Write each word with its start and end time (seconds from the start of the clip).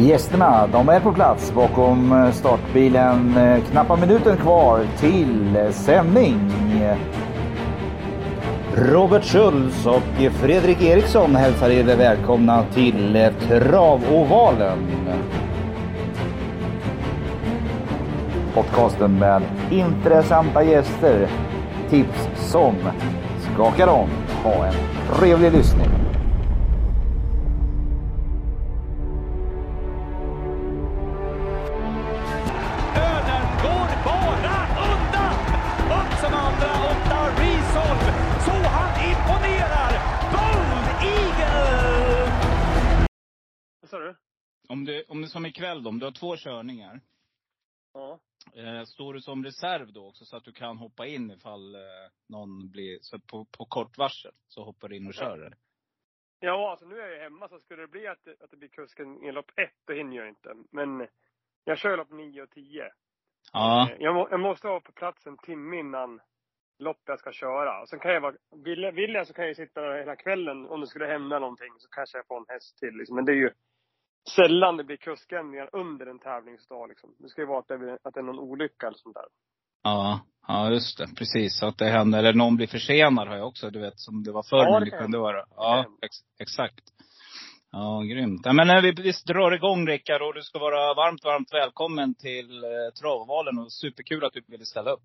Gästerna, 0.00 0.66
de 0.66 0.88
är 0.88 1.00
på 1.00 1.12
plats 1.12 1.52
bakom 1.54 2.12
eh, 2.12 2.32
startbilen. 2.32 3.36
Eh, 3.36 3.64
knappa 3.70 3.96
minuten 3.96 4.36
kvar 4.36 4.80
till 5.00 5.56
eh, 5.56 5.70
sändning. 5.70 6.52
Robert 8.74 9.24
Schultz 9.24 9.86
och 9.86 10.32
Fredrik 10.32 10.82
Eriksson 10.82 11.36
hälsar 11.36 11.70
er 11.70 11.96
välkomna 11.96 12.64
till 12.74 13.30
Travovalen. 13.48 14.78
Podcasten 18.54 19.18
med 19.18 19.42
intressanta 19.70 20.62
gäster, 20.62 21.28
tips 21.90 22.28
som 22.36 22.74
skakar 23.54 23.88
om. 23.88 24.08
Ha 24.44 24.66
en 24.66 24.74
trevlig 25.14 25.52
lyssning. 25.52 26.07
Du 45.28 45.32
som 45.32 45.46
ikväll 45.46 45.82
då, 45.82 45.88
om 45.90 45.98
du 45.98 46.04
har 46.06 46.12
två 46.12 46.36
körningar. 46.36 47.00
Ja. 47.94 48.20
Eh, 48.54 48.84
står 48.84 49.14
du 49.14 49.20
som 49.20 49.44
reserv 49.44 49.92
då 49.92 50.06
också 50.08 50.24
så 50.24 50.36
att 50.36 50.44
du 50.44 50.52
kan 50.52 50.76
hoppa 50.76 51.06
in 51.06 51.30
ifall 51.30 51.74
eh, 51.74 51.80
någon 52.28 52.70
blir, 52.70 52.98
så 53.00 53.18
på, 53.18 53.44
på 53.58 53.64
kort 53.64 53.98
varsel, 53.98 54.32
så 54.48 54.64
hoppar 54.64 54.88
du 54.88 54.96
in 54.96 55.06
och 55.06 55.12
Ja. 55.16 55.20
kör? 55.20 55.38
eller? 55.38 55.56
Ja, 56.40 56.70
alltså 56.70 56.86
nu 56.86 57.00
är 57.00 57.08
jag 57.08 57.22
hemma 57.22 57.48
så 57.48 57.58
skulle 57.60 57.82
det 57.82 57.88
bli 57.88 58.06
att, 58.06 58.28
att 58.40 58.50
det 58.50 58.56
blir 58.56 58.68
kusken 58.68 59.22
i 59.24 59.32
lopp 59.32 59.50
ett, 59.56 59.74
då 59.86 59.92
hinner 59.92 60.16
jag 60.16 60.28
inte. 60.28 60.54
Men 60.72 61.06
jag 61.64 61.78
kör 61.78 61.96
lopp 61.96 62.10
nio 62.10 62.42
och 62.42 62.50
tio. 62.50 62.90
Ja. 63.52 63.90
Eh, 63.90 63.96
Jag, 64.00 64.14
må, 64.14 64.28
jag 64.30 64.40
måste 64.40 64.66
vara 64.66 64.80
på 64.80 64.92
plats 64.92 65.26
en 65.26 65.38
timme 65.38 65.78
innan 65.78 66.20
loppet 66.78 67.08
jag 67.08 67.18
ska 67.18 67.32
köra. 67.32 67.80
Och 67.82 67.88
sen 67.88 67.98
kan 67.98 68.12
jag 68.12 68.20
vara, 68.20 68.36
vill 68.64 68.82
jag, 68.82 68.92
vill 68.92 69.14
jag 69.14 69.26
så 69.26 69.34
kan 69.34 69.46
jag 69.46 69.56
sitta 69.56 69.80
där 69.80 69.98
hela 69.98 70.16
kvällen. 70.16 70.66
Om 70.66 70.80
det 70.80 70.86
skulle 70.86 71.06
hända 71.06 71.38
någonting 71.38 71.72
så 71.78 71.88
kanske 71.88 72.18
jag 72.18 72.26
får 72.26 72.36
en 72.36 72.46
häst 72.48 72.78
till 72.78 72.94
liksom. 72.94 73.16
Men 73.16 73.24
det 73.24 73.32
är 73.32 73.36
ju 73.36 73.50
sällan 74.28 74.76
det 74.76 74.84
blir 74.84 74.96
kuskändringar 74.96 75.68
under 75.72 76.06
en 76.06 76.18
tävlingsdag 76.18 76.86
liksom. 76.88 77.14
Det 77.18 77.28
ska 77.28 77.40
ju 77.40 77.46
vara 77.46 77.58
att 77.58 77.68
det, 77.68 77.78
blir- 77.78 77.98
att 78.02 78.14
det 78.14 78.20
är 78.20 78.24
någon 78.24 78.38
olycka 78.38 78.86
eller 78.86 78.96
sånt 78.96 79.14
där. 79.14 79.24
Ja, 79.82 80.20
ja 80.48 80.70
just 80.70 80.98
det. 80.98 81.06
Precis. 81.16 81.58
Så 81.58 81.66
att 81.66 81.78
det 81.78 81.84
händer, 81.84 82.18
eller 82.18 82.32
någon 82.32 82.56
blir 82.56 82.66
försenad 82.66 83.28
har 83.28 83.36
jag 83.36 83.48
också, 83.48 83.70
du 83.70 83.80
vet 83.80 83.98
som 84.00 84.22
det 84.24 84.32
var 84.32 84.42
förr. 84.42 84.64
Ja, 84.64 84.78
det 84.80 84.84
det 84.84 84.90
kunde 84.98 85.18
vara. 85.18 85.44
Ja, 85.56 85.86
ex, 86.02 86.16
exakt. 86.40 86.84
Ja, 87.72 88.02
grymt. 88.02 88.40
Ja, 88.44 88.52
men 88.52 88.66
när 88.66 88.82
vi, 88.82 88.90
vi 88.92 89.12
drar 89.26 89.52
igång 89.52 89.86
Rickard 89.86 90.22
och 90.22 90.34
du 90.34 90.42
ska 90.42 90.58
vara 90.58 90.94
varmt, 90.94 91.24
varmt 91.24 91.52
välkommen 91.52 92.14
till 92.14 92.64
eh, 92.64 92.70
Travvalen 93.00 93.58
och 93.58 93.72
superkul 93.72 94.24
att 94.24 94.32
du 94.32 94.42
ville 94.46 94.64
ställa 94.64 94.90
upp. 94.90 95.04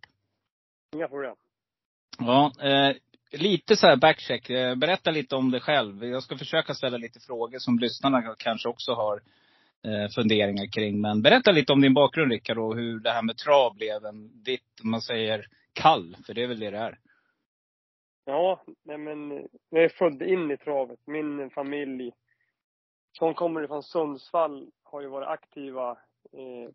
Inga 0.96 1.08
problem. 1.08 1.36
Ja, 2.20 2.52
eh, 2.62 2.96
lite 3.34 3.76
så 3.76 3.88
här 3.88 3.96
backcheck. 3.98 4.50
Eh, 4.50 4.76
berätta 4.76 5.12
lite 5.12 5.36
om 5.36 5.52
dig 5.52 5.62
själv. 5.62 6.06
Jag 6.06 6.24
ska 6.24 6.38
försöka 6.38 6.74
ställa 6.74 6.98
lite 6.98 7.20
frågor 7.20 7.60
som 7.60 7.80
lyssnarna 7.80 8.36
kanske 8.38 8.70
också 8.70 8.94
har 8.94 9.22
eh, 9.84 10.10
funderingar 10.16 10.72
kring. 10.72 11.02
Men 11.02 11.22
berätta 11.22 11.52
lite 11.52 11.74
om 11.74 11.82
din 11.82 11.94
bakgrund 11.94 12.32
Rickard 12.32 12.58
och 12.58 12.76
hur 12.76 13.00
det 13.00 13.12
här 13.12 13.22
med 13.22 13.38
trav 13.38 13.76
blev 13.76 14.06
en, 14.06 14.44
ditt, 14.44 14.80
om 14.84 14.92
man 14.92 15.02
säger, 15.02 15.46
kall. 15.74 16.18
För 16.26 16.34
det 16.34 16.44
är 16.44 16.48
väl 16.48 16.60
det 16.60 16.70
det 16.70 16.78
är. 16.78 16.98
Ja, 18.26 18.64
nej 18.84 18.98
men 18.98 19.48
jag 19.70 19.84
är 19.84 19.90
född 19.90 20.22
in 20.22 20.52
i 20.52 20.58
travet. 20.58 21.00
Min 21.06 21.50
familj 21.50 22.12
som 23.18 23.34
kommer 23.34 23.68
från 23.68 23.84
Sundsvall 23.84 24.70
har 24.84 25.02
ju 25.02 25.08
varit 25.08 25.28
aktiva 25.28 25.92
eh, 26.34 26.72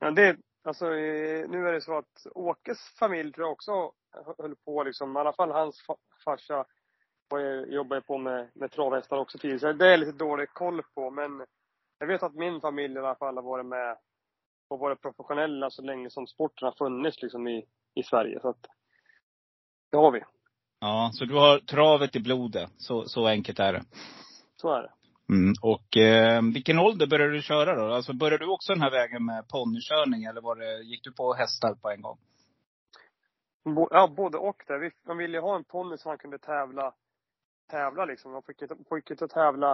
Ja, 0.00 0.10
det, 0.10 0.36
alltså, 0.64 0.86
eh, 0.86 1.48
nu 1.48 1.68
är 1.68 1.72
det 1.72 1.80
så 1.80 1.98
att 1.98 2.26
Åkes 2.34 2.78
familj 2.98 3.32
tror 3.32 3.46
jag 3.46 3.52
också 3.52 3.92
höll 4.38 4.56
på 4.56 4.82
liksom, 4.82 5.16
i 5.16 5.20
alla 5.20 5.32
fall 5.32 5.50
hans 5.50 5.84
fa- 5.88 6.22
farsa 6.24 6.64
var 7.28 7.38
ju- 7.38 8.00
på 8.06 8.18
med, 8.18 8.50
med 8.54 8.70
travhästar 8.70 9.16
också 9.16 9.38
tidigare. 9.38 9.58
Så 9.60 9.72
det 9.72 9.92
är 9.92 9.96
lite 9.96 10.12
dålig 10.12 10.48
koll 10.50 10.82
på. 10.94 11.10
Men 11.10 11.46
jag 11.98 12.06
vet 12.06 12.22
att 12.22 12.34
min 12.34 12.60
familj 12.60 12.94
i 12.94 12.98
alla 12.98 13.14
fall 13.14 13.36
har 13.36 13.42
varit 13.42 13.66
med 13.66 13.96
och 14.68 14.78
varit 14.78 15.02
professionella 15.02 15.70
så 15.70 15.82
länge 15.82 16.10
som 16.10 16.26
sporten 16.26 16.66
har 16.66 16.72
funnits 16.72 17.22
liksom 17.22 17.48
i, 17.48 17.66
i 17.94 18.02
Sverige. 18.02 18.40
Så 18.40 18.48
att, 18.48 18.66
det 19.90 19.96
har 19.96 20.10
vi. 20.10 20.20
Ja, 20.80 21.10
så 21.12 21.24
du 21.24 21.34
har 21.34 21.58
travet 21.58 22.16
i 22.16 22.20
blodet. 22.20 22.70
Så, 22.76 23.04
så 23.04 23.26
enkelt 23.26 23.58
är 23.58 23.72
det. 23.72 23.82
Så 24.56 24.72
är 24.74 24.82
det. 24.82 24.92
Mm. 25.32 25.54
Och 25.62 25.96
eh, 25.96 26.42
vilken 26.54 26.78
ålder 26.78 27.06
började 27.06 27.32
du 27.32 27.42
köra 27.42 27.74
då? 27.74 27.94
Alltså 27.94 28.12
började 28.12 28.44
du 28.44 28.50
också 28.50 28.72
den 28.72 28.82
här 28.82 28.90
vägen 28.90 29.24
med 29.24 29.48
ponnykörning 29.48 30.24
eller 30.24 30.40
var 30.40 30.56
det, 30.56 30.82
gick 30.82 31.04
du 31.04 31.12
på 31.12 31.34
hästar 31.34 31.74
på 31.74 31.90
en 31.90 32.02
gång? 32.02 32.18
Bo, 33.64 33.88
ja, 33.90 34.08
både 34.16 34.38
och 34.38 34.62
där. 34.66 34.92
Man 35.06 35.18
ville 35.18 35.36
ju 35.36 35.40
ha 35.40 35.56
en 35.56 35.64
ponny 35.64 35.96
som 35.96 36.10
man 36.10 36.18
kunde 36.18 36.38
tävla, 36.38 36.94
tävla 37.70 38.04
liksom. 38.04 38.32
Man 38.32 38.42
fick 38.42 38.62
inte, 38.62 38.76
fick 38.88 39.10
inte 39.10 39.28
tävla 39.28 39.72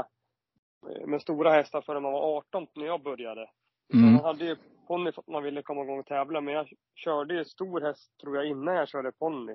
eh, 0.88 1.06
med 1.06 1.22
stora 1.22 1.52
hästar 1.52 1.80
förrän 1.80 2.02
man 2.02 2.12
var 2.12 2.36
18 2.36 2.66
när 2.74 2.86
jag 2.86 3.02
började. 3.02 3.46
Så 3.90 3.96
Mm. 3.96 4.12
Man 4.12 4.24
hade 4.24 4.44
ju 4.44 4.56
ponny 4.86 5.12
för 5.12 5.20
att 5.20 5.28
man 5.28 5.42
ville 5.42 5.62
komma 5.62 5.82
igång 5.82 5.98
och 5.98 6.06
tävla. 6.06 6.40
Men 6.40 6.54
jag 6.54 6.68
körde 6.94 7.34
ju 7.34 7.44
stor 7.44 7.80
häst, 7.80 8.18
tror 8.20 8.36
jag, 8.36 8.46
innan 8.46 8.74
jag 8.74 8.88
körde 8.88 9.12
ponny. 9.12 9.54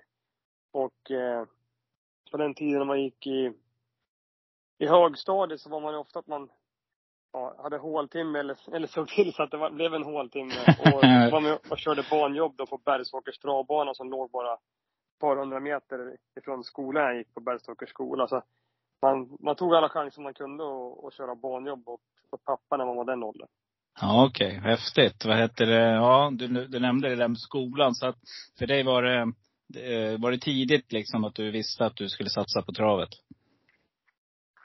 Och 0.72 1.12
eh, 1.12 1.46
på 2.32 2.38
den 2.38 2.54
tiden 2.54 2.80
när 2.80 2.86
man 2.86 3.04
gick 3.04 3.28
i, 3.28 3.54
i 4.78 4.88
högstadiet 4.88 5.62
så 5.62 5.70
var 5.70 5.82
man 5.82 5.94
ju 5.94 6.00
ofta 6.00 6.20
att 6.20 6.28
man 6.28 6.50
ja, 7.34 7.56
hade 7.64 7.78
håltimme 7.78 8.40
eller, 8.40 8.76
eller 8.76 8.88
såg 8.88 9.08
till 9.08 9.34
så 9.34 9.44
att 9.44 9.52
det 9.52 9.58
var, 9.58 9.70
blev 9.70 9.94
en 9.94 10.04
håltimme. 10.04 10.54
Och 10.80 11.04
var 11.32 11.42
med 11.42 11.58
och 11.70 11.78
körde 11.78 12.04
banjobb 12.12 12.54
då 12.58 12.66
på 12.66 12.78
Bergsåkers 12.78 13.40
travbana 13.40 13.94
som 13.94 14.10
låg 14.10 14.32
bara 14.32 14.54
ett 14.54 15.20
par 15.20 15.38
hundra 15.38 15.60
meter 15.60 16.18
ifrån 16.40 16.64
skolan 16.64 17.04
jag 17.04 17.18
gick 17.18 17.34
på 17.34 17.42
Bergsåkers 17.42 17.90
skola. 17.90 18.28
Så 18.28 18.42
man, 19.02 19.38
man 19.40 19.56
tog 19.56 19.76
alla 19.76 19.90
chanser 19.90 20.22
man 20.22 20.34
kunde 20.34 20.64
och, 20.64 21.04
och 21.04 21.14
köra 21.14 21.36
banjobb 21.36 21.90
åt, 21.90 22.02
åt 22.32 22.44
pappa 22.44 22.78
när 22.78 22.86
man 22.86 22.96
var 22.96 23.06
den 23.06 23.24
åldern. 23.24 23.48
Ja, 24.02 24.26
okej. 24.26 24.60
Häftigt. 24.64 25.26
Vad 25.26 25.38
heter 25.38 25.66
det? 25.66 25.94
Ja, 25.94 26.32
du, 26.34 26.68
du 26.68 26.80
nämnde 26.80 27.10
det 27.10 27.16
där 27.16 27.28
med 27.28 27.38
skolan. 27.38 27.96
Så 27.96 28.08
att 28.08 28.20
för 28.60 28.68
dig 28.68 28.84
var 28.84 29.04
det, 29.04 29.34
var 30.20 30.32
det 30.32 30.38
tidigt 30.38 30.92
liksom 30.92 31.24
att 31.24 31.36
du 31.36 31.52
visste 31.52 31.86
att 31.86 31.96
du 31.96 32.10
skulle 32.10 32.30
satsa 32.30 32.62
på 32.62 32.72
travet? 32.72 33.10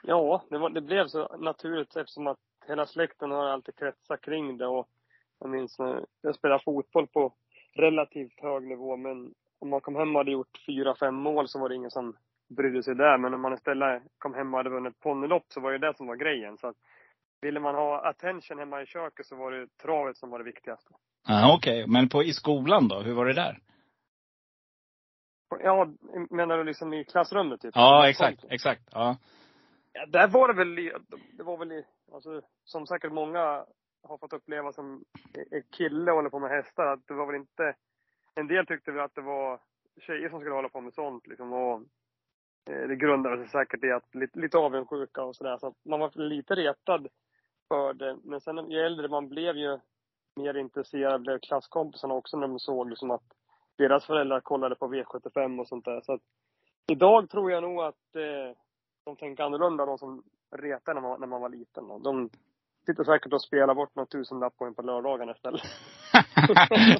Ja, 0.03 0.43
det, 0.49 0.57
var, 0.57 0.69
det 0.69 0.81
blev 0.81 1.07
så 1.07 1.37
naturligt 1.37 1.95
eftersom 1.95 2.27
att 2.27 2.39
hela 2.67 2.85
släkten 2.85 3.31
har 3.31 3.45
alltid 3.45 3.75
kretsat 3.75 4.21
kring 4.21 4.57
det. 4.57 4.67
Och 4.67 4.87
jag 5.39 5.49
minns 5.49 5.79
när 5.79 6.05
jag 6.21 6.35
spelade 6.35 6.63
fotboll 6.63 7.07
på 7.07 7.33
relativt 7.73 8.41
hög 8.41 8.63
nivå. 8.63 8.97
Men 8.97 9.33
om 9.59 9.69
man 9.69 9.81
kom 9.81 9.95
hem 9.95 10.15
och 10.15 10.19
hade 10.19 10.31
gjort 10.31 10.63
fyra, 10.65 10.95
fem 10.95 11.15
mål 11.15 11.47
så 11.47 11.59
var 11.59 11.69
det 11.69 11.75
ingen 11.75 11.91
som 11.91 12.15
brydde 12.49 12.83
sig 12.83 12.95
där. 12.95 13.17
Men 13.17 13.33
om 13.33 13.41
man 13.41 13.53
istället 13.53 14.03
kom 14.17 14.33
hem 14.33 14.53
och 14.53 14.57
hade 14.57 14.69
vunnit 14.69 14.99
ponnylopp 14.99 15.45
så 15.49 15.61
var 15.61 15.71
det 15.71 15.87
det 15.87 15.97
som 15.97 16.07
var 16.07 16.15
grejen. 16.15 16.57
Så 16.57 16.67
att, 16.67 16.75
ville 17.41 17.59
man 17.59 17.75
ha 17.75 18.09
attention 18.09 18.59
hemma 18.59 18.81
i 18.81 18.85
köket 18.85 19.25
så 19.25 19.35
var 19.35 19.51
det 19.51 19.77
travet 19.77 20.17
som 20.17 20.29
var 20.29 20.39
det 20.39 20.45
viktigaste. 20.45 20.89
Ja, 21.27 21.55
okej. 21.57 21.87
Men 21.87 22.09
på, 22.09 22.23
i 22.23 22.33
skolan 22.33 22.87
då? 22.87 22.99
Hur 22.99 23.13
var 23.13 23.25
det 23.25 23.33
där? 23.33 23.59
Ja, 25.49 25.87
menar 26.29 26.57
du 26.57 26.63
liksom 26.63 26.93
i 26.93 27.03
klassrummet 27.03 27.61
typ? 27.61 27.71
Ja, 27.75 28.09
exakt. 28.09 28.43
Exakt. 28.49 28.81
Ja. 28.91 29.17
Ja, 29.93 30.05
där 30.05 30.27
var 30.27 30.47
det 30.47 30.53
väl, 30.53 30.75
det 31.31 31.43
var 31.43 31.57
väl, 31.57 31.83
alltså, 32.13 32.41
som 32.63 32.87
säkert 32.87 33.11
många 33.11 33.65
har 34.03 34.17
fått 34.17 34.33
uppleva 34.33 34.73
som 34.73 35.03
är 35.51 35.61
kille 35.61 36.11
och 36.11 36.15
håller 36.17 36.29
på 36.29 36.39
med 36.39 36.49
hästar, 36.49 36.85
att 36.85 37.07
det 37.07 37.13
var 37.13 37.25
väl 37.25 37.35
inte, 37.35 37.75
en 38.35 38.47
del 38.47 38.65
tyckte 38.65 38.91
väl 38.91 39.05
att 39.05 39.15
det 39.15 39.21
var 39.21 39.59
tjejer 40.01 40.29
som 40.29 40.39
skulle 40.39 40.55
hålla 40.55 40.69
på 40.69 40.81
med 40.81 40.93
sånt 40.93 41.27
liksom. 41.27 41.53
Och 41.53 41.81
eh, 42.69 42.87
det 42.87 42.95
grundade 42.95 43.37
sig 43.37 43.47
säkert 43.47 43.83
i 43.83 43.91
att 43.91 44.15
lite, 44.15 44.39
lite 44.39 44.57
avundsjuka 44.57 45.23
och 45.23 45.35
sådär. 45.35 45.57
Så 45.57 45.73
man 45.85 45.99
var 45.99 46.11
lite 46.15 46.55
retad 46.55 47.07
för 47.67 47.93
det. 47.93 48.17
Men 48.23 48.41
sen 48.41 48.71
ju 48.71 48.79
äldre 48.79 49.07
man 49.07 49.29
blev 49.29 49.57
ju 49.57 49.79
mer 50.35 50.57
intresserad 50.57 51.21
blev 51.21 51.39
klasskompisarna 51.39 52.13
också 52.13 52.37
när 52.37 52.47
de 52.47 52.59
såg 52.59 52.89
liksom 52.89 53.11
att 53.11 53.23
deras 53.77 54.05
föräldrar 54.05 54.39
kollade 54.39 54.75
på 54.75 54.93
V75 54.93 55.59
och 55.59 55.67
sånt 55.67 55.85
där. 55.85 56.01
Så 56.01 56.13
att 56.13 56.21
idag 56.91 57.29
tror 57.29 57.51
jag 57.51 57.63
nog 57.63 57.81
att 57.81 58.15
eh, 58.15 58.57
de 59.05 59.15
tänker 59.15 59.43
annorlunda, 59.43 59.85
de 59.85 59.97
som 59.97 60.23
retade 60.51 61.01
när 61.01 61.07
man, 61.07 61.19
när 61.19 61.27
man 61.27 61.41
var 61.41 61.49
liten. 61.49 61.87
Då. 61.87 61.99
De 61.99 62.29
sitter 62.85 63.03
säkert 63.03 63.33
och 63.33 63.41
spelar 63.41 63.75
bort 63.75 63.95
någon 63.95 64.07
tusenlapp 64.07 64.57
på 64.57 64.65
en 64.65 64.75
på 64.75 64.81
lördagarna 64.81 65.31
istället. 65.31 65.61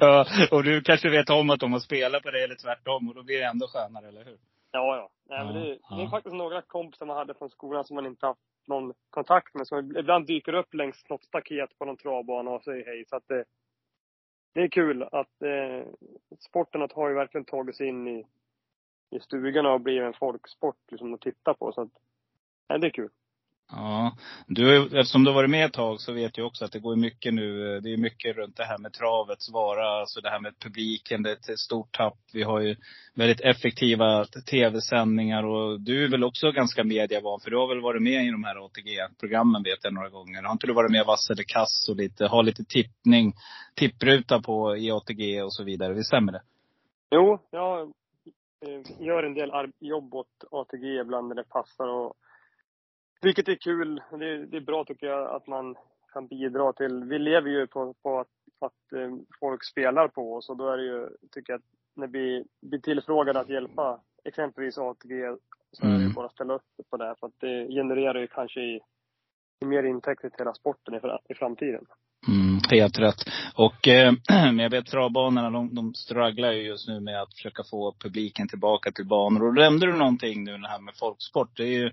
ja, 0.00 0.26
och 0.50 0.64
du 0.64 0.82
kanske 0.82 1.10
vet 1.10 1.30
om 1.30 1.50
att 1.50 1.60
de 1.60 1.72
har 1.72 1.80
spelat 1.80 2.22
på 2.22 2.30
det 2.30 2.44
eller 2.44 2.54
tvärtom 2.54 3.08
och 3.08 3.14
då 3.14 3.22
blir 3.22 3.38
det 3.38 3.44
ändå 3.44 3.66
skönare, 3.68 4.08
eller 4.08 4.24
hur? 4.24 4.38
Ja, 4.72 4.96
ja. 4.96 5.08
Nej, 5.28 5.44
men 5.44 5.54
Ja, 5.54 5.60
det, 5.60 5.96
det 5.96 6.02
är 6.02 6.08
faktiskt 6.08 6.34
några 6.34 6.62
kompisar 6.62 7.06
man 7.06 7.16
hade 7.16 7.34
från 7.34 7.50
skolan 7.50 7.84
som 7.84 7.94
man 7.94 8.06
inte 8.06 8.26
haft 8.26 8.40
någon 8.66 8.94
kontakt 9.10 9.54
med, 9.54 9.66
som 9.66 9.96
ibland 9.96 10.26
dyker 10.26 10.52
upp 10.52 10.74
längs 10.74 11.08
något 11.08 11.24
staket 11.24 11.78
på 11.78 11.84
någon 11.84 11.96
travbana 11.96 12.50
och 12.50 12.62
säger 12.62 12.86
hej. 12.86 13.04
Så 13.08 13.16
att 13.16 13.28
det, 13.28 13.44
det 14.56 14.62
är 14.62 14.68
kul 14.68 15.02
att 15.02 15.42
eh, 15.42 15.86
sporten 16.38 16.88
har 16.94 17.08
ju 17.08 17.14
verkligen 17.14 17.44
tagit 17.44 17.76
sig 17.76 17.86
in 17.86 18.08
i, 18.08 18.26
i 19.10 19.20
stugorna 19.20 19.72
och 19.72 19.80
blivit 19.80 20.02
en 20.02 20.12
folksport 20.12 20.76
liksom, 20.90 21.14
att 21.14 21.20
titta 21.20 21.54
på. 21.54 21.72
Så 21.72 21.80
att, 21.80 21.88
nej, 22.68 22.78
det 22.78 22.86
är 22.86 22.90
kul. 22.90 23.10
Ja. 23.72 24.16
Du, 24.46 24.84
eftersom 25.00 25.24
du 25.24 25.30
har 25.30 25.34
varit 25.34 25.50
med 25.50 25.66
ett 25.66 25.72
tag 25.72 26.00
så 26.00 26.12
vet 26.12 26.38
jag 26.38 26.46
också 26.46 26.64
att 26.64 26.72
det 26.72 26.78
går 26.78 26.96
mycket 26.96 27.34
nu. 27.34 27.74
Eh, 27.74 27.82
det 27.82 27.92
är 27.92 27.96
mycket 27.96 28.36
runt 28.36 28.56
det 28.56 28.64
här 28.64 28.78
med 28.78 28.92
travets 28.92 29.52
vara. 29.52 30.00
Alltså 30.00 30.20
det 30.20 30.30
här 30.30 30.40
med 30.40 30.58
publiken. 30.58 31.22
Det 31.22 31.30
är 31.30 31.52
ett 31.52 31.58
stort 31.58 31.96
tapp. 31.96 32.18
Vi 32.32 32.42
har 32.42 32.60
ju 32.60 32.76
väldigt 33.14 33.40
effektiva 33.40 34.24
tv-sändningar 34.50 35.42
och 35.46 35.80
du 35.80 36.04
är 36.04 36.08
väl 36.08 36.24
också 36.24 36.52
ganska 36.52 36.84
medievan. 36.84 37.40
För 37.40 37.50
du 37.50 37.56
har 37.56 37.68
väl 37.68 37.80
varit 37.80 38.02
med 38.02 38.24
i 38.24 38.30
de 38.30 38.44
här 38.44 38.64
ATG-programmen 38.64 39.62
vet 39.62 39.78
jag 39.82 39.94
några 39.94 40.10
gånger. 40.10 40.42
Har 40.42 40.52
inte 40.52 40.66
du 40.66 40.72
varit 40.72 40.90
med 40.90 41.00
i 41.00 41.06
Vass 41.06 41.30
eller 41.30 41.44
Kass 41.46 41.88
och 41.88 41.96
lite, 41.96 42.26
har 42.26 42.42
lite 42.42 42.64
tippning, 42.64 43.32
tippruta 43.74 44.42
på 44.42 44.76
i 44.76 44.90
ATG 44.90 45.42
och 45.42 45.52
så 45.52 45.64
vidare. 45.64 45.94
Visst 45.94 46.08
stämmer 46.08 46.32
det? 46.32 46.42
Jo, 47.10 47.38
jag 47.50 47.80
eh, 47.80 49.06
gör 49.06 49.22
en 49.22 49.34
del 49.34 49.50
jobb 49.80 50.14
åt 50.14 50.44
ATG 50.50 51.00
ibland 51.00 51.28
när 51.28 51.34
det 51.34 51.48
passar. 51.48 51.88
Och, 51.88 52.14
vilket 53.22 53.48
är 53.48 53.54
kul. 53.54 54.02
Det, 54.10 54.26
är- 54.28 54.46
det 54.46 54.56
är 54.56 54.60
bra 54.60 54.84
tycker 54.84 55.06
jag 55.06 55.36
att 55.36 55.46
man 55.46 55.74
kan 56.12 56.26
bidra 56.26 56.72
till. 56.72 57.04
Vi 57.04 57.18
lever 57.18 57.50
ju 57.50 57.66
på, 57.66 57.94
på 58.02 58.20
att, 58.20 58.28
att 58.60 58.92
eh, 59.00 59.16
folk 59.40 59.64
spelar 59.64 60.08
på 60.08 60.34
oss 60.34 60.48
och 60.50 60.56
då 60.56 60.68
är 60.70 60.76
det 60.76 60.84
ju, 60.84 61.08
tycker 61.32 61.52
jag, 61.52 61.58
att 61.58 61.64
när 61.96 62.06
vi 62.06 62.44
blir 62.62 62.80
tillfrågade 62.80 63.40
att 63.40 63.48
hjälpa 63.48 64.00
exempelvis 64.24 64.78
ATG 64.78 65.10
så 65.72 65.86
är 65.86 65.90
det 65.90 65.96
Mm. 65.96 66.12
bara 66.12 66.26
att 66.26 66.32
ställa 66.32 66.54
upp 66.54 66.62
på 66.90 66.96
det. 66.96 67.14
För 67.20 67.26
att 67.26 67.40
det 67.40 67.68
genererar 67.68 68.20
ju 68.20 68.26
kanske 68.26 68.60
i, 68.60 68.80
i 69.62 69.66
mer 69.66 69.82
intäkter 69.82 70.28
till 70.28 70.38
hela 70.38 70.54
sporten 70.54 70.94
i, 70.94 71.00
i 71.32 71.34
framtiden. 71.34 71.84
Mm, 72.28 72.58
helt 72.70 72.98
rätt. 72.98 73.20
Och 73.54 73.88
eh, 73.88 74.12
jag 74.62 74.70
vet 74.70 74.86
travbanorna, 74.86 75.50
de, 75.50 75.74
de 75.74 75.94
strugglar 75.94 76.52
ju 76.52 76.62
just 76.62 76.88
nu 76.88 77.00
med 77.00 77.22
att 77.22 77.34
försöka 77.34 77.62
få 77.70 77.94
publiken 77.98 78.48
tillbaka 78.48 78.92
till 78.92 79.06
banor. 79.06 79.46
Och 79.46 79.54
då 79.54 79.60
nämnde 79.60 79.86
du 79.86 79.92
någonting 79.92 80.44
nu 80.44 80.58
det 80.58 80.68
här 80.68 80.80
med 80.80 80.94
folksport. 80.96 81.56
Det 81.56 81.62
är 81.62 81.78
ju 81.78 81.90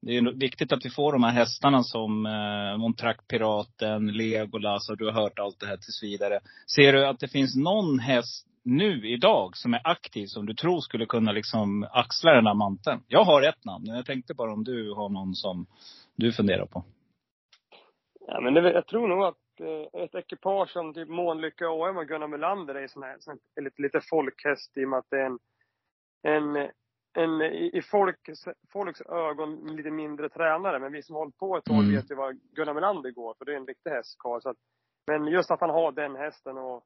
det 0.00 0.16
är 0.16 0.32
viktigt 0.32 0.72
att 0.72 0.84
vi 0.84 0.90
får 0.90 1.12
de 1.12 1.22
här 1.22 1.32
hästarna 1.32 1.82
som 1.82 2.26
eh, 2.26 2.78
Montrack-piraten, 2.78 4.12
Legolas 4.12 4.90
och 4.90 4.96
du 4.96 5.04
har 5.04 5.12
hört 5.12 5.38
allt 5.38 5.60
det 5.60 5.66
här 5.66 5.76
tills 5.76 6.02
vidare. 6.02 6.40
Ser 6.76 6.92
du 6.92 7.06
att 7.06 7.20
det 7.20 7.28
finns 7.28 7.56
någon 7.56 7.98
häst 7.98 8.46
nu 8.62 9.08
idag 9.08 9.56
som 9.56 9.74
är 9.74 9.80
aktiv 9.84 10.26
som 10.26 10.46
du 10.46 10.54
tror 10.54 10.80
skulle 10.80 11.06
kunna 11.06 11.32
liksom 11.32 11.88
axla 11.92 12.32
den 12.32 12.46
här 12.46 12.54
manteln? 12.54 13.00
Jag 13.08 13.24
har 13.24 13.42
ett 13.42 13.64
namn, 13.64 13.84
men 13.86 13.96
jag 13.96 14.06
tänkte 14.06 14.34
bara 14.34 14.52
om 14.52 14.64
du 14.64 14.92
har 14.92 15.08
någon 15.08 15.34
som 15.34 15.66
du 16.16 16.32
funderar 16.32 16.66
på. 16.66 16.84
Ja, 18.26 18.40
men 18.40 18.54
det, 18.54 18.72
jag 18.72 18.86
tror 18.86 19.08
nog 19.08 19.24
att 19.24 19.60
eh, 19.60 20.02
ett 20.02 20.14
ekipage 20.14 20.70
som 20.70 20.94
typ 20.94 21.08
Månlycke 21.08 21.64
AM 21.64 21.96
och 21.96 22.08
Gunnar 22.08 22.28
Melander 22.28 22.74
är 22.74 22.86
sån 22.86 23.02
här, 23.02 23.16
sån 23.18 23.38
här 23.56 23.64
lite, 23.64 23.82
lite 23.82 24.00
folkhäst 24.10 24.76
i 24.76 24.84
och 24.84 24.88
med 24.88 24.98
att 24.98 25.10
det 25.10 25.20
är 25.20 25.26
en, 25.26 25.38
en, 26.22 26.70
en 27.12 27.40
i, 27.42 27.70
i 27.78 27.82
folks, 27.82 28.44
folks 28.72 29.00
ögon 29.00 29.76
lite 29.76 29.90
mindre 29.90 30.28
tränare. 30.28 30.78
Men 30.78 30.92
vi 30.92 31.02
som 31.02 31.16
hållit 31.16 31.36
på 31.36 31.56
ett 31.56 31.64
tag 31.64 31.78
Mm. 31.78 31.94
vet 31.94 32.10
ju 32.10 32.14
vad 32.14 32.40
Gunnar 32.56 32.74
Melander 32.74 33.10
går 33.10 33.34
för. 33.38 33.44
Det 33.44 33.52
är 33.52 33.56
en 33.56 33.66
riktig 33.66 33.90
hästkarl. 33.90 34.40
Så 34.40 34.48
att, 34.50 34.56
men 35.06 35.26
just 35.26 35.50
att 35.50 35.60
han 35.60 35.70
har 35.70 35.92
den 35.92 36.16
hästen 36.16 36.58
och 36.58 36.84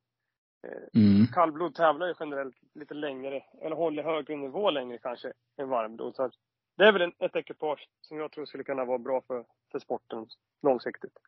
eh, 0.66 1.00
Mm. 1.02 1.26
kallblod 1.26 1.74
tävlar 1.74 2.06
ju 2.06 2.14
generellt 2.20 2.56
lite 2.74 2.94
längre, 2.94 3.44
eller 3.62 3.76
håller 3.76 4.02
högre 4.02 4.36
nivå 4.36 4.70
längre 4.70 4.98
kanske 4.98 5.32
än 5.60 5.68
varmblod. 5.68 6.14
Så 6.16 6.22
att 6.22 6.32
det 6.76 6.84
är 6.84 6.92
väl 6.92 7.02
en, 7.02 7.12
ett 7.18 7.36
ekipage 7.36 7.88
som 8.00 8.18
jag 8.18 8.32
tror 8.32 8.44
skulle 8.46 8.64
kunna 8.64 8.84
vara 8.84 8.98
bra 8.98 9.20
för, 9.26 9.44
för 9.72 9.78
sporten 9.78 10.26
långsiktigt. 10.62 11.18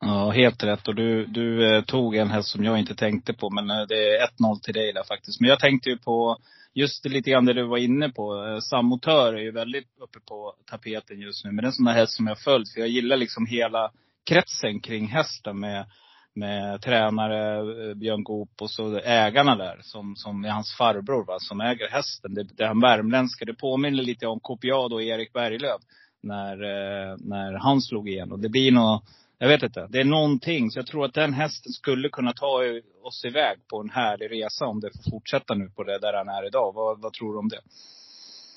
Ja, 0.00 0.30
helt 0.30 0.62
rätt. 0.62 0.88
Och 0.88 0.94
du, 0.94 1.26
du 1.26 1.76
eh, 1.76 1.82
tog 1.84 2.16
en 2.16 2.30
häst 2.30 2.48
som 2.48 2.64
jag 2.64 2.78
inte 2.78 2.94
tänkte 2.94 3.32
på. 3.32 3.50
Men 3.50 3.70
eh, 3.70 3.86
det 3.88 4.16
är 4.16 4.26
1-0 4.26 4.60
till 4.62 4.74
dig 4.74 4.92
där 4.92 5.04
faktiskt. 5.04 5.40
Men 5.40 5.50
jag 5.50 5.60
tänkte 5.60 5.90
ju 5.90 5.98
på 5.98 6.38
just 6.74 7.02
det 7.02 7.08
lite 7.08 7.30
grann 7.30 7.44
det 7.44 7.52
du 7.52 7.66
var 7.66 7.78
inne 7.78 8.08
på. 8.08 8.46
Eh, 8.46 8.58
Sammotör 8.58 9.34
är 9.34 9.42
ju 9.42 9.50
väldigt 9.50 9.98
uppe 10.00 10.18
på 10.28 10.54
tapeten 10.70 11.20
just 11.20 11.44
nu. 11.44 11.50
Men 11.50 11.56
det 11.56 11.62
är 11.62 11.66
en 11.66 11.72
sån 11.72 11.84
där 11.84 11.92
häst 11.92 12.16
som 12.16 12.26
jag 12.26 12.38
följt. 12.38 12.72
För 12.72 12.80
jag 12.80 12.88
gillar 12.88 13.16
liksom 13.16 13.46
hela 13.46 13.90
kretsen 14.26 14.80
kring 14.80 15.06
hästen 15.06 15.60
med, 15.60 15.86
med 16.34 16.82
tränare, 16.82 17.58
eh, 17.58 17.94
Björn 17.94 18.24
Goop 18.24 18.50
och 18.60 18.70
så 18.70 18.98
ägarna 18.98 19.56
där. 19.56 19.78
Som, 19.82 20.16
som 20.16 20.44
är 20.44 20.50
hans 20.50 20.76
farbror 20.76 21.24
va, 21.24 21.36
som 21.38 21.60
äger 21.60 21.88
hästen. 21.88 22.34
Det, 22.34 22.42
det 22.42 22.66
han 22.66 22.80
värmländska. 22.80 23.44
Det 23.44 23.54
påminner 23.54 24.02
lite 24.02 24.26
om 24.26 24.40
Copiado 24.40 24.94
och 24.94 25.02
Erik 25.02 25.32
Berglöf. 25.32 25.80
När, 26.22 26.52
eh, 26.52 27.16
när 27.18 27.52
han 27.52 27.80
slog 27.80 28.08
igenom. 28.08 28.40
Det 28.40 28.48
blir 28.48 28.72
nog 28.72 29.02
jag 29.38 29.48
vet 29.48 29.62
inte. 29.62 29.86
Det 29.90 30.00
är 30.00 30.04
någonting. 30.04 30.70
Så 30.70 30.78
jag 30.78 30.86
tror 30.86 31.04
att 31.04 31.14
den 31.14 31.32
hästen 31.32 31.72
skulle 31.72 32.08
kunna 32.08 32.32
ta 32.32 32.62
oss 33.02 33.24
iväg 33.24 33.58
på 33.68 33.80
en 33.80 33.90
härlig 33.90 34.30
resa 34.30 34.66
om 34.66 34.80
det 34.80 34.90
får 34.90 35.10
fortsätta 35.10 35.54
nu 35.54 35.70
på 35.70 35.84
det 35.84 35.98
där 35.98 36.12
han 36.12 36.28
är 36.28 36.46
idag. 36.46 36.72
Vad, 36.74 37.02
vad 37.02 37.12
tror 37.12 37.32
du 37.32 37.38
om 37.38 37.48
det? 37.48 37.60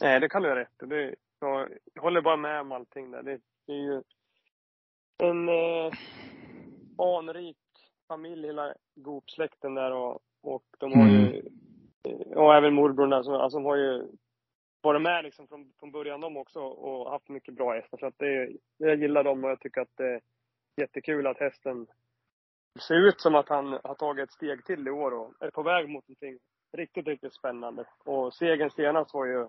Nej, 0.01 0.19
det 0.19 0.29
kan 0.29 0.41
du 0.41 0.49
ha 0.49 0.55
rätt. 0.55 0.79
Det, 0.79 1.15
jag 1.39 1.69
håller 2.01 2.21
bara 2.21 2.37
med 2.37 2.61
om 2.61 2.71
allting 2.71 3.11
där. 3.11 3.23
Det, 3.23 3.39
det 3.67 3.73
är 3.73 3.83
ju 3.83 4.01
en 5.23 5.49
eh, 5.49 5.91
anrik 6.97 7.57
familj, 8.07 8.45
hela 8.47 8.73
Goop-släkten 8.95 9.75
där 9.75 9.91
och, 9.91 10.19
och 10.43 10.63
de 10.79 10.99
har 10.99 11.07
ju, 11.07 11.41
eh, 12.07 12.37
och 12.37 12.55
även 12.55 12.73
morbrorn 12.73 13.09
där, 13.09 13.23
som, 13.23 13.33
alltså, 13.33 13.57
de 13.57 13.65
har 13.65 13.75
ju 13.75 14.07
varit 14.81 15.01
med 15.01 15.23
liksom 15.23 15.47
från, 15.47 15.71
från 15.79 15.91
början 15.91 16.21
de 16.21 16.37
också 16.37 16.59
och 16.59 17.11
haft 17.11 17.29
mycket 17.29 17.53
bra 17.53 17.73
hästar. 17.73 17.97
Så 17.97 18.05
att 18.05 18.17
det, 18.17 18.49
jag 18.77 19.01
gillar 19.01 19.23
dem 19.23 19.43
och 19.43 19.49
jag 19.49 19.59
tycker 19.59 19.81
att 19.81 19.97
det 19.97 20.19
jättekul 20.79 21.27
att 21.27 21.39
hästen 21.39 21.87
ser 22.87 23.07
ut 23.07 23.21
som 23.21 23.35
att 23.35 23.49
han 23.49 23.65
har 23.83 23.95
tagit 23.95 24.23
ett 24.23 24.31
steg 24.31 24.65
till 24.65 24.87
i 24.87 24.91
år 24.91 25.11
och 25.13 25.33
är 25.39 25.49
på 25.49 25.63
väg 25.63 25.89
mot 25.89 26.07
någonting 26.07 26.37
riktigt, 26.77 27.07
riktigt 27.07 27.33
spännande. 27.33 27.85
Och 28.05 28.33
segern 28.33 28.69
senast 28.69 29.13
var 29.13 29.25
ju 29.25 29.47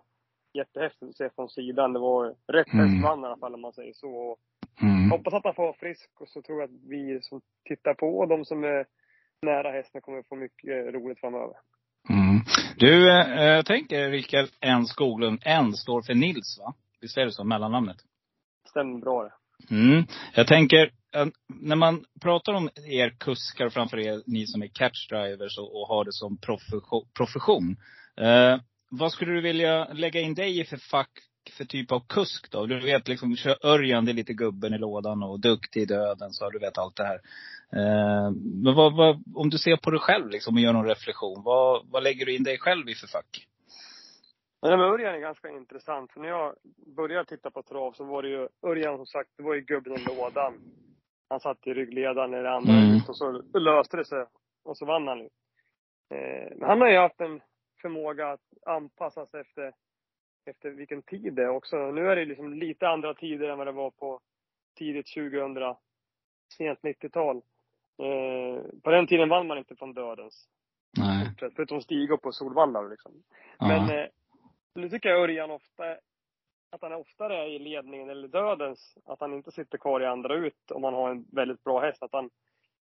jättehäftigt 0.55 1.09
att 1.11 1.17
se 1.17 1.31
från 1.31 1.49
sidan. 1.49 1.93
Det 1.93 1.99
var 1.99 2.35
rätt 2.53 2.73
Mm. 2.73 2.89
häst 2.89 3.05
vann 3.05 3.23
i 3.23 3.27
alla 3.27 3.37
fall 3.37 3.55
om 3.55 3.61
man 3.61 3.73
säger 3.73 3.93
så. 3.93 4.37
Mm. 4.83 5.11
hoppas 5.11 5.35
att 5.35 5.45
han 5.45 5.55
får 5.55 5.63
vara 5.63 5.77
frisk 5.77 6.11
och 6.21 6.29
så 6.29 6.43
tror 6.43 6.61
jag 6.61 6.71
att 6.71 6.81
vi 6.89 7.19
som 7.23 7.41
tittar 7.69 7.95
på 7.95 8.19
och 8.19 8.29
de 8.29 8.45
som 8.45 8.65
är 8.65 8.87
nära 9.43 9.71
hästen 9.73 10.01
kommer 10.01 10.23
få 10.23 10.37
mycket 10.37 10.95
roligt 10.95 11.21
framöver. 11.21 11.57
Mm. 12.11 12.41
Du, 12.77 13.11
eh, 13.11 13.45
jag 13.45 13.67
tänker 13.67 14.11
Rickard 14.11 14.49
N 14.61 14.87
Skoglund. 14.87 15.43
N 15.45 15.73
står 15.73 16.03
för 16.03 16.15
Nils 16.15 16.59
va? 16.61 16.75
Visst 17.01 17.17
är 17.19 17.25
det 17.25 17.33
så, 17.33 17.45
mellannamnet? 17.45 17.97
Stämmer 18.69 18.99
bra 18.99 19.23
det. 19.23 19.33
Mm. 19.75 20.05
Jag 20.35 20.47
tänker, 20.47 20.91
när 21.49 21.77
man 21.77 22.05
pratar 22.21 22.53
om 22.53 22.71
er 22.87 23.11
kuskar, 23.11 23.69
framför 23.69 23.99
er, 23.99 24.23
ni 24.27 24.47
som 24.47 24.63
är 24.63 24.67
catchdrivers 24.67 25.59
och, 25.59 25.81
och 25.81 25.89
har 25.89 26.05
det 26.05 26.13
som 26.13 26.39
profession. 26.39 27.07
profession 27.15 27.77
eh, 28.17 28.61
vad 28.91 29.13
skulle 29.13 29.33
du 29.33 29.41
vilja 29.41 29.93
lägga 29.93 30.21
in 30.21 30.35
dig 30.35 30.61
i 30.61 30.65
för 30.65 30.77
fack, 30.77 31.11
för 31.57 31.65
typ 31.65 31.93
av 31.93 32.01
kusk 32.09 32.51
då? 32.51 32.67
Du 32.67 32.81
vet 32.81 33.09
liksom, 33.09 33.37
kör 33.37 33.67
Örjan, 33.67 34.05
det 34.05 34.13
är 34.13 34.15
lite 34.15 34.33
gubben 34.33 34.75
i 34.75 34.79
lådan 34.79 35.23
och 35.23 35.41
duktig 35.41 35.83
i 35.83 35.85
döden, 35.85 36.33
så 36.33 36.51
du 36.51 36.59
vet 36.59 36.79
allt 36.79 36.97
det 36.97 37.05
här. 37.05 37.21
Eh, 37.73 38.31
men 38.65 38.75
vad, 38.75 38.97
vad, 38.97 39.23
om 39.35 39.51
du 39.51 39.59
ser 39.59 39.77
på 39.77 39.91
dig 39.91 40.01
själv 40.01 40.31
liksom 40.31 40.55
och 40.55 40.61
gör 40.61 40.73
någon 40.73 40.89
reflektion, 40.89 41.43
vad, 41.43 41.87
vad 41.91 42.03
lägger 42.03 42.27
du 42.27 42.37
in 42.37 42.45
dig 42.45 42.59
själv 42.59 42.89
i 42.89 42.95
för 42.95 43.07
fack? 43.07 43.47
Men 44.63 44.71
det 44.71 44.77
med 44.77 44.87
Örjan 44.87 45.15
är 45.15 45.21
ganska 45.21 45.49
intressant. 45.49 46.13
För 46.13 46.21
när 46.21 46.29
jag 46.29 46.55
började 46.97 47.25
titta 47.25 47.51
på 47.51 47.63
trav 47.63 47.93
så 47.93 48.05
var 48.05 48.23
det 48.23 48.29
ju, 48.29 48.49
Örjan 48.63 48.97
som 48.97 49.07
sagt, 49.07 49.31
det 49.37 49.43
var 49.43 49.55
ju 49.55 49.61
gubben 49.61 49.93
i 49.93 50.05
lådan. 50.05 50.55
Han 51.31 51.41
satt 51.41 51.67
i 51.67 51.75
ryggledaren 51.75 52.31
när 52.31 52.43
det 52.43 52.51
andra 52.51 52.73
Mm. 52.73 52.97
ut 52.97 53.09
och 53.09 53.17
så 53.17 53.43
löste 53.59 53.97
det 53.97 54.05
sig. 54.05 54.25
Och 54.65 54.77
så 54.77 54.87
vann 54.87 55.09
han 55.09 55.19
ju. 55.19 55.29
Eh, 56.15 56.51
men 56.57 56.69
han 56.69 56.81
har 56.81 56.89
ju 56.89 56.99
haft 56.99 57.21
en 57.21 57.41
förmåga 57.83 58.29
att 58.33 58.41
anpassa 58.67 59.27
sig 59.27 59.41
efter, 59.41 59.73
efter 60.47 60.71
vilken 60.71 61.03
tid 61.03 61.35
det 61.35 61.43
är 61.43 61.49
också. 61.49 61.77
Nu 61.77 62.11
är 62.11 62.17
det 62.17 62.25
liksom 62.25 62.55
lite 62.55 62.89
andra 62.89 63.15
tider 63.15 63.49
än 63.49 63.59
vad 63.59 63.67
det 63.67 63.73
var 63.73 63.91
på 63.91 64.21
tidigt 64.79 65.07
2000, 65.15 65.75
sent 66.57 66.79
90-tal. 66.83 67.37
Eh, 68.03 68.63
på 68.85 68.91
den 68.91 69.07
tiden 69.07 69.29
vann 69.29 69.47
man 69.47 69.59
inte 69.59 69.77
från 69.77 69.95
dödens. 69.95 70.49
Nej. 70.99 71.51
Förutom 71.57 71.81
Stig 71.81 72.11
upp 72.11 72.23
på 72.23 72.33
Solvalla 72.33 72.83
liksom. 72.83 73.13
Ja. 73.59 73.69
Men 73.69 73.99
eh, 73.99 74.07
nu 74.75 74.89
tycker 74.91 75.09
jag 75.09 75.21
Örjan 75.23 75.51
ofta, 75.51 75.85
att 76.71 76.83
han 76.83 76.93
oftare 76.93 77.37
är 77.37 77.47
i 77.47 77.59
ledningen 77.59 78.11
eller 78.11 78.29
dödens. 78.29 78.99
Att 79.05 79.21
han 79.21 79.35
inte 79.35 79.53
sitter 79.53 79.79
kvar 79.79 80.01
i 80.01 80.07
andra 80.07 80.35
ut 80.35 80.71
om 80.71 80.83
man 80.83 80.95
har 80.95 81.11
en 81.11 81.25
väldigt 81.33 81.65
bra 81.65 81.81
häst. 81.81 82.03
Att 82.03 82.13
han, 82.13 82.31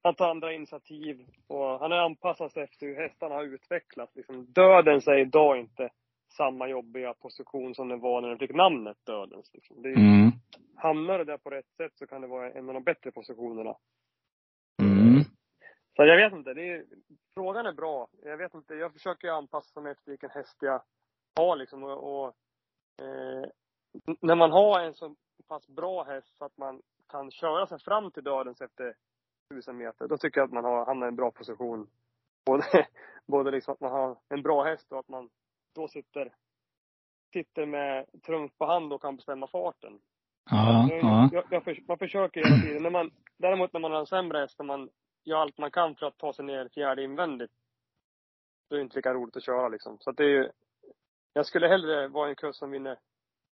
han 0.03 0.15
tar 0.15 0.29
andra 0.29 0.53
initiativ 0.53 1.25
och 1.47 1.79
han 1.79 1.91
är 1.91 1.97
anpassad 1.97 2.57
efter 2.57 2.87
hur 2.87 2.95
hästarna 2.95 3.35
har 3.35 3.43
utvecklats. 3.43 4.15
Liksom, 4.15 4.45
dödens 4.53 5.07
är 5.07 5.17
idag 5.17 5.59
inte 5.59 5.89
samma 6.31 6.67
jobbiga 6.67 7.13
position 7.13 7.75
som 7.75 7.87
den 7.87 7.99
var 7.99 8.21
när 8.21 8.29
den 8.29 8.39
fick 8.39 8.53
namnet 8.53 8.97
Dödens. 9.05 9.53
Liksom. 9.53 9.81
Det 9.81 9.89
Mm. 9.89 10.31
Hamnar 10.75 11.17
det 11.17 11.23
där 11.23 11.37
på 11.37 11.49
rätt 11.49 11.71
sätt 11.77 11.91
så 11.95 12.07
kan 12.07 12.21
det 12.21 12.27
vara 12.27 12.51
en 12.51 12.69
av 12.69 12.73
de 12.73 12.83
bättre 12.83 13.11
positionerna. 13.11 13.75
Mm. 14.81 15.23
Så 15.95 16.05
jag 16.05 16.17
vet 16.17 16.33
inte. 16.33 16.53
Det 16.53 16.69
är, 16.69 16.85
frågan 17.33 17.65
är 17.65 17.73
bra. 17.73 18.07
Jag 18.23 18.37
vet 18.37 18.53
inte. 18.53 18.75
Jag 18.75 18.93
försöker 18.93 19.29
anpassa 19.29 19.81
mig 19.81 19.91
efter 19.91 20.11
vilken 20.11 20.29
häst 20.29 20.57
jag 20.59 20.81
har 21.35 21.55
liksom. 21.55 21.83
Och, 21.83 22.23
och 22.23 22.27
eh, 23.05 23.49
när 24.21 24.35
man 24.35 24.51
har 24.51 24.79
en 24.79 24.93
så 24.93 25.15
pass 25.47 25.67
bra 25.67 26.03
häst 26.03 26.37
så 26.37 26.45
att 26.45 26.57
man 26.57 26.81
kan 27.07 27.31
köra 27.31 27.67
sig 27.67 27.79
fram 27.79 28.11
till 28.11 28.23
dödens 28.23 28.61
efter 28.61 28.95
tusen 29.53 29.77
meter. 29.77 30.07
Då 30.07 30.17
tycker 30.17 30.39
jag 30.41 30.45
att 30.47 30.53
man 30.53 30.63
har 30.63 30.85
hamnat 30.85 31.07
i 31.07 31.09
en 31.09 31.15
bra 31.15 31.31
position. 31.31 31.89
Både, 32.45 32.63
både 33.27 33.51
liksom 33.51 33.73
att 33.73 33.79
man 33.79 33.91
har 33.91 34.17
en 34.29 34.41
bra 34.41 34.63
häst 34.63 34.91
och 34.91 34.99
att 34.99 35.07
man 35.09 35.29
då 35.75 35.87
sitter, 35.87 36.33
sitter 37.33 37.65
med 37.65 38.05
trumf 38.25 38.51
på 38.57 38.65
hand 38.65 38.93
och 38.93 39.01
kan 39.01 39.15
bestämma 39.15 39.47
farten. 39.47 39.99
Ja, 40.51 40.87
Jag- 40.89 41.03
ja. 41.03 41.29
Jag, 41.31 41.43
jag 41.49 41.63
för, 41.63 41.77
man 41.87 41.97
försöker 41.97 42.43
hela 42.43 42.61
tiden. 42.61 42.83
När 42.83 42.89
man, 42.89 43.11
däremot 43.37 43.73
när 43.73 43.79
man 43.79 43.91
har 43.91 43.99
en 43.99 44.05
sämre 44.05 44.37
häst, 44.39 44.59
när 44.59 44.65
man 44.65 44.89
gör 45.23 45.37
allt 45.37 45.57
man 45.57 45.71
kan 45.71 45.95
för 45.95 46.05
att 46.05 46.17
ta 46.17 46.33
sig 46.33 46.45
ner 46.45 46.69
fjärde 46.69 47.03
invändigt, 47.03 47.51
då 48.69 48.75
är 48.75 48.77
det 48.77 48.83
inte 48.83 48.95
lika 48.95 49.13
roligt 49.13 49.37
att 49.37 49.43
köra 49.43 49.67
liksom. 49.69 49.97
Så 49.99 50.09
att 50.09 50.17
det 50.17 50.23
är 50.23 50.29
ju, 50.29 50.49
jag 51.33 51.45
skulle 51.45 51.67
hellre 51.67 52.07
vara 52.07 52.29
en 52.29 52.35
kusk 52.35 52.59
som 52.59 52.71
vinner 52.71 52.99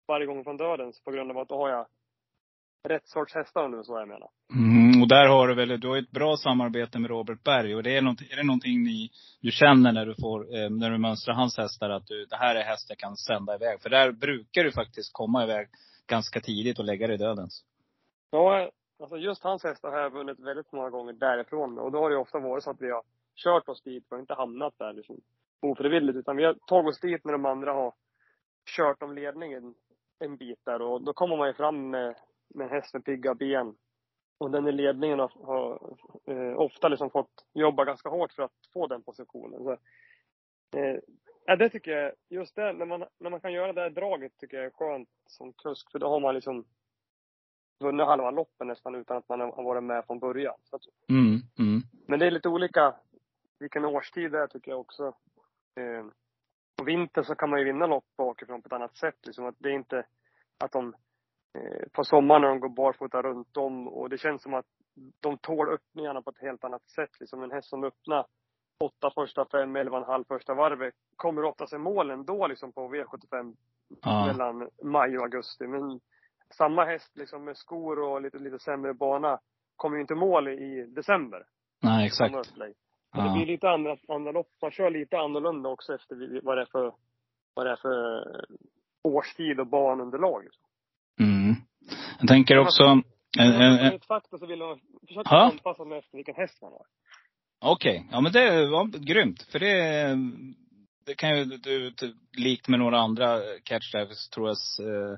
varje 0.07 0.25
gång 0.25 0.43
från 0.43 0.57
dödens 0.57 1.03
på 1.03 1.11
grund 1.11 1.31
av 1.31 1.37
att 1.37 1.49
då 1.49 1.57
har 1.57 1.69
jag 1.69 1.85
rätt 2.87 3.07
sorts 3.07 3.35
hästar 3.35 3.65
om 3.65 3.73
är 3.73 3.83
så 3.83 3.99
jag 3.99 4.07
menar. 4.07 4.29
Mm, 4.53 5.01
och 5.01 5.07
där 5.07 5.27
har 5.27 5.47
du 5.47 5.55
väl, 5.55 5.79
du 5.79 5.87
har 5.87 5.97
ett 5.97 6.11
bra 6.11 6.37
samarbete 6.37 6.99
med 6.99 7.09
Robert 7.09 7.43
Berg. 7.43 7.75
Och 7.75 7.83
det 7.83 7.97
är, 7.97 8.01
något, 8.01 8.21
är 8.21 8.35
det 8.35 8.43
någonting 8.43 8.83
ni, 8.83 9.09
du 9.41 9.51
känner 9.51 9.91
när 9.91 10.05
du 10.05 10.15
får, 10.21 10.55
eh, 10.55 10.69
när 10.69 10.89
du 10.91 10.97
mönstrar 10.97 11.35
hans 11.35 11.57
hästar 11.57 11.89
att 11.89 12.07
du, 12.07 12.25
det 12.25 12.35
här 12.35 12.55
är 12.55 12.63
häst 12.63 12.85
jag 12.89 12.97
kan 12.97 13.17
sända 13.17 13.55
iväg? 13.55 13.81
För 13.81 13.89
där 13.89 14.11
brukar 14.11 14.63
du 14.63 14.71
faktiskt 14.71 15.13
komma 15.13 15.43
iväg 15.43 15.67
ganska 16.07 16.39
tidigt 16.39 16.79
och 16.79 16.85
lägga 16.85 17.07
dig 17.07 17.15
i 17.15 17.19
dödens. 17.19 17.63
Ja, 18.31 18.69
alltså 18.99 19.17
just 19.17 19.43
hans 19.43 19.63
hästar 19.63 19.91
har 19.91 19.99
jag 19.99 20.09
vunnit 20.09 20.39
väldigt 20.39 20.71
många 20.71 20.89
gånger 20.89 21.13
därifrån. 21.13 21.79
Och 21.79 21.91
då 21.91 21.99
har 21.99 22.09
det 22.09 22.13
ju 22.13 22.21
ofta 22.21 22.39
varit 22.39 22.63
så 22.63 22.69
att 22.69 22.81
vi 22.81 22.91
har 22.91 23.03
kört 23.35 23.69
oss 23.69 23.81
dit 23.81 24.11
och 24.11 24.19
inte 24.19 24.33
hamnat 24.33 24.73
där 24.77 24.93
liksom 24.93 25.15
ofrivilligt. 25.61 26.17
Utan 26.17 26.37
vi 26.37 26.45
har 26.45 26.53
tagit 26.53 26.89
oss 26.89 26.99
dit 26.99 27.25
när 27.25 27.31
de 27.31 27.45
andra 27.45 27.73
har 27.73 27.93
kört 28.77 29.03
om 29.03 29.15
ledningen 29.15 29.73
en 30.19 30.37
bit 30.37 30.59
där. 30.65 30.81
Och 30.81 31.01
då 31.01 31.13
kommer 31.13 31.37
man 31.37 31.47
ju 31.47 31.53
fram 31.53 31.89
med, 31.89 32.15
med 32.47 32.69
häst 32.69 32.93
med 32.93 33.05
pigga 33.05 33.35
ben. 33.35 33.75
Och 34.37 34.51
den 34.51 34.67
i 34.67 34.71
ledningen 34.71 35.19
har, 35.19 35.31
har 35.45 35.95
eh, 36.25 36.59
ofta 36.59 36.87
liksom 36.87 37.09
fått 37.09 37.45
jobba 37.53 37.85
ganska 37.85 38.09
hårt 38.09 38.31
för 38.33 38.43
att 38.43 38.69
få 38.73 38.87
den 38.87 39.03
positionen. 39.03 39.63
Så, 39.63 39.71
eh, 40.79 40.99
ja, 41.45 41.55
det 41.55 41.69
tycker 41.69 41.91
jag, 41.91 42.13
just 42.29 42.55
det, 42.55 42.73
när 42.73 42.85
man, 42.85 43.05
när 43.19 43.29
man 43.29 43.41
kan 43.41 43.53
göra 43.53 43.73
det 43.73 43.81
här 43.81 43.89
draget 43.89 44.37
tycker 44.37 44.57
jag 44.57 44.65
är 44.65 44.69
skönt 44.69 45.09
som 45.27 45.53
kusk. 45.53 45.91
För 45.91 45.99
då 45.99 46.09
har 46.09 46.19
man 46.19 46.35
liksom 46.35 46.65
vunnit 47.79 48.05
halva 48.05 48.31
loppen 48.31 48.67
nästan 48.67 48.95
utan 48.95 49.17
att 49.17 49.29
man 49.29 49.39
har 49.39 49.63
varit 49.63 49.83
med 49.83 50.05
från 50.05 50.19
början. 50.19 50.55
Att, 50.71 50.81
Mm, 51.09 51.41
mm. 51.59 51.81
men 52.07 52.19
det 52.19 52.25
är 52.25 52.31
lite 52.31 52.49
olika 52.49 52.95
vilken 53.59 53.85
årstid 53.85 54.31
det 54.31 54.39
är 54.39 54.47
tycker 54.47 54.71
jag 54.71 54.79
också. 54.79 55.13
Eh, 55.75 56.05
på 56.77 56.83
vintern 56.83 57.23
så 57.23 57.35
kan 57.35 57.49
man 57.49 57.59
ju 57.59 57.65
vinna 57.65 57.87
lopp 57.87 58.05
bakifrån 58.17 58.61
på 58.61 58.67
ett 58.67 58.73
annat 58.73 58.97
sätt. 58.97 59.25
Liksom 59.25 59.45
att 59.45 59.55
det 59.59 59.69
är 59.69 59.73
inte 59.73 60.05
att 60.63 60.71
de 60.71 60.93
eh, 61.57 61.87
på 61.93 62.03
sommaren 62.03 62.41
när 62.41 62.49
de 62.49 62.59
går 62.59 62.69
barfota 62.69 63.21
runt 63.21 63.57
om 63.57 63.87
och 63.87 64.09
det 64.09 64.17
känns 64.17 64.43
som 64.43 64.53
att 64.53 64.65
de 65.19 65.37
tål 65.37 65.69
öppningarna 65.69 66.21
på 66.21 66.29
ett 66.29 66.41
helt 66.41 66.63
annat 66.63 66.89
sätt. 66.89 67.19
Liksom 67.19 67.43
en 67.43 67.51
häst 67.51 67.69
som 67.69 67.83
öppnar 67.83 68.25
åtta 68.79 69.11
första 69.15 69.45
fem, 69.45 69.75
elva 69.75 69.97
och 69.97 70.03
en 70.03 70.09
halv 70.09 70.23
första 70.27 70.53
varvet 70.53 70.93
kommer 71.15 71.43
oftast 71.43 71.73
i 71.73 71.77
mål 71.77 72.11
ändå 72.11 72.47
liksom 72.47 72.71
på 72.71 72.93
V75 72.93 73.55
Ja. 74.01 74.25
mellan 74.27 74.69
maj 74.83 75.17
och 75.17 75.23
augusti. 75.23 75.67
Men 75.67 75.99
samma 76.49 76.85
häst 76.85 77.11
liksom 77.17 77.43
med 77.45 77.57
skor 77.57 77.99
och 77.99 78.21
lite, 78.21 78.37
lite 78.37 78.59
sämre 78.59 78.93
bana 78.93 79.39
kommer 79.75 79.95
ju 79.95 80.01
inte 80.01 80.15
mål 80.15 80.47
i 80.47 80.85
december. 80.95 81.45
Nej, 81.83 82.05
exakt. 82.05 82.35
Och 83.15 83.23
Det 83.23 83.27
Ja. 83.29 83.33
blir 83.35 83.45
lite 83.45 83.69
andra, 83.69 83.97
andra 84.07 84.31
lopp. 84.31 84.47
Man 84.61 84.71
kör 84.71 84.89
lite 84.89 85.17
annorlunda 85.17 85.69
också 85.69 85.93
efter 85.95 86.39
vad 86.43 86.57
det 86.57 86.61
är 86.61 86.65
för, 86.65 86.93
vad 87.53 87.65
det 87.65 87.71
är 87.71 87.75
för 87.75 88.17
eh, 88.39 88.43
årstid 89.03 89.59
och 89.59 89.67
banunderlag. 89.67 90.43
liksom. 90.43 90.63
Mm. 91.19 91.55
Jag 92.19 92.27
tänker 92.27 92.57
också, 92.57 92.83
en, 92.83 93.03
en, 93.39 93.79
en, 93.79 93.99
fakta 93.99 94.37
så 94.37 94.45
vill 94.45 94.59
man 94.59 94.79
försöka 95.07 95.29
Ja. 95.31 95.51
anpassa 95.51 95.83
sig 95.85 95.97
efter 95.97 96.17
vilken 96.17 96.35
häst 96.35 96.61
man 96.61 96.71
har. 96.71 96.85
Okej, 97.65 98.07
ja 98.11 98.21
men 98.21 98.31
det 98.31 98.67
var 98.69 98.87
grymt. 99.05 99.41
För 99.51 99.59
det, 99.59 100.07
det 101.05 101.15
kan 101.15 101.37
ju 101.37 101.43
du, 101.45 101.89
du 101.89 102.15
likt 102.37 102.67
med 102.67 102.79
några 102.79 102.97
andra 102.99 103.39
catch 103.63 103.91
drivers, 103.91 104.29
tror 104.29 104.47
jag, 104.47 104.57
eh, 104.87 105.17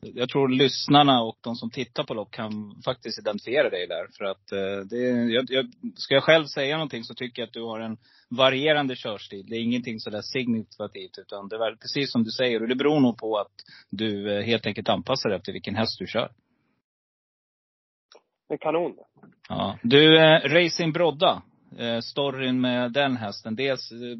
jag 0.00 0.28
tror 0.28 0.48
lyssnarna 0.48 1.22
och 1.22 1.38
de 1.40 1.56
som 1.56 1.70
tittar 1.70 2.04
på 2.04 2.14
lopp 2.14 2.30
kan 2.30 2.82
faktiskt 2.84 3.18
identifiera 3.18 3.70
dig 3.70 3.86
där. 3.86 4.06
För 4.18 4.24
att 4.24 4.52
eh, 4.52 4.86
det, 4.90 4.98
jag, 5.32 5.44
jag, 5.48 5.66
ska 5.96 6.14
jag 6.14 6.24
själv 6.24 6.46
säga 6.46 6.76
någonting 6.76 7.04
så 7.04 7.14
tycker 7.14 7.42
jag 7.42 7.46
att 7.46 7.52
du 7.52 7.62
har 7.62 7.80
en 7.80 7.98
varierande 8.28 8.96
körstil. 8.96 9.46
Det 9.48 9.56
är 9.56 9.60
ingenting 9.60 10.00
sådär 10.00 10.22
signifikativt 10.22 11.18
utan 11.18 11.48
det 11.48 11.56
är 11.56 11.76
precis 11.76 12.12
som 12.12 12.24
du 12.24 12.30
säger. 12.30 12.62
Och 12.62 12.68
det 12.68 12.76
beror 12.76 13.00
nog 13.00 13.18
på 13.18 13.38
att 13.38 13.52
du 13.90 14.36
eh, 14.36 14.42
helt 14.42 14.66
enkelt 14.66 14.88
anpassar 14.88 15.28
dig 15.28 15.38
efter 15.38 15.52
vilken 15.52 15.76
häst 15.76 15.98
du 15.98 16.06
kör. 16.06 16.30
Det 18.48 18.54
är 18.54 18.58
kanon. 18.58 18.96
Ja. 19.48 19.78
Du, 19.82 20.18
eh, 20.18 20.40
Racing 20.40 20.92
Brodda. 20.92 21.42
Eh, 21.78 22.00
storyn 22.00 22.60
med 22.60 22.92
den 22.92 23.16
hästen. 23.16 23.56
Dels, 23.56 23.92
eh, 23.92 24.18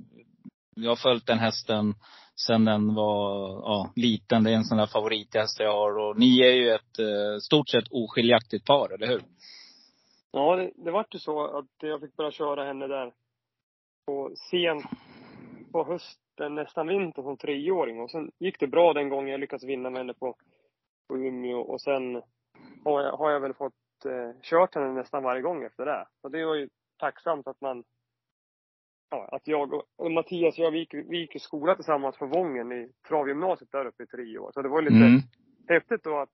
jag 0.74 0.90
har 0.90 0.96
följt 0.96 1.26
den 1.26 1.38
hästen 1.38 1.94
sen 2.46 2.64
den 2.64 2.94
var 2.94 3.48
ja, 3.48 3.92
liten. 3.96 4.44
Det 4.44 4.50
är 4.50 4.54
en 4.54 4.64
sån 4.64 4.78
där 4.78 4.86
favorithäst 4.86 5.60
jag 5.60 5.72
har. 5.72 5.98
Och 5.98 6.18
ni 6.18 6.40
är 6.40 6.52
ju 6.52 6.70
ett 6.70 6.98
eh, 6.98 7.38
stort 7.40 7.68
sett 7.68 7.88
oskiljaktigt 7.90 8.66
par, 8.66 8.94
eller 8.94 9.06
hur? 9.06 9.22
Ja, 10.32 10.56
det, 10.56 10.70
det 10.74 10.90
vart 10.90 11.14
ju 11.14 11.18
så 11.18 11.58
att 11.58 11.70
jag 11.80 12.00
fick 12.00 12.16
börja 12.16 12.30
köra 12.30 12.64
henne 12.64 12.86
där 12.86 13.12
på 14.06 14.32
sent 14.50 14.84
på 15.72 15.84
hösten, 15.84 16.54
nästan 16.54 16.86
vintern 16.86 17.24
som 17.24 17.36
treåring. 17.36 18.00
Och 18.00 18.10
sen 18.10 18.30
gick 18.38 18.60
det 18.60 18.66
bra 18.66 18.92
den 18.92 19.08
gången 19.08 19.30
jag 19.30 19.40
lyckades 19.40 19.64
vinna 19.64 19.90
med 19.90 20.00
henne 20.00 20.14
på, 20.14 20.36
på 21.08 21.16
Umeå. 21.16 21.60
Och 21.60 21.80
sen 21.80 22.22
har 22.84 23.02
jag, 23.02 23.12
har 23.12 23.30
jag 23.30 23.40
väl 23.40 23.54
fått 23.54 24.04
eh, 24.04 24.40
kört 24.42 24.74
henne 24.74 24.92
nästan 24.92 25.22
varje 25.22 25.42
gång 25.42 25.64
efter 25.64 25.86
det. 25.86 26.06
Och 26.22 26.30
det 26.30 26.44
var 26.44 26.54
ju 26.54 26.68
tacksamt 26.98 27.48
att 27.48 27.60
man 27.60 27.84
Ja, 29.10 29.28
att 29.32 29.48
jag 29.48 29.82
och, 29.96 30.10
Mattias 30.10 30.58
och 30.58 30.64
jag, 30.64 30.70
vi 30.70 30.78
gick, 30.78 30.94
vi 30.94 31.18
gick 31.18 31.36
i 31.36 31.38
skola 31.38 31.74
tillsammans 31.74 32.16
på 32.18 32.26
Vången 32.26 32.72
i 32.72 32.92
travgymnasiet 33.08 33.72
där 33.72 33.86
uppe 33.86 34.02
i 34.02 34.06
tre 34.06 34.38
år. 34.38 34.50
Så 34.52 34.62
det 34.62 34.68
var 34.68 34.82
lite 34.82 34.96
Mm. 34.96 35.20
häftigt 35.68 36.04
då 36.04 36.18
att, 36.18 36.30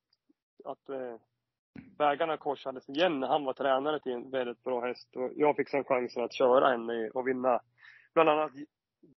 att 0.64 0.88
eh, 0.88 1.16
vägarna 1.98 2.36
korsades 2.36 2.88
igen 2.88 3.20
när 3.20 3.28
han 3.28 3.44
var 3.44 3.52
tränare 3.52 4.00
till 4.00 4.12
en 4.12 4.30
väldigt 4.30 4.62
bra 4.64 4.80
häst. 4.86 5.16
Och 5.16 5.30
jag 5.36 5.56
fick 5.56 5.68
sen 5.68 5.84
chansen 5.84 6.24
att 6.24 6.32
köra 6.34 6.68
henne 6.70 7.10
och 7.10 7.28
vinna 7.28 7.60
bland 8.14 8.28
annat 8.28 8.52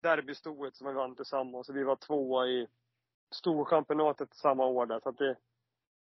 derbystoet 0.02 0.76
som 0.76 0.86
vi 0.86 0.92
vann 0.94 1.16
tillsammans. 1.16 1.68
Och 1.68 1.76
vi 1.76 1.84
var 1.84 1.96
tvåa 1.96 2.46
i 2.46 2.66
storchampionatet 3.34 4.34
samma 4.34 4.66
år 4.66 4.86
där. 4.86 5.00
Så 5.00 5.08
att 5.08 5.18
det, 5.18 5.36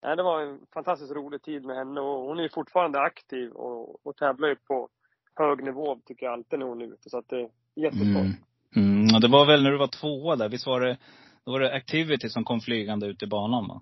nej, 0.03 0.15
det 0.15 0.23
var 0.23 0.41
en 0.41 0.65
fantastiskt 0.73 1.11
rolig 1.11 1.41
tid 1.41 1.65
med 1.65 1.75
henne 1.75 2.01
och 2.01 2.21
hon 2.21 2.39
är 2.39 2.49
fortfarande 2.49 2.99
aktiv 2.99 3.51
och, 3.51 4.05
och 4.05 4.15
tävlar 4.15 4.47
ju 4.47 4.55
på 4.55 4.89
hög 5.37 5.63
nivå 5.63 5.99
tycker 6.05 6.25
jag 6.25 6.33
alltid 6.33 6.59
när 6.59 6.65
hon 6.65 6.81
är 6.81 6.85
ute. 6.85 7.09
Så 7.09 7.17
att 7.17 7.29
det 7.29 7.41
är 7.41 7.49
jätteskoj. 7.75 8.07
Mm. 8.07 8.33
Mm. 8.75 9.15
Och 9.15 9.21
det 9.21 9.27
var 9.27 9.45
väl 9.45 9.63
när 9.63 9.71
du 9.71 9.77
var 9.77 9.87
tvåa 10.01 10.35
där, 10.35 10.49
visst 10.49 10.67
var 10.67 10.81
det, 10.81 10.97
då 11.45 11.51
var 11.51 11.59
det 11.59 11.75
Activity 11.75 12.29
som 12.29 12.43
kom 12.43 12.59
flygande 12.59 13.07
ut 13.07 13.23
i 13.23 13.27
banan 13.27 13.67
va? 13.67 13.81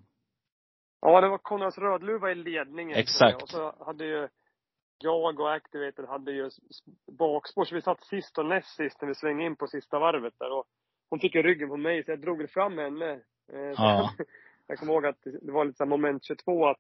Ja, 1.02 1.22
det 1.22 1.30
var 1.30 1.38
Konrads 1.38 1.78
Rödluva 1.78 2.32
i 2.32 2.36
ledningen. 2.36 2.98
Exakt. 2.98 3.44
Och 3.44 3.50
så 3.50 3.76
hade 3.86 4.06
ju 4.06 4.28
jag 5.00 5.40
och 5.40 5.54
Activated 5.54 6.06
hade 6.06 6.32
ju 6.32 6.50
bakspår, 7.18 7.66
så 7.66 7.76
vi 7.76 7.82
satt 7.82 8.04
sist 8.04 8.38
och 8.38 8.46
näst 8.46 8.76
sist 8.76 9.02
när 9.02 9.08
vi 9.08 9.16
svängde 9.16 9.44
in 9.44 9.56
på 9.56 9.68
sista 9.68 10.00
varvet 10.00 10.34
där. 10.40 10.52
Och 10.52 10.66
hon 11.10 11.20
fick 11.20 11.36
ju 11.36 11.42
ryggen 11.42 11.70
på 11.70 11.78
mig, 11.78 12.04
så 12.04 12.12
jag 12.12 12.22
drog 12.22 12.50
fram 12.50 12.78
henne. 12.78 13.12
Eh, 13.54 13.74
Ja. 13.78 14.10
jag 14.68 14.80
kommer 14.80 14.94
ihåg 14.94 15.06
att 15.06 15.22
det 15.24 15.52
var 15.52 15.66
lite 15.66 15.78
så 15.78 15.86
moment 15.86 16.24
22 16.24 16.68
att 16.68 16.80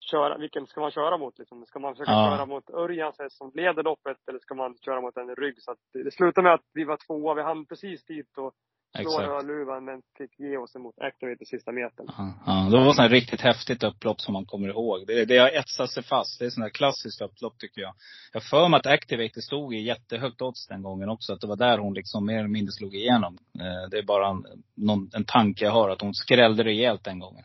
köra, 0.00 0.38
vilken 0.38 0.66
ska 0.66 0.80
man 0.80 0.90
köra 0.90 1.18
mot 1.18 1.38
liksom? 1.38 1.66
Ska 1.66 1.78
man 1.78 1.94
försöka 1.94 2.10
Ja. 2.10 2.30
köra 2.36 2.46
mot 2.46 2.70
Örjans 2.70 3.18
häst 3.18 3.36
som 3.38 3.50
leder 3.54 3.82
loppet 3.82 4.16
eller 4.28 4.38
ska 4.38 4.54
man 4.54 4.74
köra 4.84 5.00
mot 5.00 5.16
en 5.16 5.30
i 5.30 5.34
rygg? 5.34 5.62
Så 5.62 5.70
att 5.70 5.78
det 5.92 6.14
slutade 6.14 6.42
med 6.42 6.54
att 6.54 6.66
vi 6.74 6.84
var 6.84 6.98
tvåa, 7.06 7.34
vi 7.34 7.42
hann 7.42 7.66
precis 7.66 8.04
dit 8.04 8.38
och 8.38 8.54
slå. 9.02 9.20
Rödluvan 9.20 9.84
men 9.84 10.02
fick 10.18 10.38
ge 10.38 10.56
oss 10.56 10.76
emot 10.76 10.94
Activated 10.98 11.48
sista 11.48 11.72
metern. 11.72 12.06
Ja, 12.18 12.32
ja, 12.46 12.52
det 12.70 12.84
var 12.84 12.94
här 13.02 13.08
riktigt 13.08 13.40
häftigt 13.40 13.82
upplopp 13.82 14.20
som 14.20 14.32
man 14.32 14.46
kommer 14.46 14.68
ihåg. 14.68 15.06
Det, 15.06 15.24
det 15.24 15.38
har 15.38 15.48
etsat 15.48 15.90
sig 15.90 16.02
fast. 16.02 16.38
Det 16.38 16.44
är 16.44 16.62
här 16.62 16.68
klassiskt 16.70 17.20
upplopp 17.20 17.58
tycker 17.58 17.80
jag. 17.80 17.94
Jag 18.32 18.40
har 18.40 18.44
för 18.50 18.68
mig 18.68 18.78
att 18.78 18.86
Activator 18.86 19.40
stod 19.40 19.74
i 19.74 19.78
jättehögt 19.78 20.42
odds 20.42 20.66
den 20.66 20.82
gången 20.82 21.08
också. 21.08 21.32
Att 21.32 21.40
det 21.40 21.46
var 21.46 21.56
där 21.56 21.78
hon 21.78 21.94
liksom 21.94 22.26
mer 22.26 22.38
eller 22.38 22.48
mindre 22.48 22.72
slog 22.72 22.94
igenom. 22.94 23.38
Eh, 23.60 23.90
Det 23.90 23.98
är 23.98 24.02
bara 24.02 24.28
en, 24.28 24.44
någon, 24.74 25.10
en 25.14 25.24
tanke 25.24 25.64
jag 25.64 25.72
har, 25.72 25.90
att 25.90 26.00
hon 26.00 26.14
skrällde 26.14 26.64
rejält 26.64 27.04
den 27.04 27.18
gången. 27.18 27.44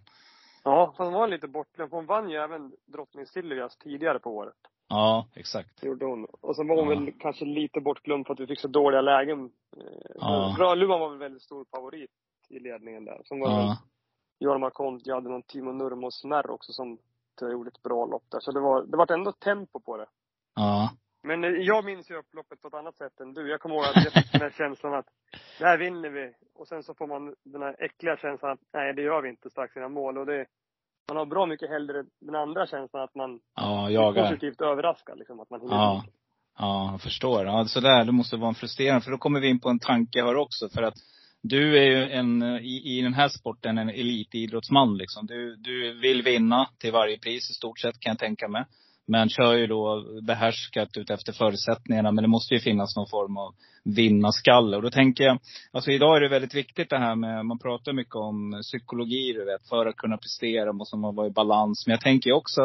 Ja, 0.64 0.94
hon 0.98 1.14
var 1.14 1.28
lite 1.28 1.48
bortglömd. 1.48 1.92
Hon 1.92 2.06
vann 2.06 2.30
ju 2.30 2.38
även 2.38 2.72
drottning 2.86 3.26
Silvias 3.26 3.78
tidigare 3.78 4.20
på 4.20 4.30
året. 4.30 4.56
Ja, 4.90 5.28
exakt. 5.36 5.82
Det 5.82 5.88
gjorde 5.88 6.06
hon. 6.06 6.26
Och 6.42 6.56
så 6.56 6.64
var 6.64 6.76
hon 6.76 6.90
Ja. 6.94 7.00
väl 7.00 7.14
kanske 7.20 7.46
lite 7.46 7.82
bortglömd 7.82 8.26
för 8.28 8.34
att 8.34 8.40
vi 8.40 8.48
fick 8.48 8.60
så 8.60 8.68
dåliga 8.68 9.02
lägen. 9.02 9.46
Eh, 9.78 9.84
Ja. 10.16 10.56
Rödluvan 10.60 11.00
var 11.00 11.10
väl 11.10 11.18
väldigt 11.18 11.42
stor 11.42 11.66
favorit 11.76 12.12
i 12.50 12.60
ledningen 12.60 13.06
där. 13.06 13.22
Som 13.26 13.40
var 13.40 13.50
Ja. 13.50 13.78
Jorma 14.40 14.70
Kont, 14.70 15.02
jag 15.06 15.16
hade 15.16 15.30
någon 15.30 15.44
Timo 15.44 15.72
Nurmos 15.72 16.20
Snärr 16.22 16.50
också 16.52 16.72
som 16.74 16.98
jag 17.42 17.52
gjorde 17.52 17.68
ett 17.68 17.84
bra 17.84 18.06
lopp 18.06 18.24
där. 18.30 18.40
Så 18.40 18.52
det 18.52 18.60
var, 18.60 18.84
det 18.84 18.98
var 18.98 19.12
ändå 19.12 19.32
tempo 19.32 19.80
på 19.80 19.98
det. 19.98 20.06
Ja. 20.56 20.90
Men 21.24 21.44
eh, 21.44 21.50
jag 21.50 21.86
minns 21.86 22.12
ju 22.12 22.16
upploppet 22.16 22.62
på 22.62 22.68
ett 22.68 22.74
annat 22.74 22.98
sätt 22.98 23.20
än 23.20 23.34
du. 23.34 23.50
Jag 23.50 23.60
kommer 23.60 23.76
ihåg 23.76 23.86
att 23.86 24.04
jag 24.04 24.14
fick 24.14 24.32
den 24.32 24.42
här 24.42 24.50
känslan 24.58 24.94
att 24.94 25.06
det 25.60 25.66
här 25.66 25.78
vinner 25.78 26.10
vi. 26.10 26.34
Och 26.56 26.68
sen 26.68 26.84
så 26.84 26.94
får 26.94 27.08
man 27.08 27.36
den 27.44 27.62
här 27.62 27.76
äckliga 27.80 28.18
känslan 28.18 28.52
att 28.52 28.60
nej, 28.74 28.94
det 28.94 29.02
gör 29.02 29.22
vi 29.22 29.30
inte 29.30 29.50
strax 29.50 29.78
innan 29.78 29.94
mål. 29.94 30.18
Och 30.18 30.26
det, 30.26 30.46
man 31.08 31.18
har 31.18 31.26
bra 31.26 31.46
mycket 31.46 31.70
hellre 31.70 32.04
den 32.22 32.36
andra 32.36 32.68
känslan 32.68 33.04
att 33.04 33.16
man 33.16 33.40
Ja, 33.56 33.88
är 33.88 33.92
jagar. 33.92 34.24
positivt 34.30 34.62
överraskad. 34.62 35.18
Liksom, 35.20 35.40
att 35.40 35.50
man 35.50 35.62
hinner 35.62 35.76
Ja. 35.76 36.04
Ja, 36.58 36.90
jag 36.92 37.02
förstår. 37.02 37.46
Ja, 37.46 37.66
så 37.66 37.80
där, 37.80 38.06
det 38.06 38.12
måste 38.12 38.38
vara 38.38 38.50
en 38.50 38.56
frustrerande. 38.56 39.02
För 39.02 39.12
då 39.12 39.18
kommer 39.18 39.40
vi 39.40 39.48
in 39.50 39.60
på 39.60 39.70
en 39.70 39.80
tanke 39.80 40.24
här 40.24 40.36
också. 40.36 40.70
För 40.70 40.82
att 40.84 40.94
du 41.42 41.78
är 41.78 41.84
ju 41.84 42.12
en, 42.12 42.44
i, 42.44 42.98
i 42.98 43.02
den 43.02 43.14
här 43.14 43.30
sporten, 43.30 43.78
en 43.78 43.90
elitidrottsman 43.90 44.98
liksom. 44.98 45.26
Du, 45.26 45.56
du 45.56 46.00
vill 46.00 46.22
vinna 46.22 46.70
till 46.80 46.92
varje 46.92 47.18
pris 47.20 47.50
i 47.52 47.54
stort 47.54 47.80
sett 47.80 48.00
kan 48.00 48.10
jag 48.12 48.20
tänka 48.20 48.48
mig. 48.48 48.66
Men 49.12 49.30
kör 49.30 49.54
ju 49.54 49.68
då 49.68 50.06
behärskat 50.22 50.98
ut 50.98 51.10
efter 51.10 51.34
förutsättningarna. 51.34 52.12
Men 52.12 52.22
det 52.22 52.28
måste 52.28 52.54
ju 52.54 52.60
finnas 52.60 52.96
någon 52.96 53.08
form 53.08 53.38
av 53.38 53.54
vinnarskalle. 53.84 54.78
Och 54.78 54.84
då 54.84 54.90
tänker 54.90 55.24
jag, 55.24 55.40
alltså 55.72 55.92
idag 55.92 56.18
är 56.18 56.22
det 56.22 56.30
väldigt 56.30 56.56
viktigt 56.56 56.90
det 56.90 56.98
här 56.98 57.16
med, 57.16 57.46
man 57.46 57.60
pratar 57.60 57.94
mycket 57.94 58.16
om 58.16 58.62
psykologi 58.62 59.34
du 59.34 59.46
vet. 59.46 59.70
För 59.70 59.86
att 59.86 59.96
kunna 59.96 60.18
prestera 60.18 60.74
måste 60.74 60.98
man 60.98 61.16
vara 61.16 61.28
i 61.28 61.32
balans. 61.32 61.84
Men 61.88 61.92
jag 61.92 62.02
tänker 62.02 62.32
också 62.32 62.62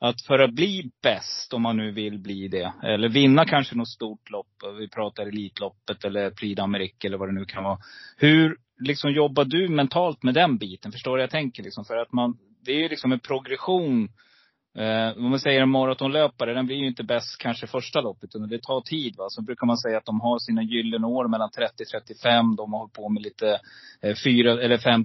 att 0.00 0.22
för 0.26 0.38
att 0.38 0.52
bli 0.52 0.90
bäst, 1.02 1.52
om 1.52 1.62
man 1.62 1.76
nu 1.76 1.92
vill 1.92 2.18
bli 2.18 2.48
det, 2.48 2.72
eller 2.82 3.08
vinna 3.08 3.44
kanske 3.44 3.76
något 3.76 3.88
stort 3.88 4.30
lopp, 4.30 4.78
vi 4.78 4.88
pratar 4.88 5.26
Elitloppet 5.26 6.04
eller 6.04 6.30
Prix 6.30 6.60
d'Amérique 6.60 7.06
eller 7.06 7.18
vad 7.18 7.28
det 7.28 7.40
nu 7.40 7.44
kan 7.44 7.64
vara. 7.64 7.78
Hur 8.16 8.56
liksom 8.80 9.12
jobbar 9.12 9.44
du 9.44 9.68
mentalt 9.68 10.22
med 10.22 10.34
den 10.34 10.56
biten? 10.56 10.92
Förstår 10.92 11.16
du 11.16 11.22
jag 11.22 11.30
tänker? 11.30 11.62
Liksom? 11.62 11.84
För 11.84 11.96
att 11.96 12.12
man, 12.12 12.38
det 12.64 12.72
är 12.72 12.82
ju 12.82 12.88
liksom 12.88 13.12
en 13.12 13.20
progression. 13.20 14.08
Eh, 14.78 15.16
om 15.16 15.30
man 15.30 15.40
säger 15.40 15.62
en 15.62 15.70
maratonlöpare, 15.70 16.54
den 16.54 16.66
blir 16.66 16.76
ju 16.76 16.86
inte 16.86 17.04
bäst 17.04 17.38
kanske 17.38 17.66
första 17.66 18.00
loppet, 18.00 18.30
utan 18.34 18.48
det 18.48 18.62
tar 18.62 18.80
tid. 18.80 19.16
Va? 19.16 19.26
Så 19.28 19.42
brukar 19.42 19.66
man 19.66 19.78
säga 19.78 19.98
att 19.98 20.04
de 20.04 20.20
har 20.20 20.38
sina 20.38 20.62
gyllene 20.62 21.06
år 21.06 21.28
mellan 21.28 21.50
30 21.50 21.84
35. 21.84 22.56
De 22.56 22.72
har 22.72 22.78
hållit 22.78 22.92
på 22.92 23.08
med 23.08 23.22
lite 23.22 23.60
eh, 24.02 24.14
4 24.24 24.62
eller 24.62 24.78
5 24.78 25.04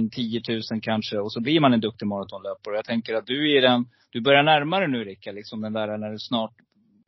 000, 0.00 0.10
10 0.10 0.40
000 0.48 0.80
kanske. 0.82 1.18
Och 1.18 1.32
så 1.32 1.40
blir 1.40 1.60
man 1.60 1.72
en 1.72 1.80
duktig 1.80 2.06
maratonlöpare. 2.06 2.72
Och 2.72 2.78
jag 2.78 2.84
tänker 2.84 3.14
att 3.14 3.26
du 3.26 3.56
är 3.56 3.62
den, 3.62 3.84
du 4.10 4.20
börjar 4.20 4.42
närma 4.42 4.78
dig 4.80 4.88
nu 4.88 5.04
Rickard, 5.04 5.34
liksom 5.34 5.60
den 5.60 5.72
där 5.72 5.98
när 5.98 6.10
du 6.10 6.18
snart, 6.18 6.54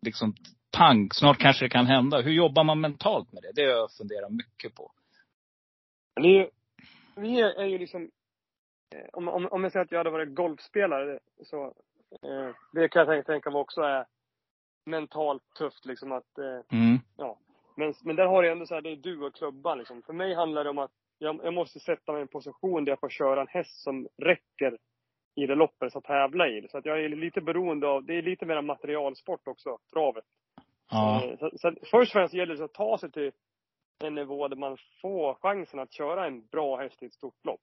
liksom 0.02 0.34
pang, 0.76 1.08
snart 1.12 1.38
kanske 1.38 1.64
det 1.64 1.68
kan 1.68 1.86
hända. 1.86 2.20
Hur 2.20 2.32
jobbar 2.32 2.64
man 2.64 2.80
mentalt 2.80 3.32
med 3.32 3.42
det? 3.42 3.52
Det 3.54 3.62
har 3.62 3.78
jag 3.78 3.92
funderat 3.92 4.32
mycket 4.32 4.74
på. 4.74 4.92
Det 6.14 6.28
är 6.28 6.32
ju, 6.32 6.48
vi 7.16 7.40
är 7.40 7.64
ju 7.64 7.78
liksom, 7.78 8.10
eh, 8.94 9.08
om, 9.12 9.28
om, 9.28 9.48
om 9.50 9.62
jag 9.62 9.72
säger 9.72 9.84
att 9.84 9.92
jag 9.92 9.98
hade 9.98 10.10
varit 10.10 10.34
golfspelare 10.34 11.18
så, 11.44 11.74
det 12.72 12.88
kan 12.88 13.06
jag 13.06 13.26
tänka, 13.26 13.50
mig 13.50 13.60
också 13.60 13.80
är 13.80 14.06
mentalt 14.86 15.42
tufft 15.58 15.86
liksom 15.86 16.12
att, 16.12 16.38
eh, 16.38 16.78
Mm. 16.78 16.98
ja. 17.16 17.38
Men, 17.76 17.94
men 18.04 18.16
där 18.16 18.26
har 18.26 18.42
jag 18.42 18.52
ändå 18.52 18.66
så 18.66 18.74
här, 18.74 18.82
det 18.82 18.90
är 18.90 18.96
du 18.96 19.26
och 19.26 19.34
klubban 19.34 19.78
liksom. 19.78 20.02
För 20.02 20.12
mig 20.12 20.34
handlar 20.34 20.64
det 20.64 20.70
om 20.70 20.78
att 20.78 20.90
jag, 21.18 21.40
jag 21.44 21.54
måste 21.54 21.80
sätta 21.80 22.12
mig 22.12 22.18
i 22.18 22.22
en 22.22 22.28
position 22.28 22.84
där 22.84 22.92
jag 22.92 23.00
får 23.00 23.08
köra 23.08 23.40
en 23.40 23.48
häst 23.48 23.82
som 23.82 24.08
räcker 24.22 24.78
i 25.34 25.46
det 25.46 25.54
loppet 25.54 25.90
ska 25.90 26.00
tävla 26.00 26.48
i. 26.48 26.68
Så 26.68 26.78
att 26.78 26.84
jag 26.84 27.04
är 27.04 27.08
lite 27.08 27.40
beroende 27.40 27.88
av, 27.88 28.04
det 28.04 28.14
är 28.14 28.22
lite 28.22 28.46
mer 28.46 28.62
materialsport 28.62 29.48
också, 29.48 29.78
travet. 29.92 30.24
Ja. 30.90 31.24
Eh, 31.24 31.38
Så, 31.38 31.50
så 31.58 31.68
att 31.68 31.74
först 31.90 32.10
och 32.10 32.12
främst 32.12 32.34
gäller 32.34 32.56
det 32.56 32.64
att 32.64 32.74
ta 32.74 32.98
sig 32.98 33.10
till 33.12 33.32
en 34.04 34.14
nivå 34.14 34.48
där 34.48 34.56
man 34.56 34.76
får 35.02 35.34
chansen 35.34 35.80
att 35.80 35.92
köra 35.92 36.26
en 36.26 36.46
bra 36.46 36.76
häst 36.76 37.02
i 37.02 37.06
ett 37.06 37.14
stort 37.14 37.44
lopp. 37.44 37.60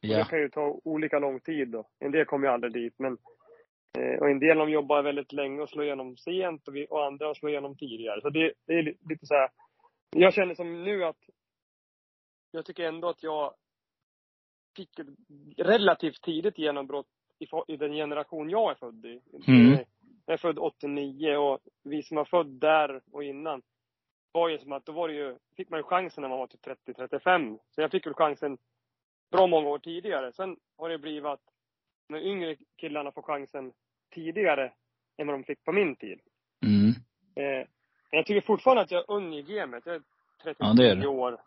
Ja. 0.00 0.18
Det 0.18 0.24
kan 0.24 0.38
ju 0.38 0.48
ta 0.48 0.80
olika 0.84 1.18
lång 1.18 1.40
tid 1.40 1.68
då. 1.68 1.88
En 1.98 2.12
del 2.12 2.24
kommer 2.24 2.46
ju 2.46 2.52
aldrig 2.52 2.72
dit, 2.72 2.94
men 2.98 3.12
eh, 3.12 3.18
och 4.20 4.30
en 4.30 4.38
del 4.38 4.58
de 4.58 4.70
jobbar 4.70 5.02
väldigt 5.02 5.32
länge 5.32 5.62
och 5.62 5.68
slår 5.68 5.84
igenom 5.84 6.16
sent 6.16 6.68
och, 6.68 6.76
vi, 6.76 6.86
och 6.90 7.04
andra 7.04 7.34
slår 7.34 7.50
igenom 7.50 7.76
tidigare. 7.76 8.20
Så 8.20 8.30
det, 8.30 8.52
det 8.66 8.72
är 8.72 8.82
li- 8.82 8.98
lite 9.08 9.26
så 9.26 9.34
här. 9.34 9.48
Jag 10.16 10.34
känner 10.34 10.54
som 10.54 10.84
nu 10.84 11.04
att 11.04 11.30
jag 12.50 12.64
tycker 12.64 12.84
ändå 12.84 13.08
att 13.08 13.22
jag 13.22 13.54
fick 14.76 14.98
ett 14.98 15.06
relativt 15.56 16.22
tidigt 16.22 16.58
genombrott 16.58 17.06
i, 17.38 17.72
i 17.72 17.76
den 17.76 17.92
generation 17.92 18.50
jag 18.50 18.70
är 18.70 18.74
född 18.74 19.04
i. 19.06 19.20
Mm. 19.46 19.72
Eh, 19.72 19.80
Jag 20.26 20.32
är 20.34 20.38
född 20.38 20.58
89 20.58 21.36
och 21.36 21.58
vi 21.84 22.02
som 22.02 22.16
var 22.16 22.24
född 22.24 22.46
där 22.60 23.00
och 23.12 23.24
innan 23.24 23.62
var 24.32 24.48
ju 24.48 24.58
som 24.58 24.72
att 24.72 24.86
då 24.86 24.92
var 24.92 25.08
det 25.08 25.14
ju, 25.14 25.36
fick 25.56 25.70
man 25.70 25.78
ju 25.78 25.82
chansen 25.84 26.22
när 26.22 26.28
man 26.28 26.38
var 26.38 26.46
typ 26.46 26.66
30-35. 26.66 27.58
Så 27.70 27.80
jag 27.80 27.90
fick 27.90 28.06
väl 28.06 28.14
chansen 28.14 28.58
bra 29.30 29.46
många 29.46 29.68
år 29.68 29.78
tidigare. 29.78 30.32
Sen 30.32 30.56
har 30.76 30.88
det 30.88 30.98
blivit 30.98 31.24
att 31.24 31.40
de 32.08 32.18
yngre 32.18 32.56
killarna 32.76 33.12
får 33.12 33.22
chansen 33.22 33.72
tidigare 34.14 34.72
än 35.16 35.26
vad 35.26 35.36
de 35.36 35.44
fick 35.44 35.64
på 35.64 35.72
min 35.72 35.96
tid. 35.96 36.20
Mm. 36.66 36.88
Eh, 37.34 37.66
men 38.10 38.18
jag 38.18 38.26
tycker 38.26 38.40
fortfarande 38.40 38.82
att 38.82 38.90
jag 38.90 39.00
är 39.00 39.10
ung 39.10 39.34
i 39.34 39.42
gamet. 39.42 39.86
Jag 39.86 39.94
är 39.94 40.02
39 40.42 41.02
Ja, 41.02 41.08
år. 41.08 41.40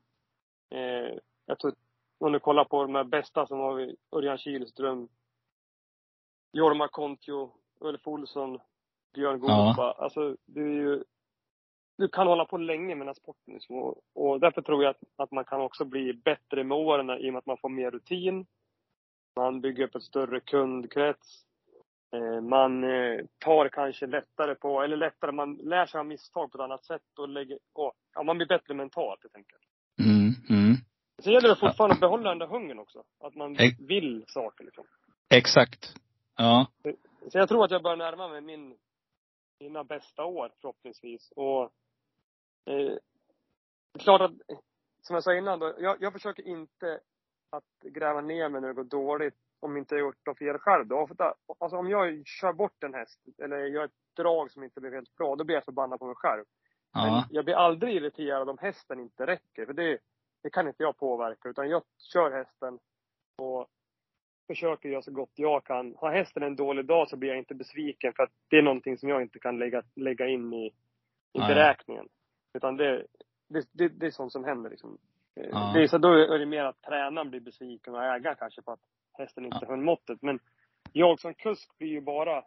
Eh, 0.69 1.17
jag 1.45 1.59
tror, 1.59 1.73
om 2.17 2.31
du 2.31 2.39
kollar 2.39 2.65
på 2.65 2.83
de 2.83 2.95
här 2.95 3.03
bästa 3.03 3.47
som 3.47 3.59
har 3.59 3.73
vi 3.73 3.95
Örjan 4.11 4.37
Kihlström, 4.37 5.07
Jorma 6.51 6.87
Kontio, 6.87 7.51
Ulf 7.79 8.07
Olsson, 8.07 8.59
Björn 9.13 9.39
Goop. 9.39 9.79
Alltså, 9.79 10.35
du 10.45 10.71
är 10.71 10.75
ju, 10.75 11.03
du 11.97 12.07
kan 12.07 12.27
hålla 12.27 12.45
på 12.45 12.57
länge 12.57 12.95
med 12.95 12.97
den 12.97 13.07
här 13.07 13.13
sporten. 13.13 13.53
Liksom. 13.53 13.75
Och, 13.75 14.01
och 14.13 14.39
därför 14.39 14.61
tror 14.61 14.83
jag 14.83 14.89
att, 14.89 15.03
att 15.15 15.31
man 15.31 15.45
kan 15.45 15.61
också 15.61 15.85
bli 15.85 16.13
bättre 16.13 16.63
med 16.63 16.77
åren 16.77 17.09
i 17.09 17.29
och 17.29 17.33
med 17.33 17.39
att 17.39 17.45
man 17.45 17.57
får 17.57 17.69
mer 17.69 17.91
rutin. 17.91 18.45
Man 19.35 19.61
bygger 19.61 19.83
upp 19.83 19.95
ett 19.95 20.03
större 20.03 20.39
kundkrets. 20.39 21.45
Eh, 22.13 22.41
man 22.41 22.83
eh, 22.83 23.25
tar 23.39 23.69
kanske 23.69 24.07
lättare 24.07 24.55
på, 24.55 24.81
eller 24.81 24.97
lättare, 24.97 25.31
man 25.31 25.53
lär 25.53 25.85
sig 25.85 25.99
av 25.99 26.05
misstag 26.05 26.51
på 26.51 26.57
ett 26.57 26.63
annat 26.63 26.85
sätt 26.85 27.19
och 27.19 27.29
lägger, 27.29 27.59
och, 27.73 27.93
ja, 28.13 28.23
man 28.23 28.37
blir 28.37 28.47
bättre 28.47 28.73
mentalt 28.73 29.23
helt 29.23 29.35
enkelt. 29.35 29.61
Mm. 29.99 30.33
Mm. 30.49 30.75
Sen 31.23 31.33
gäller 31.33 31.49
det 31.49 31.55
fortfarande 31.55 31.93
att 31.93 31.99
behålla 31.99 32.29
den 32.29 32.39
där 32.39 32.47
hungern 32.47 32.79
också. 32.79 33.03
Att 33.19 33.35
man 33.35 33.57
vill 33.79 34.23
saker 34.27 34.63
liksom. 34.63 34.85
Exakt. 35.29 35.93
Ja. 36.35 36.67
Så 37.31 37.37
jag 37.37 37.49
tror 37.49 37.65
att 37.65 37.71
jag 37.71 37.83
börjar 37.83 37.97
närma 37.97 38.27
mig 38.27 38.41
min, 38.41 38.77
mina 39.59 39.83
bästa 39.83 40.25
år 40.25 40.51
förhoppningsvis. 40.61 41.31
Och 41.35 41.63
eh, 42.65 42.97
klart 43.99 44.21
att, 44.21 44.31
som 45.01 45.13
jag 45.13 45.23
sa 45.23 45.33
innan 45.33 45.59
då, 45.59 45.73
jag, 45.79 45.97
jag 46.01 46.13
försöker 46.13 46.47
inte 46.47 46.99
att 47.51 47.91
gräva 47.93 48.21
ner 48.21 48.49
mig 48.49 48.61
när 48.61 48.67
det 48.67 48.73
går 48.73 48.83
dåligt 48.83 49.35
om 49.59 49.77
inte 49.77 49.95
jag 49.95 50.01
gjort 50.01 50.25
något 50.25 50.37
fel 50.37 50.57
själv. 50.57 50.87
Då. 50.87 50.97
Ofta, 50.97 51.33
alltså 51.59 51.77
om 51.77 51.89
jag 51.89 52.27
kör 52.27 52.53
bort 52.53 52.83
en 52.83 52.93
häst 52.93 53.19
eller 53.37 53.65
gör 53.65 53.85
ett 53.85 54.15
drag 54.17 54.51
som 54.51 54.63
inte 54.63 54.81
blir 54.81 54.91
helt 54.91 55.15
bra, 55.15 55.35
då 55.35 55.43
blir 55.43 55.55
jag 55.55 55.65
förbannad 55.65 55.99
på 55.99 56.05
mig 56.05 56.15
själv. 56.15 56.43
Ja. 56.93 57.05
Men 57.05 57.35
jag 57.35 57.45
blir 57.45 57.55
aldrig 57.55 57.95
irriterad 57.95 58.49
om 58.49 58.57
hästen 58.57 58.99
inte 58.99 59.25
räcker. 59.25 59.65
För 59.65 59.73
det, 59.73 59.97
det 60.43 60.49
kan 60.49 60.67
inte 60.67 60.83
jag 60.83 60.97
påverka. 60.97 61.49
Utan 61.49 61.69
jag 61.69 61.83
kör 62.13 62.31
hästen 62.31 62.79
och 63.37 63.67
försöker 64.47 64.89
göra 64.89 65.01
så 65.01 65.11
gott 65.11 65.31
jag 65.35 65.63
kan. 65.65 65.95
Har 65.97 66.11
hästen 66.11 66.43
en 66.43 66.55
dålig 66.55 66.85
dag 66.85 67.09
så 67.09 67.17
blir 67.17 67.29
jag 67.29 67.37
inte 67.37 67.55
besviken. 67.55 68.13
För 68.13 68.23
att 68.23 68.31
det 68.47 68.57
är 68.57 68.61
någonting 68.61 68.97
som 68.97 69.09
jag 69.09 69.21
inte 69.21 69.39
kan 69.39 69.59
lägga, 69.59 69.83
lägga 69.95 70.27
in 70.27 70.53
i, 70.53 70.65
i 71.33 71.39
beräkningen. 71.39 72.09
Utan 72.53 72.77
det, 72.77 73.05
det, 73.47 73.67
det, 73.71 73.87
det 73.87 74.05
är 74.05 74.11
sånt 74.11 74.31
som 74.31 74.43
händer 74.43 74.69
liksom. 74.69 74.97
Eh, 75.35 75.47
Ja. 75.51 75.71
Det 75.73 75.83
är, 75.83 75.87
så 75.87 75.97
då 75.97 76.13
är 76.13 76.39
det 76.39 76.45
mer 76.45 76.63
att 76.63 76.81
tränaren 76.81 77.29
blir 77.29 77.39
besviken 77.39 77.95
och 77.95 78.03
ägaren 78.03 78.35
kanske 78.39 78.61
på 78.61 78.71
att 78.71 78.79
hästen 79.13 79.45
inte 79.45 79.57
Ja. 79.61 79.67
höll 79.67 79.79
måttet. 79.81 80.21
Men 80.21 80.39
jag 80.93 81.19
som 81.19 81.33
kusk 81.33 81.77
blir 81.77 81.87
ju 81.89 82.01
bara 82.01 82.43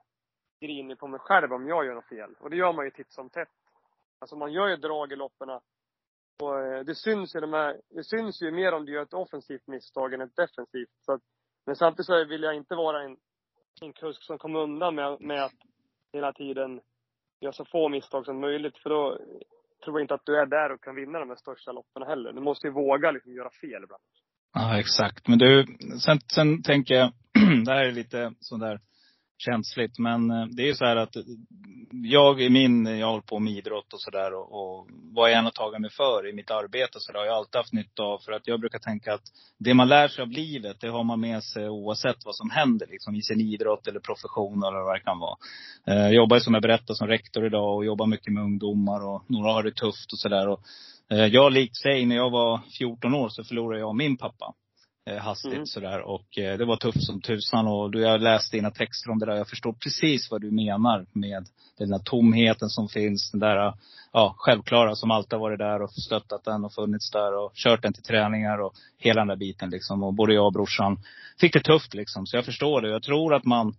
grinig 0.60 0.98
på 0.98 1.06
mig 1.06 1.20
själv 1.20 1.52
om 1.52 1.68
jag 1.68 1.86
gör 1.86 1.94
något 1.94 2.08
fel. 2.08 2.34
Och 2.40 2.50
det 2.50 2.56
gör 2.56 2.72
man 2.72 2.84
ju 2.84 2.90
titt 2.90 3.12
som 3.12 3.30
tätt. 3.30 3.48
Alltså 4.18 4.36
man 4.36 4.52
gör 4.52 4.68
ju 4.68 4.76
drag 4.76 5.12
i 5.12 5.16
loppen. 5.16 5.48
Och 6.42 6.60
eh, 6.60 6.84
det 6.84 6.94
syns 6.94 7.36
ju 7.36 7.40
de 7.40 7.52
här, 7.52 7.80
det 7.90 8.04
syns 8.04 8.42
ju 8.42 8.50
mer 8.50 8.72
om 8.74 8.84
du 8.84 8.92
gör 8.92 9.02
ett 9.02 9.14
offensivt 9.14 9.66
misstag 9.66 10.14
än 10.14 10.20
ett 10.20 10.36
defensivt. 10.36 10.90
Så 11.00 11.12
att, 11.12 11.20
men 11.66 11.76
samtidigt 11.76 12.06
så 12.06 12.24
vill 12.24 12.42
jag 12.42 12.54
inte 12.54 12.74
vara 12.74 13.02
en, 13.02 13.16
en 13.80 13.92
kusk 13.92 14.22
som 14.22 14.38
kommer 14.38 14.60
undan 14.60 14.94
med, 14.94 15.20
med 15.20 15.44
att 15.44 15.52
hela 16.12 16.32
tiden 16.32 16.80
göra 17.40 17.52
så 17.52 17.64
få 17.64 17.88
misstag 17.88 18.24
som 18.26 18.40
möjligt. 18.40 18.78
För 18.78 18.90
då 18.90 19.18
tror 19.84 20.00
inte 20.00 20.14
att 20.14 20.26
du 20.26 20.36
är 20.36 20.46
där 20.46 20.72
och 20.72 20.82
kan 20.82 20.94
vinna 20.94 21.18
de 21.18 21.28
här 21.28 21.36
största 21.36 21.72
loppen 21.72 22.02
heller. 22.02 22.32
Du 22.32 22.40
måste 22.40 22.66
ju 22.66 22.72
våga 22.72 23.10
liksom 23.10 23.32
göra 23.32 23.50
fel 23.50 23.82
ibland. 23.84 24.02
Ja, 24.54 24.78
exakt. 24.78 25.28
Men 25.28 25.38
du, 25.38 25.66
sen, 26.04 26.18
sen 26.34 26.62
tänker 26.62 26.94
jag, 26.94 27.12
det 27.64 27.72
här 27.72 27.84
är 27.84 27.92
lite 27.92 28.32
sådär, 28.40 28.80
känsligt. 29.44 29.98
Men 29.98 30.30
eh, 30.30 30.46
det 30.46 30.62
är 30.62 30.66
ju 30.66 30.74
så 30.74 30.84
här 30.84 30.96
att 30.96 31.16
jag 32.02 32.42
i 32.42 32.50
min, 32.50 32.86
jag 32.86 33.06
håller 33.06 33.22
på 33.22 33.38
med 33.38 33.52
idrott 33.52 33.92
och 33.92 34.00
sådär 34.00 34.34
och, 34.34 34.52
och 34.52 34.88
vad 35.14 35.30
jag 35.30 35.38
än 35.38 35.44
har 35.44 35.50
tagit 35.50 35.80
mig 35.80 35.90
för 35.90 36.28
i 36.28 36.32
mitt 36.32 36.50
arbete 36.50 36.92
så 37.00 37.12
där, 37.12 37.18
har 37.18 37.26
jag 37.26 37.36
alltid 37.36 37.56
haft 37.56 37.72
nytta 37.72 38.02
av. 38.02 38.18
För 38.18 38.32
att 38.32 38.46
jag 38.46 38.60
brukar 38.60 38.78
tänka 38.78 39.14
att 39.14 39.22
det 39.58 39.74
man 39.74 39.88
lär 39.88 40.08
sig 40.08 40.22
av 40.22 40.30
livet, 40.30 40.80
det 40.80 40.88
har 40.88 41.04
man 41.04 41.20
med 41.20 41.42
sig 41.42 41.68
oavsett 41.68 42.24
vad 42.24 42.36
som 42.36 42.50
händer 42.50 42.86
liksom 42.90 43.14
i 43.14 43.22
sin 43.22 43.40
idrott 43.40 43.86
eller 43.86 44.00
profession 44.00 44.62
eller 44.62 44.84
vad 44.84 44.96
det 44.96 45.00
kan 45.00 45.18
vara. 45.18 45.36
Eh, 45.86 46.02
jag 46.02 46.14
jobbar 46.14 46.38
som 46.38 46.54
jag 46.54 46.62
berättade 46.62 46.96
som 46.96 47.08
rektor 47.08 47.46
idag 47.46 47.76
och 47.76 47.84
jobbar 47.84 48.06
mycket 48.06 48.32
med 48.32 48.42
ungdomar 48.42 49.06
och 49.06 49.24
några 49.28 49.52
har 49.52 49.62
det 49.62 49.74
tufft 49.74 50.12
och 50.12 50.18
sådär. 50.18 50.56
Eh, 51.10 51.26
jag 51.26 51.52
likt 51.52 51.76
sig, 51.76 52.06
när 52.06 52.16
jag 52.16 52.30
var 52.30 52.60
14 52.78 53.14
år 53.14 53.28
så 53.28 53.44
förlorade 53.44 53.80
jag 53.80 53.96
min 53.96 54.16
pappa 54.16 54.54
hastigt 55.06 55.52
Mm. 55.52 55.66
sådär. 55.66 56.00
Och 56.00 56.38
eh, 56.38 56.58
det 56.58 56.64
var 56.64 56.76
tufft 56.76 57.02
som 57.06 57.20
tusan. 57.20 57.66
Och 57.66 57.90
du, 57.90 58.00
jag 58.00 58.20
läste 58.20 58.56
dina 58.56 58.70
texter 58.70 59.10
om 59.10 59.18
det 59.18 59.26
där. 59.26 59.36
Jag 59.36 59.48
förstår 59.48 59.72
precis 59.72 60.30
vad 60.30 60.40
du 60.40 60.50
menar 60.50 61.06
med 61.12 61.46
den 61.78 61.90
där 61.90 61.98
tomheten 61.98 62.68
som 62.68 62.88
finns. 62.88 63.30
Den 63.30 63.40
där 63.40 63.74
ja, 64.12 64.34
självklara 64.38 64.94
som 64.94 65.10
alltid 65.10 65.32
har 65.32 65.40
varit 65.40 65.58
där 65.58 65.82
och 65.82 65.92
stöttat 65.92 66.44
den 66.44 66.64
och 66.64 66.72
funnits 66.72 67.10
där 67.10 67.36
och 67.44 67.52
kört 67.54 67.82
den 67.82 67.92
till 67.92 68.02
träningar 68.02 68.58
och 68.58 68.74
hela 68.98 69.20
den 69.20 69.28
där 69.28 69.36
biten 69.36 69.70
liksom. 69.70 70.02
Och 70.02 70.14
både 70.14 70.34
jag 70.34 70.46
och 70.46 70.52
brorsan 70.52 70.98
fick 71.40 71.52
det 71.52 71.60
tufft 71.60 71.94
liksom. 71.94 72.26
Så 72.26 72.36
jag 72.36 72.44
förstår 72.44 72.80
det. 72.80 72.88
Jag 72.90 73.02
tror 73.02 73.34
att 73.34 73.44
man 73.44 73.74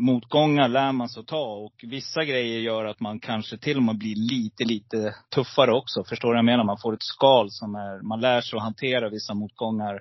motgångar 0.00 0.68
lär 0.68 0.92
man 0.92 1.08
sig 1.08 1.20
att 1.20 1.26
ta. 1.26 1.54
Och 1.54 1.74
vissa 1.82 2.24
grejer 2.24 2.60
gör 2.60 2.84
att 2.84 3.00
man 3.00 3.20
kanske 3.20 3.58
till 3.58 3.76
och 3.76 3.82
med 3.82 3.98
blir 3.98 4.16
lite, 4.16 4.64
lite 4.64 5.14
tuffare 5.34 5.72
också. 5.72 6.04
Förstår 6.04 6.28
du 6.28 6.32
vad 6.32 6.38
jag 6.38 6.44
menar? 6.44 6.64
Man 6.64 6.78
får 6.78 6.94
ett 6.94 7.02
skal 7.02 7.50
som 7.50 7.74
är, 7.74 8.02
man 8.02 8.20
lär 8.20 8.40
sig 8.40 8.56
att 8.56 8.62
hantera 8.62 9.08
vissa 9.08 9.34
motgångar. 9.34 10.00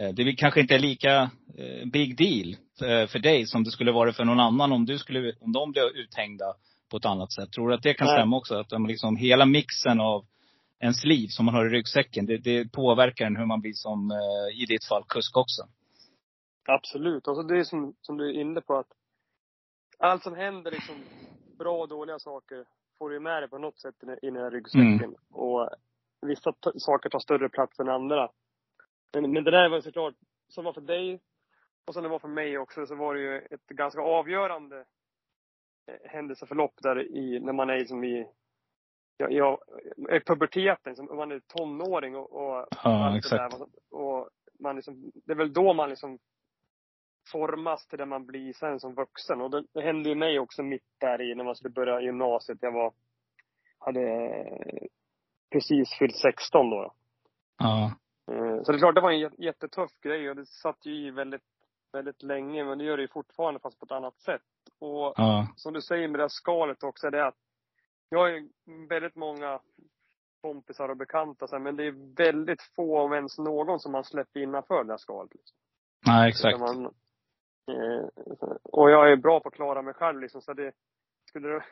Eh, 0.00 0.14
Det 0.14 0.22
är 0.22 0.36
kanske 0.36 0.60
inte 0.60 0.74
är 0.74 0.78
lika 0.78 1.30
eh, 1.58 1.86
big 1.92 2.16
deal 2.16 2.56
för, 2.78 3.06
för 3.06 3.18
dig 3.18 3.46
som 3.46 3.64
det 3.64 3.70
skulle 3.70 3.92
vara 3.92 4.12
för 4.12 4.24
någon 4.24 4.40
annan 4.40 4.72
om 4.72 4.86
du 4.86 4.98
skulle, 4.98 5.32
om 5.40 5.52
de 5.52 5.72
blev 5.72 5.84
uthängda 5.84 6.54
på 6.90 6.96
ett 6.96 7.04
annat 7.04 7.32
sätt. 7.32 7.52
Tror 7.52 7.68
du 7.68 7.74
att 7.74 7.82
det 7.82 7.94
kan 7.94 8.06
Nej. 8.06 8.16
stämma 8.16 8.36
också? 8.36 8.54
Att 8.54 8.68
de 8.68 8.86
liksom, 8.86 9.16
hela 9.16 9.46
mixen 9.46 10.00
av 10.00 10.24
ens 10.80 11.04
liv 11.04 11.26
som 11.28 11.44
man 11.46 11.54
har 11.54 11.66
i 11.66 11.68
ryggsäcken, 11.68 12.26
det, 12.26 12.38
det 12.38 12.72
påverkar 12.72 13.26
en 13.26 13.36
hur 13.36 13.46
man 13.46 13.60
blir 13.60 13.72
som, 13.74 14.10
eh, 14.10 14.62
i 14.62 14.66
ditt 14.66 14.84
fall, 14.84 15.04
kusk 15.08 15.36
också. 15.36 15.62
Absolut. 16.68 17.26
Och 17.28 17.36
så 17.36 17.42
det 17.42 17.58
är 17.58 17.64
som, 17.64 17.94
som 18.00 18.16
du 18.16 18.28
är 18.30 18.40
inne 18.40 18.60
på 18.60 18.74
att 18.78 18.86
allt 19.98 20.22
som 20.22 20.34
händer, 20.34 20.70
liksom 20.70 20.94
bra 21.58 21.78
och 21.80 21.88
dåliga 21.88 22.18
saker, 22.18 22.64
får 22.98 23.10
du 23.10 23.20
med 23.20 23.42
dig 23.42 23.48
på 23.50 23.58
något 23.58 23.78
sätt 23.80 23.94
i 24.22 24.26
den- 24.26 24.36
här 24.36 24.50
ryggsäcken. 24.50 25.14
Och 25.30 25.68
vissa 26.26 26.52
saker 26.76 27.08
tar 27.10 27.18
större 27.18 27.48
plats 27.48 27.80
än 27.80 27.88
andra. 27.88 28.28
Men, 29.12 29.32
men 29.32 29.44
det 29.44 29.50
där 29.50 29.68
var 29.68 29.80
såklart, 29.80 30.14
som 30.48 30.64
var 30.64 30.72
för 30.72 30.80
dig 30.80 31.20
och 31.86 31.94
som 31.94 32.02
det 32.02 32.08
var 32.08 32.18
för 32.18 32.28
mig 32.28 32.58
också, 32.58 32.86
så 32.86 32.94
var 32.94 33.14
det 33.14 33.20
ju 33.20 33.38
ett 33.38 33.66
ganska 33.66 34.00
avgörande 34.00 34.84
eh, 35.86 36.10
händelseförlopp 36.10 36.74
där 36.82 37.16
i, 37.16 37.40
när 37.40 37.52
man 37.52 37.70
är 37.70 37.78
liksom 37.78 38.04
i, 38.04 38.26
ja, 39.16 39.28
ja, 39.30 39.58
i 40.16 40.20
puberteten, 40.20 40.96
som 40.96 41.16
man 41.16 41.32
är 41.32 41.40
tonåring 41.40 42.16
och, 42.16 42.32
och 42.32 42.66
Ja, 42.84 43.16
exakt. 43.16 43.58
där. 43.58 43.66
Och 43.90 44.28
man 44.60 44.76
liksom, 44.76 45.12
det 45.14 45.32
är 45.32 45.36
väl 45.36 45.52
då 45.52 45.72
man 45.72 45.88
liksom 45.88 46.18
formas 47.32 47.86
till 47.86 47.98
det 47.98 48.06
man 48.06 48.26
blir 48.26 48.52
sen 48.52 48.80
som 48.80 48.94
vuxen. 48.94 49.40
Och 49.40 49.50
det, 49.50 49.64
det 49.72 49.82
hände 49.82 50.08
ju 50.08 50.14
mig 50.14 50.38
också 50.38 50.62
mitt 50.62 50.86
där 50.98 51.22
i 51.22 51.34
när 51.34 51.44
man 51.44 51.56
skulle 51.56 51.74
börja 51.74 52.00
gymnasiet. 52.00 52.58
Jag 52.60 52.72
var, 52.72 52.92
hade 53.78 54.00
eh, 54.00 54.86
precis 55.52 55.98
fyllt 55.98 56.16
16 56.16 56.70
då. 56.70 56.92
Ja. 57.58 57.92
Eh, 58.30 58.62
Så 58.62 58.72
det 58.72 58.76
är 58.76 58.78
klart, 58.78 58.94
det 58.94 59.00
var 59.00 59.10
en 59.10 59.20
jä- 59.28 59.34
jättetuff 59.38 59.90
grej 60.00 60.30
och 60.30 60.36
det 60.36 60.46
satt 60.46 60.86
ju 60.86 60.92
i 61.06 61.10
väldigt, 61.10 61.42
väldigt 61.92 62.22
länge. 62.22 62.64
Men 62.64 62.78
det 62.78 62.84
gör 62.84 62.96
det 62.96 63.02
ju 63.02 63.08
fortfarande 63.08 63.60
fast 63.60 63.78
på 63.78 63.84
ett 63.84 63.92
annat 63.92 64.18
sätt. 64.20 64.42
Och 64.78 65.14
Ja. 65.16 65.46
som 65.56 65.72
du 65.72 65.82
säger 65.82 66.08
med 66.08 66.18
det 66.18 66.24
här 66.24 66.28
skalet 66.28 66.82
också, 66.82 67.10
det 67.10 67.18
är 67.18 67.22
att 67.26 67.38
jag 68.08 68.18
har 68.18 68.28
ju 68.28 68.48
väldigt 68.88 69.14
många 69.16 69.60
kompisar 70.40 70.88
och 70.88 70.96
bekanta 70.96 71.58
men 71.58 71.76
det 71.76 71.84
är 71.86 72.14
väldigt 72.16 72.62
få, 72.62 73.00
om 73.00 73.12
ens 73.12 73.38
någon, 73.38 73.80
som 73.80 73.92
man 73.92 74.04
släpper 74.04 74.40
innanför 74.40 74.84
det 74.84 74.92
här 74.92 74.98
skalet. 74.98 75.34
Liksom. 75.34 75.56
Nej, 76.06 76.28
exakt. 76.28 76.58
Man, 76.60 76.84
eh, 77.68 78.08
och 78.62 78.90
jag 78.90 79.12
är 79.12 79.16
bra 79.16 79.40
på 79.40 79.48
att 79.48 79.54
klara 79.54 79.82
mig 79.82 79.94
själv 79.94 80.20
liksom, 80.20 80.42
så 80.42 80.52
det 80.52 80.72
skulle 81.28 81.48
det, 81.48 81.64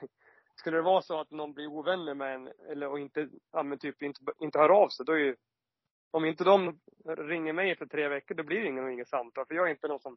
skulle 0.55 0.77
det 0.77 0.83
vara 0.83 1.03
så 1.03 1.21
att 1.21 1.31
någon 1.31 1.53
blir 1.53 1.67
ovänner 1.67 2.15
med 2.15 2.35
en, 2.35 2.49
eller 2.69 2.89
och 2.89 2.99
inte, 3.01 3.29
ja 3.53 3.63
men 3.63 3.79
typ 3.79 4.03
inte, 4.03 4.21
inte 4.39 4.59
hör 4.59 4.69
av 4.69 4.89
sig, 4.89 5.07
då 5.07 5.13
är 5.13 5.19
ju, 5.19 5.37
om 6.11 6.25
inte 6.25 6.45
de 6.45 6.79
ringer 7.05 7.53
mig 7.53 7.77
för 7.77 7.87
tre 7.87 8.09
veckor, 8.09 8.35
då 8.35 8.43
blir 8.43 8.61
det 8.61 8.67
ingen, 8.67 8.91
inget 8.91 9.09
samtal. 9.09 9.47
För 9.47 9.55
jag 9.55 9.67
är 9.67 9.71
inte 9.71 9.89
någon 9.89 10.01
som, 10.01 10.17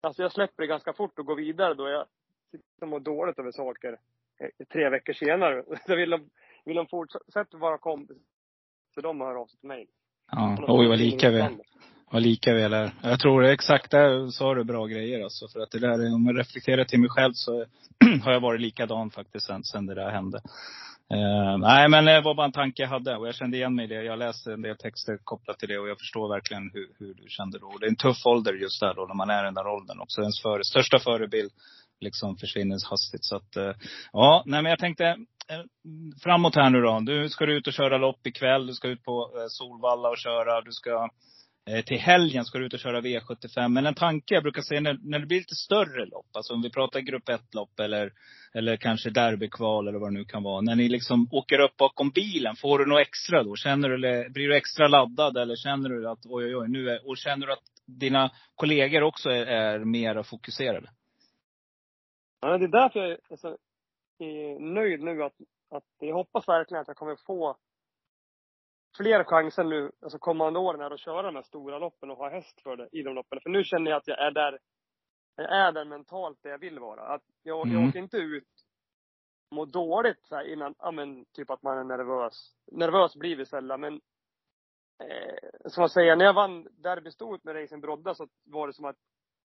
alltså 0.00 0.22
jag 0.22 0.32
släpper 0.32 0.62
det 0.62 0.66
ganska 0.66 0.92
fort 0.92 1.18
och 1.18 1.26
går 1.26 1.36
vidare 1.36 1.74
då 1.74 1.88
jag 1.88 2.06
sitter 2.50 2.82
och 2.82 2.88
mår 2.88 3.00
dåligt 3.00 3.38
över 3.38 3.50
saker 3.50 3.98
eh, 4.40 4.66
tre 4.72 4.88
veckor 4.88 5.12
senare. 5.12 5.64
Då 5.86 5.96
vill 5.96 6.10
de, 6.10 6.30
vill 6.64 6.76
de 6.76 6.86
fortsätta 6.86 7.56
vara 7.58 7.78
kompis, 7.78 8.18
så 8.94 9.00
de 9.00 9.20
hör 9.20 9.34
av 9.34 9.46
sig 9.46 9.58
till 9.60 9.68
mig. 9.68 9.88
Ja. 10.32 10.56
Oj, 10.68 10.88
vad 10.88 10.98
lika 10.98 11.30
vi 11.30 11.58
är. 12.10 12.20
Lika 12.20 12.54
väl 12.54 12.72
är 12.72 12.80
där. 12.80 12.92
Jag 13.02 13.20
tror 13.20 13.44
exakt 13.44 13.90
där 13.90 14.28
sa 14.28 14.54
du 14.54 14.64
bra 14.64 14.86
grejer 14.86 15.22
alltså. 15.22 15.48
För 15.48 15.60
att 15.60 15.70
det 15.70 15.78
där, 15.78 16.14
om 16.14 16.26
jag 16.26 16.38
reflekterar 16.38 16.84
till 16.84 17.00
mig 17.00 17.10
själv 17.10 17.32
så 17.34 17.64
har 18.24 18.32
jag 18.32 18.40
varit 18.40 18.60
likadan 18.60 19.10
faktiskt 19.10 19.46
sen, 19.46 19.64
sen 19.64 19.86
det 19.86 19.94
där 19.94 20.10
hände. 20.10 20.40
Uh, 21.14 21.58
nej 21.58 21.88
men 21.88 22.04
det 22.04 22.20
var 22.20 22.34
bara 22.34 22.46
en 22.46 22.52
tanke 22.52 22.82
jag 22.82 22.88
hade 22.88 23.16
och 23.16 23.28
jag 23.28 23.34
kände 23.34 23.56
igen 23.56 23.74
mig 23.74 23.84
i 23.84 23.88
det. 23.88 24.02
Jag 24.02 24.18
läste 24.18 24.52
en 24.52 24.62
del 24.62 24.76
texter 24.76 25.18
kopplat 25.24 25.58
till 25.58 25.68
det 25.68 25.78
och 25.78 25.88
jag 25.88 25.98
förstår 25.98 26.28
verkligen 26.28 26.70
hur, 26.74 26.88
hur 26.98 27.14
du 27.14 27.28
kände 27.28 27.58
då. 27.58 27.78
Det 27.78 27.86
är 27.86 27.90
en 27.90 27.96
tuff 27.96 28.26
ålder 28.26 28.52
just 28.52 28.80
där 28.80 28.94
då, 28.94 29.06
när 29.06 29.14
man 29.14 29.30
är 29.30 29.42
i 29.42 29.44
den 29.44 29.54
där 29.54 29.66
åldern 29.66 30.00
också. 30.00 30.20
Ens 30.20 30.42
före, 30.42 30.64
största 30.64 30.98
förebild 30.98 31.52
liksom 32.00 32.36
försvinner 32.36 32.90
hastigt. 32.90 33.24
Så 33.24 33.36
att, 33.36 33.56
uh, 33.56 33.72
ja, 34.12 34.42
nej 34.46 34.62
men 34.62 34.70
jag 34.70 34.78
tänkte 34.78 35.04
eh, 35.48 35.64
framåt 36.22 36.54
här 36.54 36.70
nu 36.70 36.80
då. 36.80 37.00
Du 37.00 37.28
ska 37.28 37.46
du 37.46 37.56
ut 37.56 37.66
och 37.66 37.72
köra 37.72 37.98
lopp 37.98 38.26
ikväll. 38.26 38.66
Du 38.66 38.74
ska 38.74 38.88
ut 38.88 39.04
på 39.04 39.30
Solvalla 39.48 40.08
och 40.08 40.18
köra. 40.18 40.60
Du 40.60 40.72
ska 40.72 41.08
Eh, 41.70 41.84
till 41.84 41.98
helgen 41.98 42.44
ska 42.44 42.58
du 42.58 42.66
ut 42.66 42.74
och 42.74 42.80
köra 42.80 43.00
V75. 43.00 43.68
Men 43.68 43.86
en 43.86 43.94
tanke 43.94 44.34
jag 44.34 44.42
brukar 44.42 44.62
säga 44.62 44.80
när, 44.80 44.98
när 45.02 45.18
det 45.18 45.26
blir 45.26 45.38
lite 45.38 45.54
större 45.54 46.06
lopp, 46.06 46.26
alltså 46.32 46.54
om 46.54 46.62
vi 46.62 46.70
pratar 46.70 47.00
grupp 47.00 47.28
1-lopp 47.28 47.80
eller, 47.80 48.12
eller 48.54 48.76
kanske 48.76 49.10
derbykval 49.10 49.88
eller 49.88 49.98
vad 49.98 50.12
det 50.12 50.18
nu 50.18 50.24
kan 50.24 50.42
vara. 50.42 50.60
När 50.60 50.74
ni 50.74 50.88
liksom 50.88 51.28
åker 51.32 51.58
upp 51.60 51.76
bakom 51.76 52.10
bilen, 52.10 52.56
får 52.56 52.78
du 52.78 52.86
något 52.86 53.00
extra 53.00 53.42
då? 53.42 53.56
Känner 53.56 53.88
du, 53.88 53.94
eller 53.94 54.28
blir 54.28 54.48
du 54.48 54.56
extra 54.56 54.88
laddad 54.88 55.36
eller 55.36 55.56
känner 55.56 55.88
du 55.88 56.08
att 56.08 56.26
oj 56.26 56.44
oj 56.44 56.56
oj, 56.56 56.68
nu 56.68 56.90
är, 56.90 57.08
och 57.08 57.16
känner 57.16 57.46
du 57.46 57.52
att 57.52 57.64
dina 57.86 58.30
kollegor 58.54 59.02
också 59.02 59.30
är, 59.30 59.46
är 59.46 59.78
mer 59.78 60.22
fokuserade? 60.22 60.90
Ja, 62.40 62.58
det 62.58 62.64
är 62.64 62.68
därför 62.68 63.00
jag 63.00 63.10
är 63.10 63.36
så 63.36 63.56
är 64.18 64.60
nöjd 64.74 65.00
nu 65.00 65.22
att, 65.22 65.36
att 65.70 65.84
jag 65.98 66.14
hoppas 66.14 66.48
verkligen 66.48 66.80
att 66.80 66.88
jag 66.88 66.96
kommer 66.96 67.16
få 67.26 67.56
fler 68.96 69.24
chanser 69.24 69.64
nu, 69.64 69.92
alltså 70.02 70.18
kommande 70.18 70.58
åren 70.58 70.80
här 70.80 70.90
att 70.90 71.00
köra 71.00 71.22
de 71.22 71.34
här 71.34 71.42
stora 71.42 71.78
loppen 71.78 72.10
och 72.10 72.16
ha 72.16 72.30
häst 72.30 72.60
för 72.62 72.76
det 72.76 72.88
i 72.92 73.02
de 73.02 73.14
loppen. 73.14 73.40
För 73.40 73.50
nu 73.50 73.64
känner 73.64 73.90
jag 73.90 73.98
att 73.98 74.08
jag 74.08 74.18
är 74.18 74.30
där, 74.30 74.58
jag 75.36 75.52
är 75.52 75.72
där 75.72 75.84
mentalt 75.84 76.42
där 76.42 76.50
jag 76.50 76.58
vill 76.58 76.78
vara. 76.78 77.02
Att 77.02 77.22
jag, 77.42 77.66
Mm. 77.66 77.80
jag 77.80 77.88
åker 77.88 77.98
inte 77.98 78.16
ut 78.16 78.48
mår 79.54 79.66
dåligt 79.66 80.26
så 80.26 80.34
här 80.36 80.44
innan, 80.44 80.74
ja 80.78 80.90
men 80.90 81.24
typ 81.24 81.50
att 81.50 81.62
man 81.62 81.78
är 81.78 81.84
nervös. 81.84 82.54
Nervös 82.72 83.16
blir 83.16 83.36
vi 83.36 83.46
sällan 83.46 83.80
men 83.80 84.00
eh, 85.04 85.68
som 85.70 85.80
jag 85.80 85.90
säger, 85.90 86.16
när 86.16 86.24
jag 86.24 86.34
vann 86.34 86.68
derbystoet 86.72 87.44
med 87.44 87.56
Racing 87.62 87.80
Brodda 87.80 88.14
så 88.14 88.28
var 88.44 88.66
det 88.66 88.72
som 88.72 88.84
att 88.84 88.96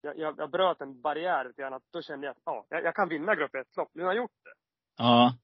jag, 0.01 0.19
jag, 0.19 0.35
jag 0.39 0.51
bröt 0.51 0.81
en 0.81 1.01
barriär 1.01 1.45
lite 1.45 1.63
grann. 1.63 1.81
Då 1.93 2.03
kände 2.03 2.27
jag 2.27 2.33
att 2.33 2.43
ja, 2.45 2.67
jag, 2.69 2.85
jag 2.85 2.95
kan 2.95 3.09
vinna 3.09 3.35
grupp 3.35 3.55
1-lopp. 3.55 3.91
Nu 3.93 4.03
har 4.03 4.11
jag 4.11 4.17
gjort 4.17 4.45
det. 4.45 4.53
Ja. 4.97 5.35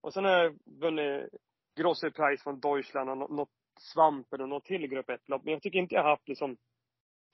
Och 0.00 0.12
sen 0.14 0.24
har 0.24 0.32
jag 0.32 0.58
vunnit 0.80 1.28
Grosser 1.76 2.10
Prize 2.10 2.42
från 2.42 2.60
Deutschland 2.60 3.10
och 3.10 3.16
nå- 3.18 3.28
något 3.28 3.50
Svampen 3.80 4.40
och 4.40 4.48
något 4.48 4.64
till 4.64 4.86
grupp 4.86 5.08
1-lopp. 5.10 5.44
Men 5.44 5.52
jag 5.52 5.62
tycker 5.62 5.78
inte 5.78 5.94
jag 5.94 6.02
har 6.02 6.10
haft 6.10 6.28
liksom, 6.28 6.56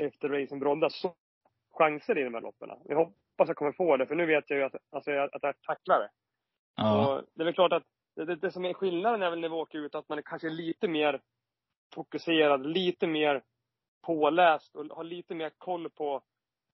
efter 0.03 0.29
Racing 0.29 0.61
Brodda, 0.61 0.91
så 0.91 1.15
chanser 1.73 2.19
i 2.19 2.23
de 2.23 2.35
här 2.35 2.41
loppen. 2.41 2.71
Jag 2.85 2.97
hoppas 2.97 3.49
jag 3.49 3.57
kommer 3.57 3.73
få 3.73 3.97
det, 3.97 4.07
för 4.07 4.15
nu 4.15 4.27
vet 4.27 4.51
jag 4.51 4.59
ju 4.59 4.65
att, 4.65 4.77
alltså, 4.93 5.11
att 5.13 5.43
jag 5.43 5.55
tacklar 5.63 5.99
det. 6.01 6.11
Ja. 6.77 7.17
Och 7.17 7.25
det 7.35 7.43
är 7.43 7.45
väl 7.45 7.55
klart 7.55 7.73
att 7.73 7.83
det, 8.17 8.25
det, 8.25 8.37
det 8.37 8.51
som 8.51 8.65
är 8.65 8.75
skillnaden 8.75 9.23
är 9.23 9.31
väl 9.31 9.41
när 9.41 9.49
vi 9.49 9.55
åker 9.55 9.79
ut, 9.79 9.95
att 9.95 10.09
man 10.09 10.19
är 10.19 10.23
kanske 10.23 10.49
lite 10.49 10.89
mer 10.89 11.21
fokuserad, 11.95 12.67
lite 12.67 13.07
mer 13.07 13.43
påläst 14.07 14.77
och 14.77 14.85
har 14.87 15.05
lite 15.05 15.35
mer 15.35 15.51
koll 15.59 15.91
på 15.91 16.23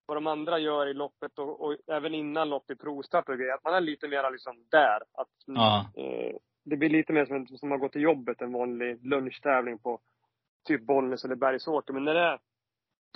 vad 0.05 0.17
de 0.17 0.27
andra 0.27 0.59
gör 0.59 0.87
i 0.87 0.93
loppet 0.93 1.39
och, 1.39 1.61
och 1.61 1.75
även 1.87 2.13
innan 2.15 2.49
lopp 2.49 2.71
i 2.71 2.75
provstart 2.75 3.29
och 3.29 3.37
grejer. 3.37 3.53
Att 3.53 3.63
man 3.63 3.73
är 3.73 3.81
lite 3.81 4.07
mer 4.07 4.31
liksom 4.31 4.65
där. 4.71 5.03
Att, 5.13 5.27
Ja. 5.45 5.85
eh, 5.97 6.35
det 6.69 6.77
blir 6.77 6.89
lite 6.89 7.13
mer 7.13 7.25
som, 7.25 7.35
en- 7.35 7.57
som 7.57 7.71
att 7.71 7.79
gå 7.79 7.89
till 7.89 8.01
jobbet 8.01 8.41
en 8.41 8.51
vanlig 8.51 9.05
lunchtävling 9.05 9.77
på 9.77 9.99
typ 10.67 10.81
Bollnäs 10.81 11.25
eller 11.25 11.35
Bergsåker. 11.35 11.93
Men 11.93 12.03
när 12.03 12.13
det 12.13 12.19
är 12.19 12.39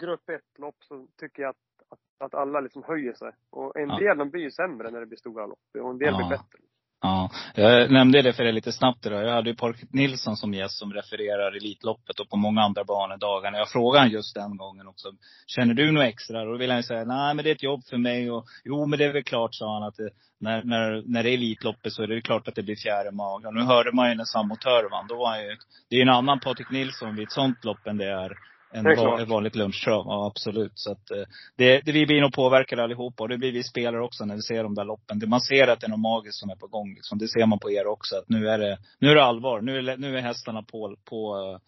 grupp 0.01 0.29
1-lopp 0.29 0.75
så 0.83 1.07
tycker 1.17 1.41
jag 1.43 1.49
att, 1.49 1.57
att, 1.89 1.99
att 2.17 2.33
alla 2.33 2.59
liksom 2.59 2.83
höjer 2.83 3.13
sig. 3.13 3.31
Och 3.49 3.77
en 3.77 3.89
Ja. 3.89 3.97
del 3.99 4.17
de 4.17 4.29
blir 4.29 4.41
ju 4.41 4.51
sämre 4.51 4.91
när 4.91 4.99
det 4.99 5.05
blir 5.05 5.17
stora 5.17 5.45
lopp. 5.45 5.59
Och 5.81 5.89
en 5.89 5.97
del 5.97 6.07
Ja. 6.13 6.17
blir 6.17 6.29
bättre. 6.37 6.59
Ja, 7.05 7.29
jag 7.55 7.91
nämnde 7.91 8.21
det 8.21 8.33
för 8.33 8.43
dig 8.43 8.53
lite 8.53 8.71
snabbt 8.71 9.05
idag. 9.05 9.23
Jag 9.23 9.33
hade 9.33 9.49
ju 9.49 9.55
Park 9.55 9.77
Nilsson 9.89 10.37
som 10.37 10.53
gäst 10.53 10.77
som 10.77 10.93
refererar 10.93 11.57
Elitloppet 11.57 12.19
och 12.19 12.29
på 12.29 12.37
många 12.37 12.61
andra 12.61 12.83
banor 12.83 13.17
dagarna. 13.17 13.57
Jag 13.57 13.69
frågade 13.69 14.07
just 14.07 14.35
den 14.35 14.57
gången 14.57 14.87
också. 14.87 15.07
Känner 15.47 15.73
du 15.73 15.91
något 15.91 16.03
extra? 16.03 16.41
Och 16.41 16.47
då 16.47 16.57
ville 16.57 16.73
han 16.73 16.83
säga, 16.83 17.03
nej 17.03 17.33
men 17.33 17.43
det 17.43 17.51
är 17.51 17.55
ett 17.55 17.63
jobb 17.63 17.83
för 17.89 17.97
mig. 17.97 18.31
Och, 18.31 18.45
jo 18.63 18.85
men 18.85 18.99
det 18.99 19.05
är 19.05 19.13
väl 19.13 19.23
klart, 19.23 19.55
sa 19.55 19.73
han, 19.73 19.83
att 19.83 19.95
det, 19.95 20.09
när, 20.39 20.63
när, 20.63 21.03
när 21.05 21.23
det 21.23 21.29
är 21.29 21.33
Elitloppet 21.33 21.93
så 21.93 22.03
är 22.03 22.07
det 22.07 22.21
klart 22.21 22.47
att 22.47 22.55
det 22.55 22.63
blir 22.63 22.75
fjärde 22.75 23.11
mage. 23.11 23.51
Nu 23.51 23.61
hörde 23.61 23.91
man 23.91 24.09
ju 24.09 24.15
när 24.15 24.25
Samotör 24.25 24.89
vann. 24.91 25.07
Då 25.07 25.15
var 25.15 25.29
han 25.29 25.43
ju, 25.43 25.57
det 25.89 25.95
är 25.95 25.99
ju 25.99 26.01
en 26.01 26.09
annan 26.09 26.39
Patrik 26.39 26.69
Nilsson 26.71 27.15
vid 27.15 27.23
ett 27.23 27.31
sånt 27.31 27.65
lopp 27.65 27.87
än 27.87 27.97
det 27.97 28.11
är 28.11 28.37
en 28.73 28.83
va, 28.83 29.21
ett 29.21 29.29
vanligt 29.29 29.55
lunchtrav. 29.55 30.05
Ja, 30.07 30.27
absolut. 30.27 30.71
Så 30.75 30.91
att, 30.91 31.12
eh, 31.12 31.23
det, 31.57 31.81
det, 31.86 31.91
vi 31.91 32.05
blir 32.05 32.21
nog 32.21 32.33
påverkade 32.33 32.83
allihopa. 32.83 33.23
Och 33.23 33.29
det 33.29 33.38
blir 33.38 33.51
vi 33.51 33.63
spelare 33.63 34.03
också 34.03 34.25
när 34.25 34.36
vi 34.36 34.41
ser 34.41 34.63
de 34.63 34.75
där 34.75 34.86
loppen. 34.86 35.19
Det, 35.19 35.27
man 35.27 35.41
ser 35.41 35.67
att 35.67 35.79
det 35.79 35.88
är 35.88 35.89
något 35.89 35.99
magiskt 35.99 36.39
som 36.39 36.49
är 36.49 36.55
på 36.55 36.67
gång. 36.67 36.93
Liksom. 36.93 37.17
Det 37.17 37.27
ser 37.27 37.45
man 37.45 37.59
på 37.59 37.71
er 37.71 37.88
också. 37.88 38.15
Att 38.15 38.29
nu 38.29 38.47
är 38.47 38.59
det, 38.59 38.77
nu 38.99 39.09
är 39.09 39.15
det 39.15 39.23
allvar. 39.23 39.62
Nu 39.62 39.77
är, 39.77 39.97
nu 39.97 40.17
är 40.17 40.21
hästarna 40.21 40.63
på, 40.63 40.95
på 41.09 41.36
eh, 41.38 41.59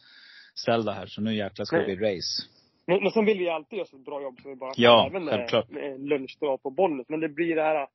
ställda 0.56 0.92
här. 0.92 1.06
Så 1.06 1.22
nu 1.22 1.36
jäklar 1.36 1.66
ska 1.66 1.78
det 1.78 1.96
bli 1.96 1.96
race. 1.96 2.44
Men, 2.88 3.04
men 3.04 3.12
sen 3.12 3.26
vill 3.26 3.38
vi 3.38 3.50
alltid 3.50 3.78
göra 3.78 3.88
så 3.88 3.98
bra 3.98 4.22
jobb 4.22 4.40
som 4.42 4.52
vi 4.52 4.58
bara. 4.58 4.72
Ja, 4.76 5.08
Även 5.10 5.28
självklart. 5.28 5.70
med, 5.70 6.00
lunchdag 6.00 6.64
på 6.64 6.70
Bollnäs. 6.70 7.10
Men 7.10 7.20
det 7.20 7.30
blir 7.30 7.56
det 7.56 7.62
här, 7.62 7.88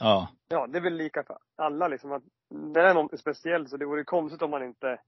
Ja. 0.00 0.28
ja 0.48 0.66
det 0.66 0.78
är 0.78 0.82
väl 0.82 0.96
lika 0.96 1.22
för 1.22 1.36
alla 1.56 1.88
liksom. 1.88 2.12
Att 2.12 2.22
det 2.74 2.80
är 2.80 2.94
något 2.94 3.20
speciellt 3.20 3.70
så 3.70 3.76
det 3.76 3.86
vore 3.86 4.04
konstigt 4.04 4.42
om 4.42 4.50
man 4.50 4.62
inte, 4.62 5.00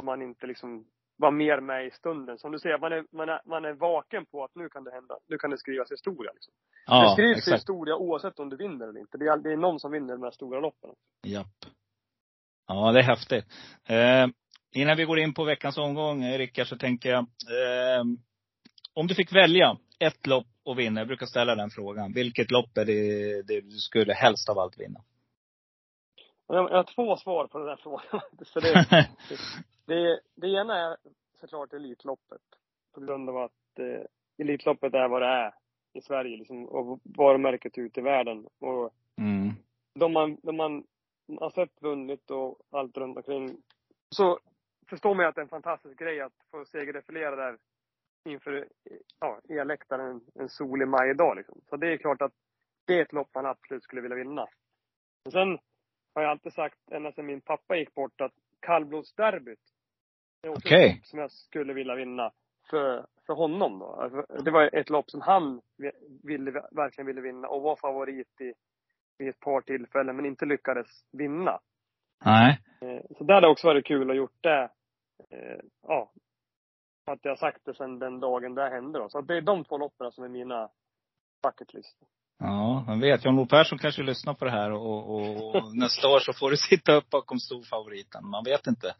om 0.00 0.06
man 0.06 0.22
inte 0.22 0.46
liksom 0.46 0.84
var 1.16 1.30
mer 1.30 1.60
med 1.60 1.86
i 1.86 1.90
stunden. 1.90 2.38
Som 2.38 2.52
du 2.52 2.58
säger, 2.58 2.78
man 2.78 2.92
är, 2.92 3.04
man 3.12 3.28
är, 3.28 3.40
man 3.44 3.64
är 3.64 3.72
vaken 3.72 4.26
på 4.26 4.44
att 4.44 4.54
nu 4.54 4.68
kan 4.68 4.84
det 4.84 4.90
hända. 4.90 5.18
Nu 5.28 5.38
kan 5.38 5.50
det 5.50 5.58
skrivas 5.58 5.92
historia 5.92 6.32
liksom. 6.32 6.52
det 6.86 6.92
Ja, 6.92 7.12
skrivs 7.12 7.38
exakt. 7.38 7.56
historia 7.56 7.96
oavsett 7.96 8.38
om 8.38 8.48
du 8.48 8.56
vinner 8.56 8.88
eller 8.88 9.00
inte. 9.00 9.18
Det 9.18 9.24
är, 9.26 9.36
det 9.36 9.52
är 9.52 9.56
någon 9.56 9.80
som 9.80 9.92
vinner 9.92 10.14
de 10.14 10.22
här 10.22 10.30
stora 10.30 10.60
loppen. 10.60 10.90
Japp. 11.26 11.46
Ja, 12.68 12.92
det 12.92 12.98
är 12.98 13.02
häftigt. 13.02 13.44
Eh, 13.88 14.26
innan 14.72 14.96
vi 14.96 15.04
går 15.04 15.18
in 15.18 15.34
på 15.34 15.44
veckans 15.44 15.78
omgång, 15.78 16.24
Rickard, 16.24 16.66
så 16.66 16.76
tänker 16.76 17.10
jag. 17.10 17.18
Eh, 17.20 18.04
om 18.94 19.06
du 19.06 19.14
fick 19.14 19.32
välja 19.34 19.76
ett 19.98 20.26
lopp 20.26 20.46
att 20.70 20.76
vinna, 20.76 21.00
jag 21.00 21.08
brukar 21.08 21.26
ställa 21.26 21.54
den 21.54 21.70
frågan. 21.70 22.12
Vilket 22.12 22.50
lopp 22.50 22.78
är 22.78 22.84
det, 22.84 23.42
det 23.42 23.60
du 23.60 23.70
skulle 23.70 24.12
helst 24.14 24.48
av 24.48 24.58
allt 24.58 24.80
vinna? 24.80 25.00
Jag, 26.46 26.70
jag 26.70 26.76
har 26.76 26.94
två 26.94 27.16
svar 27.16 27.46
på 27.46 27.58
den 27.58 27.68
här 27.68 27.76
frågan. 27.76 28.20
Så 28.42 28.60
det, 28.60 28.86
det, 29.86 30.20
det 30.34 30.48
ena 30.48 30.78
är 30.78 30.96
såklart 31.40 31.72
Elitloppet. 31.72 32.42
På 32.94 33.00
grund 33.00 33.30
av 33.30 33.36
att 33.36 33.78
eh, 33.78 34.06
Elitloppet 34.38 34.94
är 34.94 35.08
vad 35.08 35.22
det 35.22 35.28
är 35.28 35.54
i 35.92 36.00
Sverige 36.00 36.36
liksom, 36.36 36.68
och 36.68 37.00
varumärket 37.04 37.78
ute 37.78 38.00
i 38.00 38.02
världen. 38.02 38.46
Och 38.58 38.94
mm. 39.18 39.54
de 39.94 40.12
man, 40.12 40.36
de 40.42 40.56
man 40.56 40.84
har 41.40 41.50
sett 41.50 41.82
vunnit 41.82 42.30
och 42.30 42.58
allt 42.70 42.96
runt 42.96 43.16
omkring. 43.16 43.56
Så 44.10 44.38
förstår 44.88 45.14
man 45.14 45.24
ju 45.24 45.28
att 45.28 45.34
det 45.34 45.40
är 45.40 45.42
en 45.42 45.48
fantastisk 45.48 45.98
grej 45.98 46.20
att 46.20 46.32
få 46.50 46.64
segerrefilera 46.64 47.36
där 47.36 47.58
inför 48.24 48.68
ja, 49.20 49.40
elläktaren 49.48 50.10
en, 50.10 50.20
en 50.34 50.48
solig 50.48 50.88
majdag 50.88 51.34
liksom. 51.36 51.60
Så 51.68 51.76
det 51.76 51.92
är 51.92 51.96
klart 51.96 52.22
att 52.22 52.32
det 52.84 52.98
är 52.98 53.02
ett 53.02 53.12
lopp 53.12 53.34
man 53.34 53.46
absolut 53.46 53.82
skulle 53.82 54.00
vilja 54.00 54.16
vinna. 54.16 54.46
Men 55.24 55.32
sen 55.32 55.58
har 56.16 56.22
jag 56.22 56.30
alltid 56.30 56.52
sagt, 56.52 56.78
ända 56.90 57.12
sedan 57.12 57.26
min 57.26 57.40
pappa 57.40 57.76
gick 57.76 57.94
bort, 57.94 58.20
att 58.20 58.32
kallblodsderbyt 58.60 59.58
Okej. 60.46 60.94
lopp 60.94 61.06
som 61.06 61.18
jag 61.18 61.30
skulle 61.30 61.72
vilja 61.72 61.94
vinna 61.94 62.32
för, 62.70 63.06
för 63.26 63.34
honom 63.34 63.78
då. 63.78 63.86
Alltså, 63.86 64.42
det 64.42 64.50
var 64.50 64.74
ett 64.74 64.90
lopp 64.90 65.10
som 65.10 65.20
han 65.20 65.60
ville, 66.22 66.50
verkligen 66.70 67.06
ville 67.06 67.20
vinna 67.20 67.48
och 67.48 67.62
var 67.62 67.76
favorit 67.76 68.40
i, 68.40 68.52
vid 69.18 69.28
ett 69.28 69.40
par 69.40 69.60
tillfällen, 69.60 70.16
men 70.16 70.26
inte 70.26 70.46
lyckades 70.46 70.86
vinna. 71.12 71.60
Nej. 72.24 72.60
Eh, 72.80 73.00
Så 73.18 73.24
det 73.24 73.34
hade 73.34 73.48
också 73.48 73.66
varit 73.66 73.86
kul 73.86 74.10
att 74.10 74.16
gjort 74.16 74.38
det. 74.42 74.70
Eh, 75.30 75.60
Ja. 75.82 76.12
Att 77.10 77.24
jag 77.24 77.38
sagt 77.38 77.64
det 77.64 77.74
sedan 77.74 77.98
den 77.98 78.20
dagen 78.20 78.54
det 78.54 78.68
hände 78.68 78.98
då. 78.98 79.08
Så 79.08 79.20
det 79.20 79.36
är 79.36 79.40
de 79.40 79.64
två 79.64 79.78
loppen 79.78 80.12
som 80.12 80.24
är 80.24 80.28
mina 80.28 80.68
bucket 81.42 81.74
list. 81.74 81.96
Ja, 82.38 82.84
man 82.86 83.00
vet. 83.00 83.24
Jan-Olof 83.24 83.48
Persson 83.48 83.78
kanske 83.78 84.02
lyssnar 84.02 84.34
på 84.34 84.44
det 84.44 84.50
här 84.50 84.70
och, 84.72 85.10
och, 85.14 85.54
och 85.54 85.76
nästa 85.76 86.08
år 86.08 86.18
så 86.20 86.32
får 86.32 86.50
du 86.50 86.56
sitta 86.56 86.92
upp 86.92 87.10
bakom 87.10 87.40
storfavoriten. 87.40 88.26
Man 88.30 88.44
vet 88.44 88.66
inte. 88.66 88.94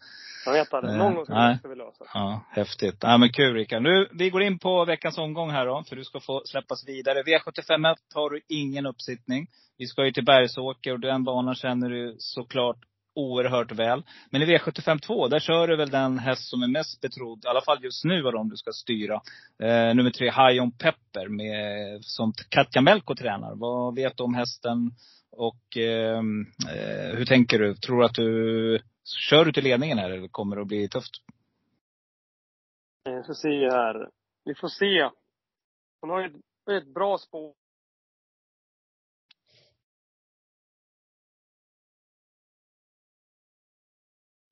Jag 0.47 0.53
vet 0.53 0.75
att 0.75 0.85
Eh, 0.85 0.97
någon 0.97 1.15
gång 1.15 1.25
ska 1.25 1.59
vi- 1.69 1.75
lösa 1.75 2.05
det. 2.05 2.11
Ja, 2.15 2.41
häftigt. 2.51 2.97
Ja, 3.01 3.17
men 3.19 3.33
kul 3.33 3.55
Rickard. 3.55 3.83
Nu, 3.83 4.09
vi 4.13 4.31
går 4.31 4.43
in 4.43 4.59
på 4.59 4.85
veckans 4.85 5.19
omgång 5.19 5.51
här 5.51 5.67
då, 5.67 5.83
för 5.89 5.97
du 5.97 6.05
ska 6.05 6.21
få 6.21 6.43
släppas 6.45 6.89
vidare. 6.89 7.23
V751 7.23 7.95
har 8.15 8.31
du 8.31 8.41
ingen 8.49 8.87
uppsittning. 8.87 9.47
Vi 9.79 9.87
ska 9.87 10.05
ju 10.05 10.13
till 10.13 10.25
Bergsåker 10.25 10.93
och 10.93 11.01
den 11.01 11.25
banan 11.25 11.55
känner 11.55 11.91
du 11.91 12.15
såklart 12.19 12.77
oerhört 13.17 13.73
väl. 13.73 14.03
Men 14.31 14.43
i 14.43 14.45
V75 14.45 14.99
2, 14.99 15.29
där 15.29 15.39
kör 15.39 15.69
du 15.69 15.77
väl 15.77 15.91
den 15.91 16.19
häst 16.19 16.51
som 16.51 16.63
är 16.63 16.69
mest 16.69 17.01
betrodd, 17.01 17.45
i 17.45 17.49
alla 17.49 17.61
fall 17.61 17.85
just 17.85 18.05
nu 18.05 18.27
av 18.27 18.33
dem 18.33 18.49
du 18.49 18.57
ska 18.57 18.73
styra. 18.73 19.15
Eh, 19.63 19.95
nummer 19.95 20.11
tre, 20.11 20.31
High 20.31 20.63
On 20.63 20.73
Pepper, 20.73 21.29
med, 21.29 22.05
som 22.05 22.33
Katja 22.49 22.83
Melko 22.83 23.15
tränar. 23.15 23.55
Vad 23.55 23.95
vet 23.95 24.17
du 24.17 24.23
om 24.23 24.35
hästen? 24.35 24.91
Och 25.31 25.77
ehm, 25.77 26.41
eh, 26.71 27.17
hur 27.17 27.25
tänker 27.25 27.59
du? 27.59 27.75
Tror 27.75 27.99
du 27.99 28.05
att 28.05 28.15
du, 28.15 28.79
kör 29.31 29.45
du 29.45 29.53
till 29.53 29.65
ledningen 29.65 29.99
här 29.99 30.11
eller 30.11 30.29
kommer 30.29 30.57
det 30.57 30.63
att 30.63 30.69
bli 30.69 30.89
tufft? 30.89 31.13
Vi 33.05 33.13
Jag 33.13 33.25
ska 33.25 33.35
se 33.35 33.71
här. 33.71 34.11
Vi 34.45 34.55
får 34.55 34.69
se. 34.69 35.11
Hon 36.01 36.11
har 36.11 36.21
ju 36.21 36.27
ett, 36.27 36.83
ett 36.83 36.95
bra 36.95 37.19
spår. 37.19 37.55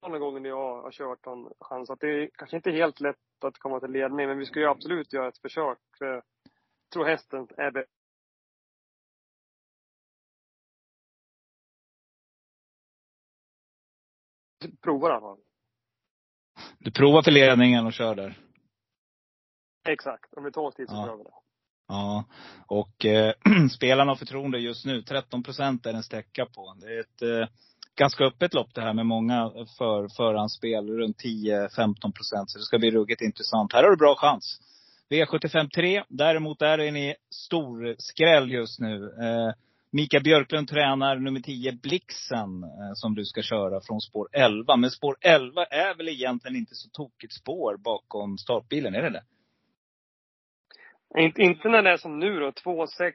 Andra 0.04 0.18
gången 0.18 0.44
jag 0.44 0.82
har 0.82 0.90
kört 0.90 1.26
en 1.26 1.48
chans. 1.60 1.90
Att 1.90 2.00
det 2.00 2.06
är 2.08 2.30
kanske 2.34 2.56
inte 2.56 2.70
helt 2.70 3.00
lätt 3.00 3.16
att 3.44 3.58
komma 3.58 3.80
till 3.80 3.90
ledning, 3.90 4.26
men 4.26 4.38
vi 4.38 4.46
ska 4.46 4.60
ju 4.60 4.66
absolut 4.66 5.12
göra 5.12 5.28
ett 5.28 5.38
försök. 5.38 5.78
För 5.98 6.06
jag 6.06 6.22
tror 6.92 7.04
hästen 7.04 7.48
är 7.56 7.70
bäst. 7.70 7.90
Provar 14.82 15.10
i 15.10 15.12
alla 15.12 15.20
fall. 15.20 15.38
Du 16.78 16.90
provar 16.90 17.22
för 17.22 17.30
ledningen 17.30 17.86
och 17.86 17.92
kör 17.92 18.14
där. 18.14 18.38
Exakt. 19.88 20.34
Om 20.34 20.44
vi 20.44 20.52
tar 20.52 20.62
oss 20.62 20.74
tid 20.74 20.88
så 20.88 20.94
Ja. 20.94 21.06
kör 21.06 21.16
vi 21.16 21.22
det. 21.24 21.30
Ja. 21.88 22.24
Och 22.66 23.04
eh, 23.04 23.34
spelarna 23.76 24.10
har 24.10 24.16
förtroende 24.16 24.58
just 24.58 24.84
nu. 24.86 25.02
13 25.02 25.42
procent 25.42 25.86
är 25.86 25.92
den 25.92 26.02
sträcka 26.02 26.46
på. 26.46 26.74
Det 26.80 26.94
är 26.94 27.00
ett 27.00 27.22
eh, 27.22 27.48
ganska 27.96 28.24
öppet 28.24 28.54
lopp 28.54 28.74
det 28.74 28.80
här 28.80 28.94
med 28.94 29.06
många 29.06 29.50
för, 29.78 30.08
förhandsspel. 30.16 30.88
Runt 30.88 31.16
10-15 31.24 32.12
procent. 32.12 32.50
Så 32.50 32.58
det 32.58 32.64
ska 32.64 32.78
bli 32.78 32.90
ruggigt 32.90 33.22
intressant. 33.22 33.72
Här 33.72 33.82
har 33.82 33.90
du 33.90 33.96
bra 33.96 34.14
chans. 34.16 34.60
V75 35.10 35.68
3. 35.74 36.04
Däremot 36.08 36.62
är 36.62 36.92
ni 36.92 37.08
en 37.08 37.14
stor 37.30 37.94
skräll 37.98 38.50
just 38.50 38.80
nu. 38.80 39.04
Eh, 39.04 39.54
Mika 39.90 40.20
Björklund 40.20 40.68
tränar 40.68 41.16
nummer 41.16 41.40
10, 41.40 41.72
Blixen, 41.72 42.62
eh, 42.62 42.92
som 42.94 43.14
du 43.14 43.24
ska 43.24 43.42
köra 43.42 43.80
från 43.80 44.00
spår 44.00 44.28
11. 44.32 44.76
Men 44.76 44.90
spår 44.90 45.16
11 45.20 45.64
är 45.64 45.94
väl 45.94 46.08
egentligen 46.08 46.56
inte 46.56 46.74
så 46.74 46.88
tokigt 46.88 47.32
spår 47.32 47.76
bakom 47.76 48.38
startbilen, 48.38 48.94
är 48.94 49.02
det 49.02 49.10
det? 49.10 49.24
Inte, 51.18 51.42
inte 51.42 51.68
när 51.68 51.82
det 51.82 51.90
är 51.90 51.96
som 51.96 52.18
nu 52.18 52.40
då, 52.40 52.50
2-6 52.50 53.12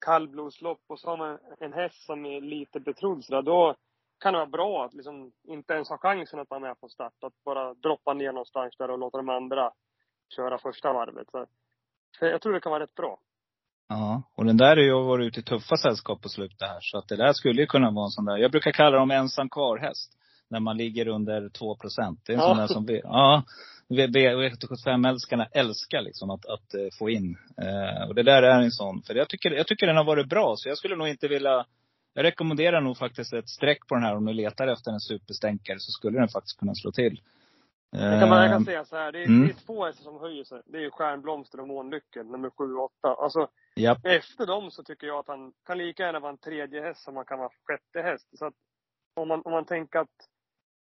kallblodslopp 0.00 0.80
och 0.88 1.00
så 1.00 1.10
har 1.10 1.16
man 1.16 1.38
en 1.60 1.72
häst 1.72 2.04
som 2.06 2.26
är 2.26 2.40
lite 2.40 2.80
betrodd 2.80 3.24
så 3.24 3.32
där, 3.32 3.42
då 3.42 3.74
kan 4.20 4.32
det 4.32 4.38
vara 4.38 4.48
bra 4.50 4.84
att 4.84 4.94
liksom 4.94 5.32
inte 5.44 5.72
ens 5.72 5.88
ha 5.88 5.98
chansen 5.98 6.40
att 6.40 6.50
vara 6.50 6.60
med 6.60 6.76
från 6.80 6.90
start. 6.90 7.12
Att 7.22 7.44
bara 7.44 7.74
droppa 7.74 8.14
ner 8.14 8.32
någonstans 8.32 8.76
där 8.78 8.90
och 8.90 8.98
låta 8.98 9.16
de 9.16 9.28
andra 9.28 9.70
köra 10.36 10.58
första 10.58 10.92
varvet. 10.92 11.26
Så, 11.30 11.46
jag 12.20 12.42
tror 12.42 12.52
det 12.52 12.60
kan 12.60 12.72
vara 12.72 12.82
rätt 12.82 12.94
bra. 12.94 13.18
Ja, 13.88 14.22
och 14.36 14.44
den 14.44 14.56
där 14.56 14.76
är 14.76 14.82
ju 14.82 14.92
varit 14.92 15.26
ute 15.26 15.40
i 15.40 15.42
tuffa 15.42 15.76
sällskap 15.76 16.22
på 16.22 16.28
slutet 16.28 16.60
här. 16.60 16.78
Så 16.80 16.98
att 16.98 17.08
det 17.08 17.16
där 17.16 17.32
skulle 17.32 17.60
ju 17.60 17.66
kunna 17.66 17.90
vara 17.90 18.04
en 18.04 18.10
sån 18.10 18.24
där, 18.24 18.36
jag 18.36 18.50
brukar 18.50 18.72
kalla 18.72 18.98
dem 18.98 19.10
ensam 19.10 19.48
kvar-häst. 19.48 20.16
När 20.48 20.60
man 20.60 20.76
ligger 20.76 21.08
under 21.08 21.48
2 21.48 21.76
procent. 21.76 22.20
Det 22.26 22.32
är 22.32 22.36
en 22.36 22.42
Ja. 22.42 22.48
sån 22.48 22.56
där 22.56 22.66
som 22.66 22.86
vi, 22.86 23.00
ja. 23.04 23.42
V75-älskarna 23.90 25.46
älskar 25.52 26.02
liksom 26.02 26.30
att, 26.30 26.46
att 26.46 26.74
eh, 26.74 26.88
få 26.98 27.10
in. 27.10 27.36
Eh, 27.62 28.08
och 28.08 28.14
det 28.14 28.22
där 28.22 28.42
är 28.42 28.60
en 28.60 28.70
sån. 28.70 29.02
För 29.02 29.14
jag 29.14 29.28
tycker, 29.28 29.50
jag 29.50 29.66
tycker 29.66 29.86
den 29.86 29.96
har 29.96 30.04
varit 30.04 30.28
bra. 30.28 30.54
Så 30.56 30.68
jag 30.68 30.78
skulle 30.78 30.96
nog 30.96 31.08
inte 31.08 31.28
vilja, 31.28 31.66
jag 32.14 32.24
rekommenderar 32.24 32.80
nog 32.80 32.96
faktiskt 32.96 33.32
ett 33.32 33.48
streck 33.48 33.86
på 33.88 33.94
den 33.94 34.04
här. 34.04 34.16
Om 34.16 34.24
du 34.24 34.32
letar 34.32 34.68
efter 34.68 34.90
en 34.90 35.00
superstänkare 35.00 35.78
så 35.78 35.92
skulle 35.92 36.18
den 36.18 36.28
faktiskt 36.28 36.58
kunna 36.58 36.74
slå 36.74 36.92
till. 36.92 37.20
Jag 37.92 38.20
kan, 38.20 38.30
bara, 38.30 38.42
jag 38.42 38.52
kan 38.52 38.62
Eh, 38.62 38.64
säga 38.64 38.84
så 38.84 38.96
här, 38.96 39.12
det 39.12 39.22
är, 39.22 39.26
mm. 39.26 39.46
det 39.46 39.52
är 39.52 39.66
två 39.66 39.84
hästar 39.84 40.02
som 40.04 40.20
höjer 40.20 40.44
sig. 40.44 40.62
Det 40.66 40.78
är 40.78 40.82
ju 40.82 40.90
Stjärnblomster 40.90 41.60
och 41.60 41.68
Månnyckel, 41.68 42.26
nummer 42.26 42.50
7 42.50 42.74
och 42.74 42.84
8. 42.84 43.14
Alltså, 43.14 43.48
Japp. 43.76 43.98
efter 44.06 44.46
dem 44.46 44.70
så 44.70 44.82
tycker 44.82 45.06
jag 45.06 45.18
att 45.18 45.28
han 45.28 45.52
kan 45.66 45.78
lika 45.78 46.02
gärna 46.02 46.20
vara 46.20 46.32
en 46.32 46.38
tredje 46.38 46.82
häst 46.82 47.02
som 47.02 47.16
han 47.16 47.24
kan 47.24 47.38
vara 47.38 47.50
sjätte 47.66 48.08
häst. 48.08 48.28
Så 48.38 48.46
att 48.46 48.54
om 49.14 49.28
man, 49.28 49.42
om 49.44 49.52
man 49.52 49.64
tänker 49.64 49.98
att 49.98 50.28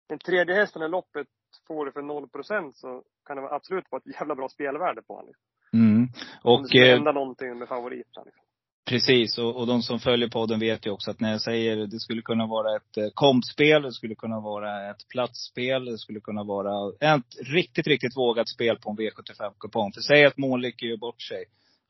en 0.08 0.18
tredje 0.18 0.54
hästen 0.54 0.82
i 0.82 0.88
loppet 0.88 1.26
får 1.66 1.86
det 1.86 1.92
för 1.92 2.02
0% 2.02 2.72
så 2.74 3.02
kan 3.26 3.36
det 3.36 3.48
absolut 3.50 3.84
vara 3.90 4.02
ett 4.06 4.14
jävla 4.20 4.34
bra 4.34 4.48
spelvärde 4.48 5.02
på 5.02 5.14
honom. 5.14 5.26
Liksom. 5.26 5.44
Mm. 5.72 6.08
Om 6.42 6.56
det 6.56 6.62
Och 6.62 6.68
skulle 6.68 6.88
eh, 6.88 6.94
hända 6.94 7.12
någonting 7.12 7.58
med 7.58 7.68
favoriten. 7.68 8.22
Liksom. 8.24 8.44
Precis, 8.86 9.38
och, 9.38 9.56
och 9.56 9.66
de 9.66 9.82
som 9.82 9.98
följer 10.00 10.28
podden 10.28 10.60
vet 10.60 10.86
ju 10.86 10.90
också 10.90 11.10
att 11.10 11.20
när 11.20 11.30
jag 11.30 11.40
säger 11.40 11.76
det 11.76 12.00
skulle 12.00 12.22
kunna 12.22 12.46
vara 12.46 12.76
ett 12.76 12.96
eh, 12.96 13.08
kompspel, 13.14 13.82
det 13.82 13.92
skulle 13.92 14.14
kunna 14.14 14.40
vara 14.40 14.90
ett 14.90 15.08
platsspel, 15.08 15.84
det 15.84 15.98
skulle 15.98 16.20
kunna 16.20 16.44
vara 16.44 16.92
ett 17.00 17.54
riktigt, 17.54 17.86
riktigt 17.86 18.16
vågat 18.16 18.48
spel 18.48 18.76
på 18.76 18.90
en 18.90 18.96
V75-kupong. 18.96 19.92
För 19.92 20.00
säg 20.00 20.24
att 20.24 20.38
Månlycke 20.38 20.86
gör 20.86 20.96
bort 20.96 21.22
sig. 21.22 21.44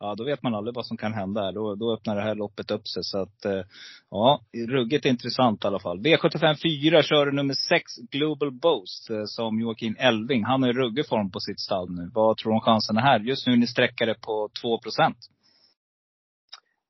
Ja, 0.05 0.15
då 0.15 0.25
vet 0.25 0.43
man 0.43 0.55
aldrig 0.55 0.75
vad 0.75 0.87
som 0.87 0.97
kan 0.97 1.13
hända. 1.13 1.53
Då, 1.53 1.75
då 1.75 1.95
öppnar 1.95 2.17
det 2.17 2.23
här 2.23 2.35
loppet 2.35 2.71
upp 2.71 2.89
sig. 2.89 3.03
Så 3.05 3.19
att, 3.23 3.45
eh, 3.45 3.63
ja, 4.11 4.41
ruggigt 4.69 5.05
intressant 5.05 5.65
i 5.65 5.67
alla 5.67 5.79
fall. 5.79 5.99
V75 5.99 6.55
4 6.63 7.03
kör 7.03 7.33
nummer 7.33 7.55
6, 7.55 7.83
Global 8.11 8.51
Boast, 8.53 9.11
eh, 9.11 9.25
som 9.25 9.61
Joakim 9.61 9.97
Elving. 9.99 10.45
Han 10.45 10.63
har 10.63 10.73
ju 10.73 10.81
ruggig 10.81 11.09
form 11.09 11.31
på 11.31 11.41
sitt 11.41 11.61
stall 11.61 11.91
nu. 11.91 12.11
Vad 12.15 12.37
tror 12.37 12.53
du 12.53 12.55
om 12.55 12.61
chanserna 12.61 13.01
här? 13.01 13.21
Just 13.21 13.47
nu 13.47 13.53
är 13.53 13.57
ni 13.57 13.67
sträckare 13.67 14.15
på 14.15 14.49
2 14.63 14.79
procent. 14.79 15.17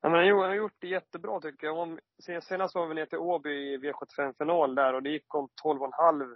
Ja, 0.01 0.09
men 0.09 0.19
han 0.27 0.39
har 0.39 0.55
gjort 0.55 0.77
det 0.81 0.87
jättebra 0.87 1.39
tycker 1.39 1.67
jag. 1.67 1.77
Om, 1.77 1.99
senast 2.41 2.75
var 2.75 2.87
vi 2.87 2.95
ner 2.95 3.05
till 3.05 3.17
Åby 3.17 3.49
i 3.49 3.77
V75-final 3.77 4.75
där 4.75 4.93
och 4.93 5.03
det 5.03 5.09
gick 5.09 5.35
om 5.35 5.49
12,5 5.63 6.35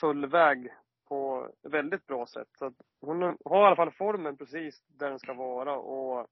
full 0.00 0.26
väg 0.26 0.58
på 1.08 1.48
väldigt 1.62 2.06
bra 2.06 2.26
sätt. 2.26 2.48
Så 2.58 2.72
hon 3.00 3.22
har 3.22 3.62
i 3.62 3.66
alla 3.66 3.76
fall 3.76 3.92
formen 3.92 4.36
precis 4.36 4.84
där 4.86 5.10
den 5.10 5.18
ska 5.18 5.34
vara 5.34 5.76
och 5.76 6.26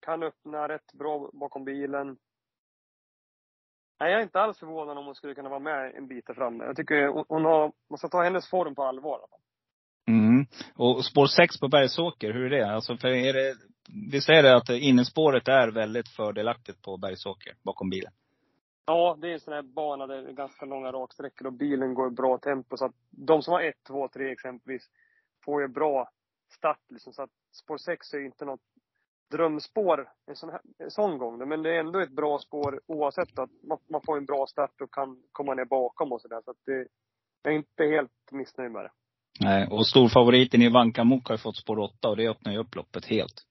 kan 0.00 0.22
öppna 0.22 0.68
rätt 0.68 0.92
bra 0.92 1.30
bakom 1.32 1.64
bilen. 1.64 2.16
Nej, 4.00 4.10
jag 4.10 4.20
är 4.20 4.22
inte 4.22 4.40
alls 4.40 4.58
förvånad 4.58 4.98
om 4.98 5.04
hon 5.06 5.14
skulle 5.14 5.34
kunna 5.34 5.48
vara 5.48 5.60
med 5.60 5.94
en 5.94 6.08
bit 6.08 6.26
där 6.26 6.34
framme. 6.34 6.64
Jag 6.64 6.76
tycker 6.76 7.24
hon 7.28 7.44
har, 7.44 7.72
man 7.90 7.98
ska 7.98 8.08
ta 8.08 8.22
hennes 8.22 8.50
form 8.50 8.74
på 8.74 8.82
allvar. 8.82 9.20
Mm. 10.08 10.46
Och 10.74 11.04
spår 11.04 11.26
6 11.26 11.60
på 11.60 11.68
Bergsåker, 11.68 12.32
hur 12.32 12.52
är 12.52 12.58
det? 12.58 12.74
Alltså, 12.74 12.96
för 12.96 13.08
är 13.08 13.32
det 13.32 13.54
visst 14.12 14.28
är 14.28 14.42
det 14.42 14.56
att 14.56 14.68
innespåret 14.68 15.48
är 15.48 15.68
väldigt 15.68 16.08
fördelaktigt 16.08 16.82
på 16.82 16.96
Bergsåker, 16.96 17.54
bakom 17.64 17.90
bilen? 17.90 18.12
Ja, 18.88 19.16
det 19.20 19.28
är 19.28 19.32
en 19.32 19.40
sån 19.40 19.54
här 19.54 19.62
bana 19.62 20.06
där 20.06 20.22
det 20.22 20.28
är 20.28 20.32
ganska 20.32 20.66
långa 20.66 20.92
raksträckor 20.92 21.46
och 21.46 21.52
bilen 21.52 21.94
går 21.94 22.08
i 22.08 22.10
bra 22.10 22.38
tempo. 22.38 22.76
Så 22.76 22.84
att 22.84 22.94
de 23.10 23.42
som 23.42 23.52
har 23.52 23.60
1, 23.60 23.74
2, 23.86 24.08
3 24.08 24.32
exempelvis 24.32 24.82
får 25.44 25.62
ju 25.62 25.68
bra 25.68 26.10
start. 26.50 26.80
Liksom. 26.88 27.12
Så 27.12 27.22
att 27.22 27.30
spår 27.52 27.76
6 27.78 28.14
är 28.14 28.18
ju 28.18 28.26
inte 28.26 28.44
något 28.44 28.60
drömspår 29.30 30.08
en 30.26 30.36
sån, 30.36 30.50
här, 30.50 30.60
en 30.78 30.90
sån 30.90 31.18
gång. 31.18 31.48
Men 31.48 31.62
det 31.62 31.70
är 31.76 31.80
ändå 31.80 32.00
ett 32.00 32.16
bra 32.16 32.38
spår 32.38 32.80
oavsett 32.86 33.38
att 33.38 33.50
man, 33.68 33.78
man 33.90 34.00
får 34.06 34.16
en 34.16 34.26
bra 34.26 34.46
start 34.46 34.80
och 34.80 34.94
kan 34.94 35.22
komma 35.32 35.54
ner 35.54 35.64
bakom 35.64 36.12
och 36.12 36.20
sådär. 36.20 36.40
Så 36.44 36.50
att 36.50 36.64
det, 36.66 36.86
jag 37.42 37.52
är 37.52 37.56
inte 37.56 37.84
helt 37.84 38.32
missnöjd 38.32 38.72
med 38.72 38.84
det. 38.84 38.90
Nej, 39.40 39.68
och 39.70 39.86
storfavoriten 39.86 40.62
i 40.62 40.72
Vankamok 40.72 41.28
har 41.28 41.34
ju 41.34 41.38
fått 41.38 41.56
spår 41.56 41.78
8 41.78 42.08
och 42.08 42.16
det 42.16 42.28
öppnar 42.28 42.52
ju 42.52 42.58
upp 42.58 42.74
loppet 42.74 43.04
helt. 43.04 43.44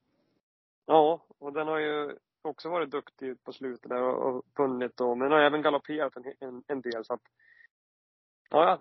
Ja, 0.85 1.25
och 1.39 1.53
den 1.53 1.67
har 1.67 1.79
ju 1.79 2.17
också 2.41 2.69
varit 2.69 2.91
duktig 2.91 3.43
på 3.43 3.53
slutet 3.53 3.89
där 3.89 4.01
och, 4.01 4.35
och 4.35 4.45
vunnit 4.57 4.97
då. 4.97 5.15
Men 5.15 5.31
har 5.31 5.39
även 5.39 5.61
galopperat 5.61 6.15
en, 6.15 6.33
en, 6.39 6.63
en 6.67 6.81
del 6.81 7.05
så 7.05 7.13
att, 7.13 7.21
ja, 8.49 8.79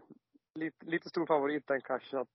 lite, 0.54 0.86
lite 0.86 1.08
stor 1.08 1.26
favorit 1.26 1.66
den 1.66 1.80
kanske. 1.80 2.18
Att 2.18 2.28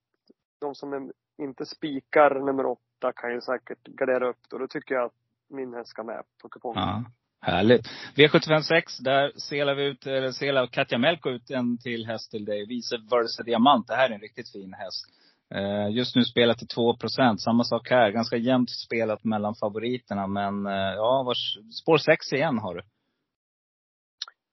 de 0.60 0.74
som 0.74 0.92
är, 0.92 1.12
inte 1.38 1.66
spikar 1.66 2.40
nummer 2.40 2.66
åtta 2.66 3.12
kan 3.12 3.32
ju 3.32 3.40
säkert 3.40 3.84
gardera 3.84 4.28
upp 4.28 4.48
då. 4.48 4.58
Då 4.58 4.68
tycker 4.68 4.94
jag 4.94 5.04
att 5.04 5.16
min 5.48 5.74
häst 5.74 5.90
ska 5.90 6.02
med 6.02 6.22
på 6.42 6.48
kupongen. 6.48 6.82
Ja. 6.82 7.04
Härligt. 7.40 7.86
V756, 8.16 8.82
där 9.00 9.32
selar 9.36 9.74
vi 9.74 9.84
ut, 9.84 10.06
eller 10.06 10.30
selar 10.30 10.66
Katja 10.66 10.98
Melko 10.98 11.30
ut 11.30 11.50
en 11.50 11.78
till 11.78 12.06
häst 12.06 12.30
till 12.30 12.44
dig. 12.44 12.66
Vice 12.66 12.96
Versa 13.10 13.42
Diamant. 13.42 13.86
Det 13.86 13.94
här 13.94 14.10
är 14.10 14.14
en 14.14 14.20
riktigt 14.20 14.52
fin 14.52 14.74
häst. 14.74 15.06
Eh, 15.54 15.90
just 15.90 16.16
nu 16.16 16.22
spelat 16.22 16.58
till 16.58 16.68
2% 16.68 17.36
Samma 17.36 17.64
sak 17.64 17.90
här. 17.90 18.10
Ganska 18.10 18.36
jämnt 18.36 18.70
spelat 18.70 19.24
mellan 19.24 19.54
favoriterna. 19.54 20.26
Men 20.26 20.66
eh, 20.66 20.94
ja, 20.94 21.22
vars, 21.26 21.58
spår 21.82 21.98
6 21.98 22.32
igen 22.32 22.58
har 22.58 22.74
du. 22.74 22.82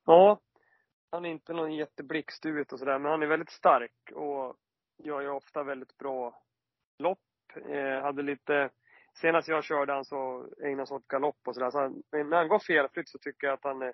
Ja. 0.05 0.39
Han 1.11 1.25
är 1.25 1.29
inte 1.29 1.53
någon 1.53 1.75
jätteblixt 1.75 2.45
ut 2.45 2.73
och 2.73 2.79
sådär, 2.79 2.99
men 2.99 3.11
han 3.11 3.23
är 3.23 3.27
väldigt 3.27 3.51
stark 3.51 4.11
och 4.15 4.55
gör 5.03 5.21
ju 5.21 5.29
ofta 5.29 5.63
väldigt 5.63 5.97
bra 5.97 6.41
lopp. 6.99 7.19
Eh, 7.69 8.01
hade 8.01 8.23
lite, 8.23 8.69
senast 9.21 9.47
jag 9.47 9.63
körde 9.63 9.93
han 9.93 10.05
så 10.05 10.47
ägnade 10.63 10.87
sig 10.87 10.95
åt 10.95 11.07
galopp 11.07 11.47
och 11.47 11.55
sådär. 11.55 11.71
Så 11.71 11.79
när 12.11 12.37
han 12.37 12.47
går 12.47 12.59
felfritt 12.59 13.09
så 13.09 13.17
tycker 13.17 13.47
jag 13.47 13.53
att 13.53 13.63
han 13.63 13.81
är 13.81 13.93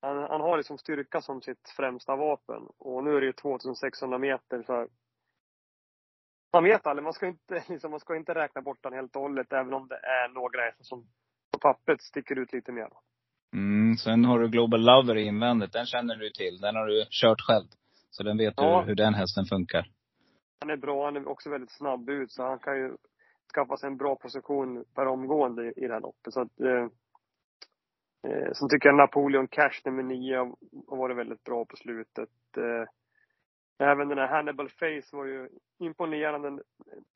han, 0.00 0.16
han 0.18 0.40
har 0.40 0.56
liksom 0.56 0.78
styrka 0.78 1.20
som 1.20 1.42
sitt 1.42 1.68
främsta 1.76 2.16
vapen. 2.16 2.62
Och 2.78 3.04
nu 3.04 3.16
är 3.16 3.20
det 3.20 3.26
ju 3.26 3.32
2600 3.32 4.18
meter 4.18 4.62
så 4.62 4.88
man 6.56 6.64
vet 6.64 6.86
aldrig. 6.86 7.04
Man 7.04 7.12
ska 7.12 7.26
inte, 7.26 7.62
liksom, 7.68 7.90
man 7.90 8.00
ska 8.00 8.16
inte 8.16 8.34
räkna 8.34 8.60
bort 8.62 8.82
den 8.82 8.92
helt 8.92 9.16
och 9.16 9.22
hållet, 9.22 9.52
även 9.52 9.74
om 9.74 9.88
det 9.88 9.96
är 9.96 10.28
några 10.28 10.60
som 10.80 11.06
på 11.52 11.58
pappret 11.58 12.02
sticker 12.02 12.38
ut 12.38 12.52
lite 12.52 12.72
mer. 12.72 12.88
Mm, 13.54 13.96
sen 13.96 14.24
har 14.24 14.38
du 14.38 14.48
Global 14.48 14.80
Lover 14.80 15.16
invändigt. 15.16 15.72
Den 15.72 15.86
känner 15.86 16.16
du 16.16 16.30
till. 16.30 16.60
Den 16.60 16.76
har 16.76 16.86
du 16.86 17.04
kört 17.10 17.40
själv. 17.40 17.68
Så 18.10 18.22
den 18.22 18.38
vet 18.38 18.54
ja. 18.56 18.80
du 18.80 18.86
hur 18.88 18.94
den 18.94 19.14
hästen 19.14 19.44
funkar. 19.44 19.86
Han 20.60 20.70
är 20.70 20.76
bra. 20.76 21.04
Han 21.04 21.16
är 21.16 21.28
också 21.28 21.50
väldigt 21.50 21.76
snabb 21.76 22.10
ut, 22.10 22.32
så 22.32 22.42
han 22.42 22.58
kan 22.58 22.76
ju 22.76 22.96
skaffa 23.54 23.76
sig 23.76 23.86
en 23.86 23.96
bra 23.96 24.16
position 24.16 24.84
per 24.94 25.06
omgående 25.06 25.72
i 25.76 25.86
det 25.86 25.92
här 25.92 26.00
loppet. 26.00 26.32
Så 26.34 26.40
att, 26.40 26.60
eh, 26.60 26.86
eh, 28.26 28.52
sen 28.52 28.68
tycker 28.68 28.88
jag 28.88 28.96
Napoleon 28.96 29.48
Cash 29.48 29.80
nummer 29.84 30.02
nio 30.02 30.36
har 30.88 30.96
varit 30.96 31.16
väldigt 31.16 31.44
bra 31.44 31.64
på 31.64 31.76
slutet. 31.76 32.34
Eh, 32.56 32.84
Även 33.78 34.08
den 34.08 34.18
här 34.18 34.28
Hannibal 34.28 34.68
Face 34.68 35.16
var 35.16 35.24
ju 35.24 35.48
imponerande 35.78 36.62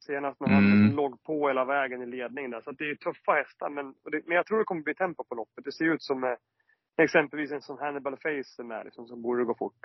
senast, 0.07 0.41
mm. 0.41 0.55
han 0.55 0.91
låg 0.97 1.23
på 1.23 1.49
hela 1.49 1.65
vägen 1.65 2.03
i 2.03 2.07
ledningen 2.07 2.51
där. 2.51 2.61
Så 2.61 2.71
det 2.71 2.85
är 2.85 2.95
tuffa 2.95 3.33
hästar, 3.33 3.71
men, 3.71 3.95
men 4.27 4.37
jag 4.37 4.47
tror 4.47 4.59
det 4.59 4.65
kommer 4.65 4.83
bli 4.83 4.95
tempo 4.95 5.25
på 5.25 5.35
loppet. 5.35 5.65
Det 5.65 5.73
ser 5.73 5.85
ut 5.85 6.03
som 6.03 6.25
eh, 6.25 6.35
exempelvis 7.03 7.53
en 7.53 7.63
sån 7.63 7.79
Hannibal 7.79 8.17
Face 8.17 8.63
med, 8.63 8.85
liksom, 8.85 9.07
som 9.07 9.23
borde 9.23 9.45
gå 9.45 9.55
fort. 9.55 9.81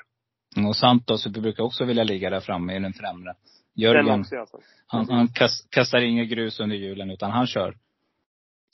Och 0.68 0.76
Santos 0.76 1.28
brukar 1.28 1.64
också 1.64 1.86
vilja 1.86 2.04
ligga 2.04 2.30
där 2.30 2.40
framme 2.40 2.76
i 2.76 2.80
den 2.80 2.94
främre. 2.94 3.34
Jörgen, 3.74 4.20
också, 4.20 4.38
alltså. 4.38 4.60
han, 4.88 5.10
han 5.10 5.28
kast, 5.28 5.70
kastar 5.70 6.02
inget 6.02 6.30
grus 6.30 6.60
under 6.60 6.76
hjulen, 6.76 7.12
utan 7.12 7.32
han 7.32 7.48
kör. 7.48 7.78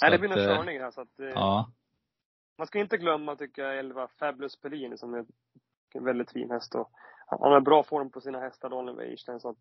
Nej, 0.01 0.11
det 0.11 0.19
blir 0.19 0.31
en 0.31 0.49
eh, 0.49 0.55
körning 0.55 0.79
här, 0.79 0.91
så 0.91 1.01
att, 1.01 1.19
eh, 1.19 1.25
ja. 1.27 1.71
Man 2.57 2.67
ska 2.67 2.79
inte 2.79 2.97
glömma, 2.97 3.35
tycker 3.35 3.61
jag, 3.61 3.79
11 3.79 4.07
Fabulous 4.19 4.61
Pellini 4.61 4.97
som 4.97 5.13
är 5.13 5.25
en 5.93 6.03
väldigt 6.03 6.31
fin 6.31 6.51
häst. 6.51 6.75
Och 6.75 6.91
han 7.39 7.51
har 7.51 7.61
bra 7.61 7.83
form 7.83 8.11
på 8.11 8.21
sina 8.21 8.39
hästar, 8.39 8.69
Daniel 8.69 8.95
Weirstein. 8.95 9.39
Så 9.39 9.55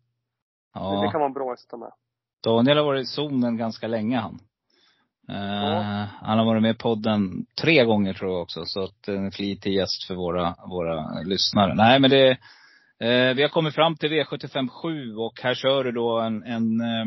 ja. 0.73 0.91
det, 0.91 1.07
det, 1.07 1.11
kan 1.11 1.21
en 1.21 1.33
bra 1.33 1.49
häst 1.49 1.65
att 1.65 1.69
ta 1.69 1.77
med. 1.77 1.91
Daniel 2.43 2.77
har 2.77 2.85
varit 2.85 3.03
i 3.03 3.05
zonen 3.05 3.57
ganska 3.57 3.87
länge 3.87 4.17
han. 4.17 4.39
Ja. 5.27 5.33
Uh, 5.33 6.07
han 6.21 6.37
har 6.37 6.45
varit 6.45 6.61
med 6.61 6.75
i 6.75 6.77
podden 6.77 7.45
tre 7.61 7.85
gånger 7.85 8.13
tror 8.13 8.31
jag 8.31 8.41
också. 8.41 8.65
Så 8.65 8.83
att 8.83 9.07
en 9.07 9.31
flitig 9.31 9.73
gäst 9.73 10.07
för 10.07 10.15
våra, 10.15 10.55
våra 10.69 11.21
lyssnare. 11.21 11.73
Nej 11.75 11.99
men 11.99 12.09
det, 12.09 12.29
uh, 13.03 13.35
vi 13.35 13.41
har 13.41 13.49
kommit 13.49 13.75
fram 13.75 13.95
till 13.95 14.09
V75 14.09 14.67
7 14.67 15.15
och 15.15 15.41
här 15.41 15.53
kör 15.53 15.83
du 15.83 15.91
då 15.91 16.19
en, 16.19 16.43
en 16.43 16.81
uh, 16.81 17.05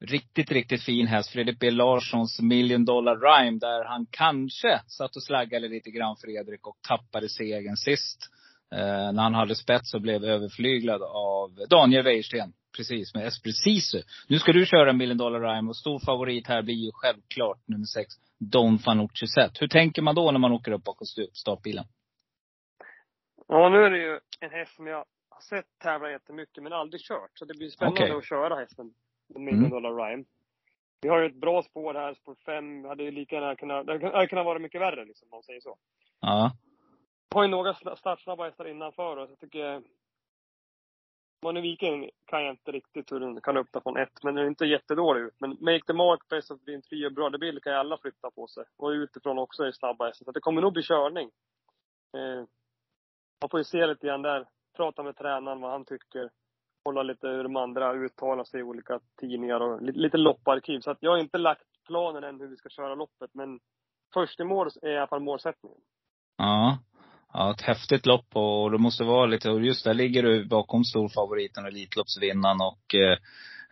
riktigt, 0.00 0.50
riktigt 0.50 0.82
fin 0.82 1.06
häst. 1.06 1.30
Fredrik 1.30 1.58
B 1.58 1.70
Larssons 1.70 2.40
Million 2.40 2.84
Dollar 2.84 3.16
Rhyme. 3.16 3.58
Där 3.58 3.84
han 3.84 4.06
kanske 4.10 4.80
satt 4.86 5.16
och 5.16 5.22
slaggade 5.22 5.68
lite 5.68 5.90
grann 5.90 6.16
Fredrik 6.24 6.66
och 6.66 6.76
tappade 6.88 7.28
segern 7.28 7.76
sist. 7.76 8.18
Eh, 8.72 9.12
när 9.12 9.22
han 9.22 9.34
hade 9.34 9.54
spets 9.54 9.94
och 9.94 10.00
blev 10.00 10.24
överflyglad 10.24 11.02
av 11.02 11.50
Daniel 11.70 12.04
Wäjersten. 12.04 12.52
Precis, 12.76 13.14
med 13.14 13.26
Espressiso. 13.26 13.98
Nu 14.28 14.38
ska 14.38 14.52
du 14.52 14.66
köra 14.66 14.92
Million 14.92 15.18
Dollar 15.18 15.40
Rhyme 15.40 15.68
och 15.68 15.76
stor 15.76 15.98
favorit 15.98 16.46
här 16.46 16.62
blir 16.62 16.74
ju 16.74 16.90
självklart 16.94 17.58
nummer 17.66 17.84
sex, 17.84 18.14
Don 18.38 18.78
Fanucci 18.78 19.26
Zet. 19.26 19.62
Hur 19.62 19.68
tänker 19.68 20.02
man 20.02 20.14
då 20.14 20.30
när 20.30 20.38
man 20.38 20.52
åker 20.52 20.72
upp 20.72 20.84
bakom 20.84 21.06
startbilen? 21.32 21.84
Ja, 23.48 23.68
nu 23.68 23.76
är 23.76 23.90
det 23.90 23.98
ju 23.98 24.20
en 24.40 24.50
häst 24.50 24.76
som 24.76 24.86
jag 24.86 25.04
har 25.28 25.40
sett 25.40 25.78
tävla 25.78 26.10
jättemycket 26.10 26.62
men 26.62 26.72
aldrig 26.72 27.00
kört. 27.00 27.30
Så 27.34 27.44
det 27.44 27.54
blir 27.54 27.70
spännande 27.70 28.02
okay. 28.02 28.16
att 28.16 28.28
köra 28.28 28.56
hästen, 28.56 28.94
Million 29.34 29.58
mm. 29.58 29.70
Dollar 29.70 30.06
Rhyme. 30.06 30.24
Vi 31.00 31.08
har 31.08 31.20
ju 31.20 31.26
ett 31.26 31.40
bra 31.40 31.62
spår 31.62 31.94
här, 31.94 32.14
spår 32.14 32.36
fem. 32.46 32.84
Hade 32.84 33.02
ju 33.02 33.10
lika 33.10 33.36
gärna 33.36 33.56
kunnat, 33.56 33.86
det 33.86 33.92
hade 33.92 34.26
kunnat 34.26 34.46
vara 34.46 34.58
mycket 34.58 34.80
värre 34.80 35.04
liksom, 35.04 35.28
om 35.30 35.36
man 35.36 35.42
säger 35.42 35.60
så. 35.60 35.76
Ja 36.20 36.52
har 37.34 37.42
ju 37.42 37.48
några 37.48 37.74
startsnabba 37.74 38.44
hästar 38.44 38.68
innanför 38.68 39.16
oss, 39.16 39.30
jag 39.30 39.38
tycker 39.38 39.82
Money 41.42 41.62
Viking 41.62 42.10
kan 42.24 42.44
jag 42.44 42.52
inte 42.52 42.72
riktigt 42.72 43.12
hur 43.12 43.20
den 43.20 43.40
kan 43.40 43.56
öppna 43.56 43.80
från 43.80 43.96
ett, 43.96 44.22
men 44.22 44.34
den 44.34 44.44
är 44.44 44.48
inte 44.48 44.66
jättedålig 44.66 45.20
ut. 45.20 45.34
Men 45.40 45.50
Make 45.50 45.84
the 45.86 45.92
Mark, 45.92 46.28
Best 46.28 46.50
of 46.50 46.60
Dream 46.60 46.82
3 46.82 47.06
och 47.06 47.12
bra 47.12 47.30
Bill 47.30 47.60
kan 47.62 47.72
ju 47.72 47.78
alla 47.78 47.98
flytta 47.98 48.30
på 48.30 48.46
sig. 48.46 48.64
Och 48.76 48.88
utifrån 48.88 49.38
också 49.38 49.64
är 49.64 49.72
snabba 49.72 50.06
hästar. 50.06 50.24
Så 50.24 50.32
det 50.32 50.40
kommer 50.40 50.62
nog 50.62 50.72
bli 50.72 50.82
körning. 50.82 51.30
Eh, 52.16 52.44
man 53.40 53.50
får 53.50 53.60
ju 53.60 53.64
se 53.64 53.86
lite 53.86 54.06
grann 54.06 54.22
där. 54.22 54.46
Prata 54.76 55.02
med 55.02 55.16
tränaren 55.16 55.60
vad 55.60 55.70
han 55.70 55.84
tycker. 55.84 56.30
Kolla 56.82 57.02
lite 57.02 57.28
hur 57.28 57.42
de 57.42 57.56
andra 57.56 57.94
uttalar 57.94 58.44
sig 58.44 58.60
i 58.60 58.62
olika 58.62 59.00
tidningar 59.20 59.60
och 59.60 59.82
lite 59.82 60.16
lopparkiv. 60.16 60.80
Så 60.80 60.90
att 60.90 60.98
jag 61.00 61.10
har 61.10 61.18
inte 61.18 61.38
lagt 61.38 61.66
planen 61.86 62.24
än 62.24 62.40
hur 62.40 62.48
vi 62.48 62.56
ska 62.56 62.68
köra 62.68 62.94
loppet. 62.94 63.30
Men 63.34 63.60
först 64.14 64.40
i 64.40 64.44
mål 64.44 64.68
är 64.82 64.90
i 64.90 64.98
alla 64.98 65.06
fall 65.06 65.20
målsättningen. 65.20 65.78
Ja. 66.36 66.78
Ja, 67.38 67.50
ett 67.50 67.62
häftigt 67.62 68.06
lopp 68.06 68.26
och 68.32 68.70
det 68.70 68.78
måste 68.78 69.04
vara 69.04 69.26
lite, 69.26 69.50
och 69.50 69.62
just 69.62 69.84
där 69.84 69.94
ligger 69.94 70.22
du 70.22 70.44
bakom 70.44 70.84
storfavoriten 70.84 71.64
och 71.64 71.70
Elitloppsvinnaren 71.70 72.60
och 72.60 72.94
eh, 72.94 73.18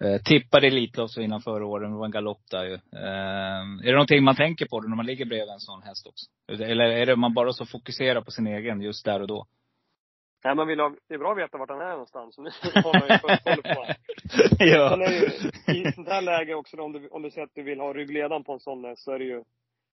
Eh, 0.00 0.22
tippade 0.24 0.66
Elitlopp 0.66 1.10
så 1.10 1.20
innan 1.20 1.40
förra 1.40 1.66
året, 1.66 1.90
det 1.90 1.96
var 1.96 2.04
en 2.04 2.10
galopp 2.10 2.50
där 2.50 2.64
ju. 2.64 2.74
Eh, 2.74 3.62
är 3.82 3.86
det 3.86 3.92
någonting 3.92 4.24
man 4.24 4.36
tänker 4.36 4.66
på 4.66 4.80
när 4.80 4.96
man 4.96 5.06
ligger 5.06 5.24
bredvid 5.24 5.52
en 5.52 5.60
sån 5.60 5.82
häst 5.82 6.06
också? 6.06 6.26
Eller 6.62 6.84
är 6.84 7.06
det 7.06 7.16
man 7.16 7.34
bara 7.34 7.52
så 7.52 7.66
fokuserar 7.66 8.20
på 8.20 8.30
sin 8.30 8.46
egen 8.46 8.80
just 8.80 9.04
där 9.04 9.20
och 9.20 9.28
då? 9.28 9.46
Nej, 10.44 10.54
man 10.54 10.66
vill 10.66 10.80
ha, 10.80 10.94
det 11.08 11.14
är 11.14 11.18
bra 11.18 11.32
att 11.32 11.38
veta 11.38 11.58
vart 11.58 11.70
han 11.70 11.80
är 11.80 11.90
någonstans. 11.90 12.34
Så 12.34 12.42
nu 12.42 12.50
har 12.74 13.00
man 13.00 13.08
ju 13.08 13.18
full 13.18 13.38
koll 13.44 13.74
på 13.74 13.84
ja. 14.64 14.90
Sen 14.90 15.02
är 15.02 15.10
det 15.10 15.72
ju, 15.72 15.88
i 15.88 15.92
sånt 15.92 16.08
här 16.08 16.22
läge 16.22 16.54
också, 16.54 16.76
om 16.76 16.92
du, 16.92 17.08
om 17.08 17.22
du 17.22 17.30
säger 17.30 17.46
att 17.46 17.54
du 17.54 17.62
vill 17.62 17.80
ha 17.80 17.92
ryggledaren 17.92 18.44
på 18.44 18.52
en 18.52 18.60
sån 18.60 18.96
så 18.96 19.12
är 19.12 19.18
det 19.18 19.24
ju 19.24 19.42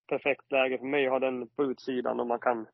perfekt 0.09 0.51
läge 0.51 0.77
för 0.77 0.85
mig 0.85 1.05
att 1.05 1.11
ha 1.11 1.19
den 1.19 1.47
på 1.47 1.63
utsidan 1.63 2.19
och 2.19 2.27
man 2.27 2.39
kan, 2.39 2.67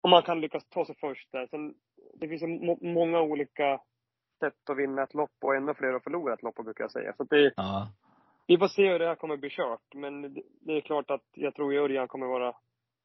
om 0.00 0.10
man 0.10 0.22
kan 0.22 0.40
lyckas 0.40 0.68
ta 0.68 0.86
sig 0.86 0.94
först 1.00 1.32
där. 1.32 1.46
Sen, 1.46 1.74
det 2.14 2.28
finns 2.28 2.42
må, 2.42 2.78
många 2.80 3.20
olika 3.20 3.80
sätt 4.40 4.70
att 4.70 4.78
vinna 4.78 5.02
ett 5.02 5.14
lopp 5.14 5.36
och 5.40 5.54
ännu 5.54 5.74
fler 5.74 5.94
att 5.94 6.04
förlora 6.04 6.34
ett 6.34 6.42
lopp, 6.42 6.56
brukar 6.56 6.84
jag 6.84 6.90
säga. 6.90 7.12
Så 7.16 7.24
det, 7.24 7.52
ja. 7.56 7.88
vi 8.46 8.58
får 8.58 8.68
se 8.68 8.88
hur 8.92 8.98
det 8.98 9.06
här 9.06 9.14
kommer 9.14 9.36
bli 9.36 9.50
kört. 9.50 9.94
Men 9.94 10.22
det, 10.34 10.42
det 10.60 10.72
är 10.76 10.80
klart 10.80 11.10
att 11.10 11.24
jag 11.34 11.54
tror 11.54 11.74
Örjan 11.74 12.08
kommer 12.08 12.26
vara 12.26 12.54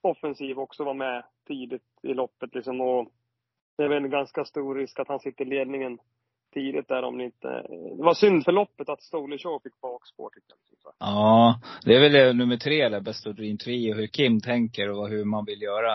offensiv 0.01 0.59
också, 0.59 0.83
vara 0.83 0.93
med 0.93 1.23
tidigt 1.47 1.83
i 2.03 2.13
loppet 2.13 2.55
liksom. 2.55 2.81
Och 2.81 3.07
det 3.77 3.83
är 3.83 3.89
väl 3.89 4.03
en 4.03 4.09
ganska 4.09 4.45
stor 4.45 4.75
risk 4.75 4.99
att 4.99 5.07
han 5.07 5.19
sitter 5.19 5.45
i 5.45 5.49
ledningen 5.49 5.99
tidigt 6.53 6.87
där 6.87 7.03
om 7.03 7.17
det 7.17 7.23
inte... 7.23 7.47
Det 7.97 8.03
var 8.03 8.13
synd 8.13 8.45
för 8.45 8.51
loppet 8.51 8.89
att 8.89 9.01
Stole 9.01 9.37
Show 9.37 9.59
fick 9.63 9.81
bakspår 9.81 10.29
tycker 10.29 10.49
jag. 10.49 10.93
Ja, 10.99 11.59
det 11.85 11.95
är 11.95 12.09
väl 12.09 12.35
nummer 12.35 12.57
tre 12.57 12.81
eller 12.81 13.01
Best 13.01 13.27
of 13.27 13.35
Dream 13.35 13.57
Trio, 13.57 13.93
hur 13.93 14.07
Kim 14.07 14.41
tänker 14.41 14.89
och 14.89 15.09
hur 15.09 15.25
man 15.25 15.45
vill 15.45 15.61
göra. 15.61 15.91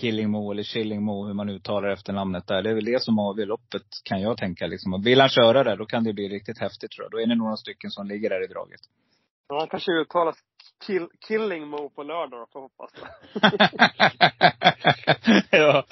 Killingmo 0.00 0.52
eller 0.52 0.62
Killingmo, 0.62 1.26
hur 1.26 1.34
man 1.34 1.48
uttalar 1.48 1.88
efternamnet 1.88 2.46
där. 2.46 2.62
Det 2.62 2.70
är 2.70 2.74
väl 2.74 2.84
det 2.84 3.02
som 3.02 3.18
avgör 3.18 3.46
loppet, 3.46 3.82
kan 4.04 4.20
jag 4.20 4.36
tänka. 4.36 4.66
Liksom. 4.66 5.02
Vill 5.02 5.20
han 5.20 5.28
köra 5.28 5.64
där, 5.64 5.76
då 5.76 5.86
kan 5.86 6.04
det 6.04 6.12
bli 6.12 6.28
riktigt 6.28 6.58
häftigt 6.58 6.90
tror 6.90 7.04
jag. 7.04 7.10
Då 7.10 7.20
är 7.20 7.26
det 7.26 7.34
några 7.34 7.56
stycken 7.56 7.90
som 7.90 8.06
ligger 8.06 8.30
där 8.30 8.44
i 8.44 8.46
draget. 8.46 8.80
Ja, 9.48 9.58
han 9.58 9.68
kanske 9.68 9.92
uttalar 9.92 10.34
kill, 10.86 11.08
Killingmo 11.28 11.90
på 11.90 12.02
lördag 12.02 12.40
då, 12.40 12.46
får 12.52 12.60
hoppas. 12.60 12.90
ja, 15.50 15.84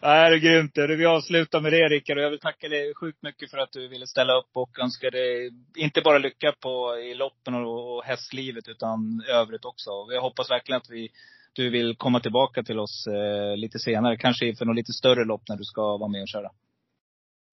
det 0.00 0.06
är 0.06 0.36
grymt. 0.36 0.72
Vi 0.98 1.06
avslutar 1.06 1.60
med 1.60 1.72
det 1.72 1.88
Rickard. 1.88 2.18
Och 2.18 2.24
jag 2.24 2.30
vill 2.30 2.40
tacka 2.40 2.68
dig 2.68 2.94
sjukt 2.94 3.22
mycket 3.22 3.50
för 3.50 3.58
att 3.58 3.72
du 3.72 3.88
ville 3.88 4.06
ställa 4.06 4.38
upp 4.38 4.50
och 4.52 4.78
önska 4.78 5.10
dig 5.10 5.50
inte 5.76 6.00
bara 6.00 6.18
lycka 6.18 6.54
på 6.60 6.98
i 6.98 7.14
loppen 7.14 7.54
och, 7.54 7.96
och 7.96 8.04
hästlivet 8.04 8.68
utan 8.68 9.24
övrigt 9.28 9.64
också. 9.64 9.90
Och 9.90 10.14
jag 10.14 10.20
hoppas 10.20 10.50
verkligen 10.50 10.76
att 10.76 10.90
vi, 10.90 11.08
du 11.52 11.70
vill 11.70 11.96
komma 11.96 12.20
tillbaka 12.20 12.62
till 12.62 12.78
oss 12.78 13.06
eh, 13.06 13.56
lite 13.56 13.78
senare. 13.78 14.16
Kanske 14.16 14.54
för 14.54 14.64
något 14.64 14.76
lite 14.76 14.92
större 14.92 15.24
lopp 15.24 15.42
när 15.48 15.56
du 15.56 15.64
ska 15.64 15.96
vara 15.96 16.08
med 16.08 16.22
och 16.22 16.28
köra. 16.28 16.50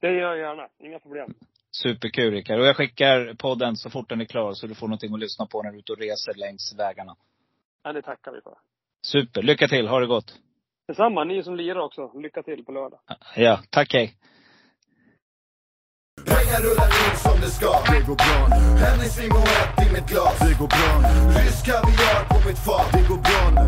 Det 0.01 0.07
gör 0.07 0.35
jag 0.35 0.37
gärna. 0.37 0.67
Inga 0.79 0.99
problem. 0.99 1.33
Superkul 1.71 2.31
Rickard. 2.31 2.59
Och 2.59 2.65
jag 2.65 2.75
skickar 2.75 3.33
podden 3.33 3.75
så 3.75 3.89
fort 3.89 4.09
den 4.09 4.21
är 4.21 4.25
klar 4.25 4.53
så 4.53 4.67
du 4.67 4.75
får 4.75 4.87
någonting 4.87 5.13
att 5.13 5.19
lyssna 5.19 5.45
på 5.45 5.63
när 5.63 5.71
du 5.71 5.77
är 5.77 5.79
ute 5.79 5.91
och 5.91 5.97
reser 5.97 6.33
längs 6.33 6.75
vägarna. 6.77 7.15
Ja, 7.83 7.93
det 7.93 8.01
tackar 8.01 8.31
vi 8.31 8.41
för. 8.41 8.57
Super. 9.01 9.41
Lycka 9.41 9.67
till. 9.67 9.87
Ha 9.87 9.99
det 9.99 10.07
gott. 10.07 10.39
Detsamma. 10.87 11.23
Ni 11.23 11.43
som 11.43 11.55
lirar 11.55 11.79
också. 11.79 12.11
Lycka 12.19 12.43
till 12.43 12.65
på 12.65 12.71
lördag. 12.71 12.99
Ja, 13.35 13.59
tack 13.69 13.93
hej. 13.93 14.13
Pengar 16.47 16.61
rullar 16.61 16.85
in 16.85 17.17
som 17.17 17.39
det 17.41 17.51
ska. 17.57 17.71
Det 17.91 18.01
går 18.07 18.15
bra. 18.15 18.39
Nu 18.57 18.79
Hennes 18.85 19.17
limonett 19.21 19.73
i 19.85 19.93
mitt 19.93 20.07
glas. 20.11 20.39
Det 20.39 20.55
går 20.59 20.67
bra. 20.75 20.91
Nu 21.01 21.39
Rysk 21.39 21.65
kaviar 21.65 22.19
på 22.31 22.37
mitt 22.47 22.59
fat. 22.67 22.87
Det 22.93 23.03
går 23.09 23.21
bra 23.27 23.41
nu. 23.57 23.65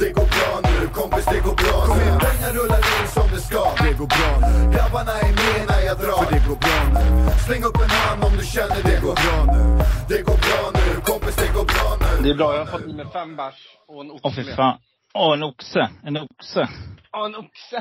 Det 0.00 0.10
går 0.16 0.28
bra 0.34 0.50
nu 0.68 0.88
kompis 0.98 1.24
det 1.32 1.40
går 1.46 1.56
bra 1.62 1.78
nu. 1.96 2.04
Pengar 2.26 2.50
rullar 2.58 2.82
in 2.94 3.06
som 3.16 3.26
det 3.34 3.40
ska. 3.48 3.62
Det 3.84 3.92
går 4.00 4.10
bra. 4.16 4.30
Nu 4.48 4.52
Grabbarna 4.74 5.14
är 5.26 5.32
med 5.40 5.60
när 5.70 5.80
jag 5.88 5.96
drar. 6.02 6.20
För 6.22 6.32
det 6.34 6.42
går 6.48 6.58
bra 6.64 6.78
nu. 6.96 7.04
Släng 7.46 7.62
upp 7.68 7.78
en 7.84 7.90
hand 7.90 8.24
om 8.26 8.32
du 8.40 8.44
känner 8.54 8.80
det. 8.88 8.98
Går 9.06 9.16
bra 9.24 9.36
nu. 9.54 9.62
Det 10.10 10.20
går 10.28 10.38
bra 10.46 10.60
nu 10.78 10.86
kompis 11.10 11.36
det 11.42 11.50
går 11.56 11.66
bra 11.74 11.88
nu. 12.02 12.10
Det 12.24 12.30
är 12.34 12.38
bra, 12.40 12.48
jag 12.54 12.64
har 12.64 12.70
fått 12.72 12.88
i 12.92 12.92
mig 13.00 13.06
fem 13.18 13.36
bärs 13.36 13.58
och 13.88 14.00
en 14.04 14.10
oxe. 14.10 14.22
Åh 14.28 14.32
fy 14.36 14.44
fan. 14.58 14.76
Åh, 15.14 15.32
en 15.36 15.42
oxe. 15.42 15.82
En 16.06 16.16
oxe. 16.16 16.62
Ja, 17.12 17.26
en 17.26 17.36
oxe. 17.44 17.78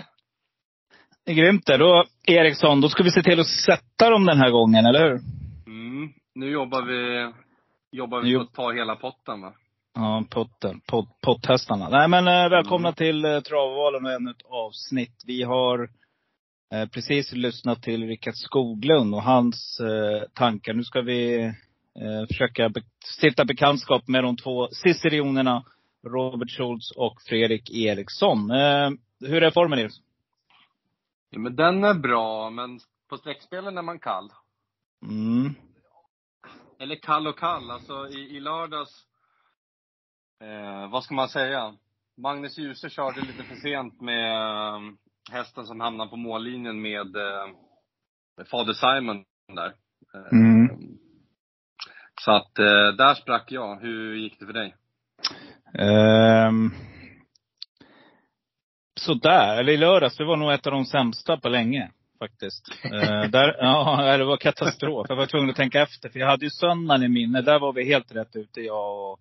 Det 1.27 1.31
är 1.33 1.35
grymt 1.35 1.65
det. 1.65 1.77
Då, 1.77 2.05
Eriksson, 2.27 2.81
då 2.81 2.89
ska 2.89 3.03
vi 3.03 3.11
se 3.11 3.21
till 3.23 3.39
att 3.39 3.47
sätta 3.47 4.09
dem 4.09 4.25
den 4.25 4.37
här 4.37 4.49
gången, 4.51 4.85
eller 4.85 4.99
hur? 4.99 5.19
Mm. 5.67 6.09
Nu 6.35 6.49
jobbar 6.51 6.81
vi, 6.81 7.31
jobbar 7.97 8.21
vi 8.21 8.29
Jo. 8.29 8.39
på 8.39 8.43
att 8.45 8.53
ta 8.53 8.71
hela 8.71 8.95
potten 8.95 9.41
va? 9.41 9.53
Ja, 9.95 10.23
potten. 10.29 10.79
Pot, 10.87 11.05
potthästarna. 11.21 11.89
Nej 11.89 12.07
men 12.07 12.27
eh, 12.27 12.49
välkomna 12.49 12.93
till 12.93 13.25
eh, 13.25 13.39
Travvalen 13.39 14.05
och 14.05 14.11
ännu 14.11 14.31
ett 14.31 14.45
avsnitt. 14.49 15.23
Vi 15.25 15.43
har 15.43 15.89
eh, 16.73 16.85
precis 16.89 17.33
lyssnat 17.33 17.81
till 17.83 18.07
Rickard 18.07 18.35
Skoglund 18.35 19.15
och 19.15 19.23
hans 19.23 19.79
eh, 19.79 20.27
tankar. 20.33 20.73
Nu 20.73 20.83
ska 20.83 21.01
vi 21.01 21.43
eh, 21.43 22.27
försöka 22.27 22.69
be- 22.69 22.81
stifta 23.21 23.45
bekantskap 23.45 24.07
med 24.07 24.23
de 24.23 24.37
två 24.37 24.67
cicerionerna 24.71 25.63
Robert 26.07 26.51
Schultz 26.51 26.91
och 26.91 27.15
Fredrik 27.29 27.69
Eriksson. 27.75 28.51
Eh, 28.51 28.89
hur 29.27 29.43
är 29.43 29.51
formen 29.51 29.79
Eriksson? 29.79 30.03
Ja, 31.29 31.39
men 31.39 31.55
den 31.55 31.83
är 31.83 31.93
bra, 31.93 32.49
men 32.49 32.79
på 33.09 33.17
sträckspelen 33.17 33.77
är 33.77 33.81
man 33.81 33.99
kall. 33.99 34.31
Mm. 35.01 35.53
Eller 36.79 36.95
kall 36.95 37.27
och 37.27 37.39
kall. 37.39 37.71
Alltså 37.71 38.07
i, 38.09 38.37
i 38.37 38.39
lördags, 38.39 39.05
eh, 40.43 40.91
vad 40.91 41.03
ska 41.03 41.15
man 41.15 41.29
säga? 41.29 41.75
Magnus 42.17 42.57
Djuse 42.57 42.89
körde 42.89 43.21
lite 43.21 43.43
för 43.43 43.55
sent 43.55 44.01
med 44.01 44.35
eh, 44.75 44.81
hästen 45.31 45.65
som 45.65 45.79
hamnade 45.79 46.09
på 46.09 46.15
mållinjen 46.15 46.81
med 46.81 47.15
eh, 47.15 47.47
Fader 48.51 48.73
Simon 48.73 49.25
där. 49.55 49.73
Eh, 50.13 50.27
Mm. 50.31 50.97
Så 52.21 52.31
att 52.31 52.55
där 52.97 53.13
sprack 53.13 53.51
jag. 53.51 53.79
Hur 53.81 54.15
gick 54.15 54.39
det 54.39 54.45
för 54.45 54.53
dig? 54.53 54.75
Ehm, 55.73 56.71
sådär, 59.07 59.57
eller 59.57 59.73
i 59.73 59.77
lördags. 59.77 60.17
Det 60.17 60.25
var 60.25 60.37
nog 60.37 60.51
ett 60.51 60.67
av 60.67 60.73
de 60.73 60.85
sämsta 60.85 61.37
på 61.37 61.49
länge. 61.49 61.91
Faktiskt. 62.19 62.69
Eh, 62.83 63.29
där, 63.29 63.55
ja, 63.59 64.17
det 64.17 64.25
var 64.25 64.37
katastrof. 64.37 65.05
Jag 65.09 65.15
var 65.15 65.25
tvungen 65.25 65.49
att 65.49 65.55
tänka 65.55 65.81
efter. 65.81 66.09
För 66.09 66.19
jag 66.19 66.27
hade 66.27 66.45
ju 66.45 66.49
söndagen 66.49 67.03
i 67.03 67.07
minne. 67.07 67.41
Där 67.41 67.59
var 67.59 67.73
vi 67.73 67.85
helt 67.85 68.15
rätt 68.15 68.35
ute, 68.35 68.61
jag 68.61 69.11
och 69.11 69.19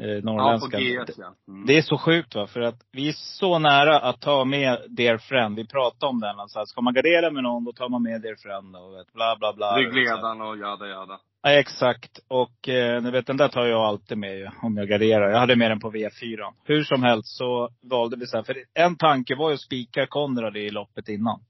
eh, 0.00 0.06
Ja, 0.06 0.20
norrländska. 0.20 0.78
GS 0.78 1.18
ja. 1.18 1.34
Mm. 1.48 1.66
Det 1.66 1.78
är 1.78 1.82
så 1.82 1.98
sjukt 1.98 2.34
va, 2.34 2.46
för 2.46 2.60
att 2.60 2.80
vi 2.92 3.08
är 3.08 3.12
så 3.12 3.58
nära 3.58 4.00
att 4.00 4.20
ta 4.20 4.44
med 4.44 4.78
Dear 4.88 5.18
Friend. 5.18 5.56
Vi 5.56 5.66
pratade 5.66 6.10
om 6.10 6.20
den. 6.20 6.40
Alltså, 6.40 6.66
ska 6.66 6.80
man 6.80 6.94
gardera 6.94 7.30
med 7.30 7.42
någon, 7.42 7.64
då 7.64 7.72
tar 7.72 7.88
man 7.88 8.02
med 8.02 8.22
Dear 8.22 8.36
Friend 8.42 8.76
och 8.76 8.94
vet, 8.94 9.12
bla 9.12 9.36
bla 9.38 9.52
bla. 9.52 9.76
Ryggledaren 9.76 10.40
och 10.40 10.56
jada 10.58 10.86
jada. 10.86 11.18
Ja, 11.42 11.50
exakt. 11.50 12.20
Och 12.28 12.68
eh, 12.68 13.02
ni 13.02 13.10
vet, 13.10 13.26
den 13.26 13.36
där 13.36 13.48
tar 13.48 13.66
jag 13.66 13.80
alltid 13.80 14.18
med 14.18 14.38
ju, 14.38 14.48
om 14.62 14.76
jag 14.76 14.88
garderar. 14.88 15.30
Jag 15.30 15.38
hade 15.38 15.56
med 15.56 15.70
den 15.70 15.80
på 15.80 15.90
V4. 15.90 16.52
Hur 16.64 16.84
som 16.84 17.02
helst 17.02 17.36
så 17.36 17.68
valde 17.82 18.16
vi 18.16 18.26
så 18.26 18.36
här, 18.36 18.44
för 18.44 18.56
en 18.74 18.96
tanke 18.96 19.34
var 19.34 19.48
ju 19.48 19.54
att 19.54 19.60
spika 19.60 20.06
Konrad 20.06 20.56
i 20.56 20.70
loppet 20.70 21.08
innan. 21.08 21.40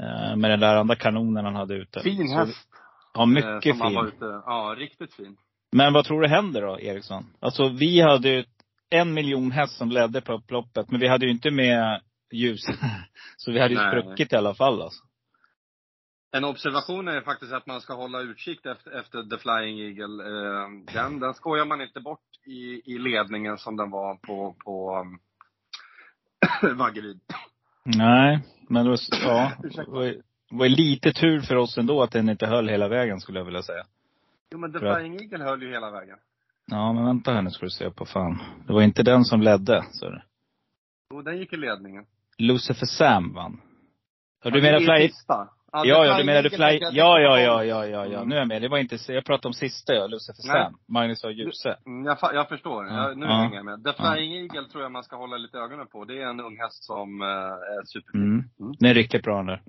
Eh, 0.00 0.36
med 0.36 0.50
den 0.50 0.60
där 0.60 0.76
andra 0.76 0.96
kanonen 0.96 1.44
han 1.44 1.54
hade 1.54 1.74
ute. 1.74 2.00
Fin 2.00 2.28
häst. 2.32 2.68
Ja, 3.14 3.26
mycket 3.26 3.66
eh, 3.66 3.72
som 3.72 3.80
han 3.80 3.94
var 3.94 4.04
fin. 4.04 4.14
ute. 4.16 4.42
Ja, 4.46 4.74
riktigt 4.78 5.14
fin. 5.14 5.36
Men 5.72 5.92
vad 5.92 6.04
tror 6.04 6.20
du 6.20 6.28
händer 6.28 6.62
då, 6.62 6.80
Eriksson? 6.80 7.26
Alltså 7.40 7.68
vi 7.68 8.00
hade 8.00 8.28
ju 8.28 8.44
en 8.90 9.14
miljon 9.14 9.50
häst 9.50 9.76
som 9.76 9.90
ledde 9.90 10.20
på 10.20 10.32
upploppet, 10.32 10.90
men 10.90 11.00
vi 11.00 11.08
hade 11.08 11.26
ju 11.26 11.32
inte 11.32 11.50
med 11.50 12.00
ljus. 12.32 12.60
så 13.36 13.52
vi 13.52 13.60
hade 13.60 13.74
ju 13.74 13.80
Nej. 13.80 14.02
spruckit 14.02 14.32
i 14.32 14.36
alla 14.36 14.54
fall 14.54 14.82
alltså. 14.82 15.04
En 16.32 16.44
observation 16.44 17.08
är 17.08 17.20
faktiskt 17.20 17.52
att 17.52 17.66
man 17.66 17.80
ska 17.80 17.94
hålla 17.94 18.20
utkik 18.20 18.66
efter, 18.66 19.00
efter 19.00 19.22
The 19.22 19.38
Flying 19.38 19.80
Eagle. 19.80 20.24
Eh, 20.24 20.68
den, 20.94 21.20
den 21.20 21.34
skojar 21.34 21.64
man 21.64 21.80
inte 21.80 22.00
bort 22.00 22.20
i, 22.46 22.92
i 22.94 22.98
ledningen 22.98 23.58
som 23.58 23.76
den 23.76 23.90
var 23.90 24.14
på, 24.14 24.56
på 24.64 24.98
um, 25.00 25.18
Vaggeryd. 26.78 27.20
Nej, 27.84 28.40
men 28.68 28.84
det 28.84 28.90
var, 28.90 28.98
ja, 29.10 29.52
det 29.62 29.84
var, 29.88 30.14
var 30.50 30.68
lite 30.68 31.12
tur 31.12 31.40
för 31.40 31.56
oss 31.56 31.78
ändå 31.78 32.02
att 32.02 32.12
den 32.12 32.28
inte 32.28 32.46
höll 32.46 32.68
hela 32.68 32.88
vägen 32.88 33.20
skulle 33.20 33.38
jag 33.38 33.44
vilja 33.44 33.62
säga. 33.62 33.84
Jo 34.52 34.58
men 34.58 34.72
The. 34.72 34.78
Flying 34.78 35.14
Eagle 35.20 35.44
höll 35.44 35.62
ju 35.62 35.70
hela 35.70 35.90
vägen. 35.90 36.16
Ja, 36.66 36.92
men 36.92 37.04
vänta 37.04 37.32
här 37.32 37.42
nu 37.42 37.50
ska 37.50 37.66
du 37.66 37.70
se 37.70 37.90
på 37.90 38.06
fan. 38.06 38.38
Det 38.66 38.72
var 38.72 38.82
inte 38.82 39.02
den 39.02 39.24
som 39.24 39.40
ledde, 39.42 39.84
så 39.90 40.10
det. 40.10 40.22
Jo, 41.14 41.22
den 41.22 41.38
gick 41.38 41.52
i 41.52 41.56
ledningen. 41.56 42.04
Lucifer 42.38 42.86
Sam 42.86 43.32
vann. 43.34 43.60
Och 44.44 44.52
du 44.52 44.58
Ja, 44.58 44.62
menar 44.62 44.78
det 44.80 44.84
är 44.92 44.96
Fly... 44.98 45.08
sista. 45.08 45.48
Ja, 45.72 45.82
The 45.82 45.88
ja, 45.88 46.02
du 46.04 46.08
Flying 46.14 46.26
menar 46.26 46.42
du 46.42 46.50
Fly... 46.50 46.78
Ja, 46.80 47.18
ja, 47.20 47.40
ja, 47.40 47.64
ja, 47.64 47.86
ja, 47.86 48.06
ja. 48.06 48.16
Mm. 48.16 48.28
Nu 48.28 48.34
är 48.34 48.38
jag 48.38 48.48
med. 48.48 48.62
Det 48.62 48.68
var 48.68 48.78
inte, 48.78 48.98
jag 49.08 49.24
pratade 49.24 49.48
om 49.48 49.52
sista 49.54 49.94
ja, 49.94 50.06
Lucifer 50.06 50.52
Nej. 50.52 50.62
Sam. 50.64 50.78
Magnus 50.88 51.24
och 51.24 51.32
Djuse. 51.32 51.76
Mm, 51.86 52.04
jag, 52.06 52.18
jag 52.34 52.48
förstår. 52.48 52.86
Ja. 52.86 52.92
Jag, 53.08 53.18
nu 53.18 53.26
Ja. 53.26 53.32
hänger 53.32 53.56
jag 53.56 53.64
med. 53.64 53.84
The 53.84 53.92
Flying 53.92 54.34
Eagle 54.34 54.68
tror 54.68 54.82
jag 54.82 54.92
man 54.92 55.02
ska 55.04 55.16
hålla 55.16 55.36
lite 55.36 55.58
ögonen 55.58 55.86
på. 55.86 56.04
Det 56.04 56.22
är 56.22 56.26
en 56.26 56.40
ung 56.40 56.56
häst 56.58 56.84
som 56.84 57.22
eh, 57.22 57.28
är 57.28 57.84
superfin. 57.84 58.22
Mm. 58.22 58.44
Mm. 58.60 58.72
Den 58.78 58.90
är 58.90 58.94
riktigt 58.94 59.22
bra 59.22 59.36
den 59.36 59.46
där. 59.46 59.62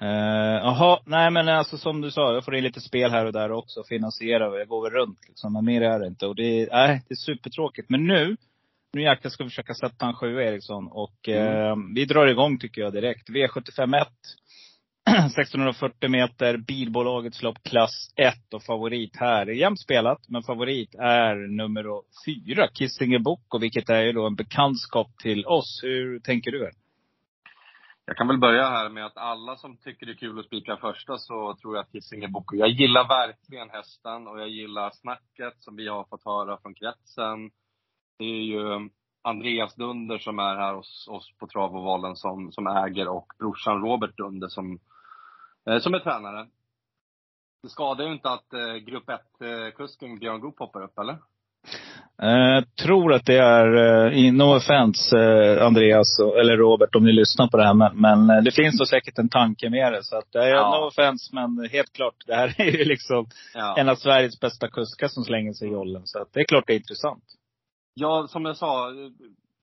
Eh, 0.00 0.56
Jaha, 0.62 0.98
nej 1.04 1.30
men 1.30 1.48
alltså 1.48 1.78
som 1.78 2.00
du 2.00 2.10
sa, 2.10 2.34
jag 2.34 2.44
får 2.44 2.54
in 2.54 2.64
lite 2.64 2.80
spel 2.80 3.10
här 3.10 3.26
och 3.26 3.32
där 3.32 3.52
också. 3.52 3.84
Finansiera 3.88 4.48
och 4.48 4.60
jag 4.60 4.68
går 4.68 4.82
väl 4.82 5.00
runt 5.00 5.18
liksom. 5.28 5.52
Men 5.52 5.64
mer 5.64 5.82
är 5.82 5.98
det 5.98 6.06
inte. 6.06 6.26
Och 6.26 6.34
det 6.36 6.62
är, 6.62 6.68
nej, 6.72 7.02
det 7.08 7.12
är 7.12 7.16
supertråkigt. 7.16 7.90
Men 7.90 8.06
nu, 8.06 8.36
nu 8.92 9.02
jäklar 9.02 9.30
ska 9.30 9.44
vi 9.44 9.50
försöka 9.50 9.74
sätta 9.74 10.06
en 10.06 10.14
sjua 10.14 10.42
Eriksson. 10.42 10.88
Och 10.90 11.28
eh, 11.28 11.76
vi 11.94 12.04
drar 12.04 12.26
igång 12.26 12.58
tycker 12.58 12.80
jag 12.80 12.92
direkt. 12.92 13.28
V751. 13.28 14.06
1640 15.06 16.08
meter, 16.10 16.56
bilbolagets 16.56 17.42
lopp 17.42 17.62
klass 17.62 18.12
1 18.16 18.34
och 18.54 18.62
favorit 18.62 19.16
här. 19.16 19.46
Jämnt 19.46 19.80
spelat, 19.80 20.28
men 20.28 20.42
favorit 20.42 20.94
är 20.94 21.56
nummer 21.56 21.84
fyra, 22.26 22.68
Kissinger 22.68 23.18
Boko, 23.18 23.58
vilket 23.58 23.90
är 23.90 24.02
ju 24.02 24.12
då 24.12 24.26
en 24.26 24.34
bekantskap 24.34 25.18
till 25.22 25.46
oss. 25.46 25.80
Hur 25.82 26.18
tänker 26.18 26.50
du? 26.50 26.64
Här? 26.64 26.72
Jag 28.08 28.16
kan 28.16 28.28
väl 28.28 28.38
börja 28.38 28.68
här 28.68 28.88
med 28.88 29.06
att 29.06 29.16
alla 29.16 29.56
som 29.56 29.76
tycker 29.76 30.06
det 30.06 30.12
är 30.12 30.16
kul 30.16 30.38
att 30.38 30.46
spika 30.46 30.76
första 30.76 31.18
så 31.18 31.54
tror 31.54 31.76
jag 31.76 31.82
att 31.82 31.92
Kissinger 31.92 32.28
Boko. 32.28 32.56
Jag 32.56 32.68
gillar 32.68 33.08
verkligen 33.08 33.70
hästen 33.70 34.28
och 34.28 34.40
jag 34.40 34.48
gillar 34.48 34.90
snacket 34.90 35.62
som 35.62 35.76
vi 35.76 35.88
har 35.88 36.04
fått 36.04 36.24
höra 36.24 36.58
från 36.62 36.74
kretsen. 36.74 37.50
Det 38.18 38.24
är 38.24 38.42
ju 38.42 38.90
Andreas 39.22 39.74
Dunder 39.74 40.18
som 40.18 40.38
är 40.38 40.56
här 40.56 40.74
hos 40.74 41.08
oss 41.08 41.32
på 41.38 41.46
Travovalen 41.46 42.16
som, 42.16 42.52
som 42.52 42.66
äger 42.66 43.08
och 43.08 43.32
brorsan 43.38 43.80
Robert 43.80 44.16
Dunder 44.16 44.48
som, 44.48 44.78
eh, 45.66 45.78
som 45.78 45.94
är 45.94 45.98
tränare. 45.98 46.46
Det 47.62 47.68
skadar 47.68 48.04
ju 48.04 48.12
inte 48.12 48.30
att 48.30 48.52
eh, 48.52 48.74
grupp 48.74 49.08
1-kusken 49.08 50.12
eh, 50.12 50.18
Björn 50.18 50.40
Goop 50.40 50.58
hoppar 50.58 50.82
upp, 50.82 50.98
eller? 50.98 51.18
Jag 52.18 52.56
eh, 52.56 52.64
tror 52.82 53.12
att 53.12 53.26
det 53.26 53.38
är, 53.38 53.66
uh, 54.12 54.32
no 54.32 54.56
offense 54.56 55.16
uh, 55.16 55.66
Andreas 55.66 56.18
eller 56.18 56.56
Robert 56.56 56.94
om 56.94 57.04
ni 57.04 57.12
lyssnar 57.12 57.48
på 57.48 57.56
det 57.56 57.64
här, 57.64 57.74
men, 57.74 58.00
men 58.00 58.44
det 58.44 58.52
finns 58.52 58.78
då 58.78 58.86
säkert 58.86 59.18
en 59.18 59.28
tanke 59.28 59.70
med 59.70 59.92
det. 59.92 60.02
Så 60.02 60.16
att, 60.16 60.32
det 60.32 60.38
är 60.38 60.48
ja. 60.48 60.80
no 60.80 60.86
offense, 60.86 61.34
men 61.34 61.68
helt 61.72 61.92
klart, 61.92 62.14
det 62.26 62.34
här 62.34 62.54
är 62.60 62.70
ju 62.70 62.84
liksom 62.84 63.26
ja. 63.54 63.76
en 63.78 63.88
av 63.88 63.94
Sveriges 63.94 64.40
bästa 64.40 64.68
kuskar 64.68 65.08
som 65.08 65.24
slänger 65.24 65.52
sig 65.52 65.68
i 65.68 65.72
jollen. 65.72 66.02
Så 66.04 66.18
att 66.18 66.32
det 66.32 66.40
är 66.40 66.44
klart 66.44 66.64
det 66.66 66.72
är 66.72 66.78
intressant. 66.78 67.24
Ja, 67.94 68.26
som 68.28 68.44
jag 68.44 68.56
sa, 68.56 68.92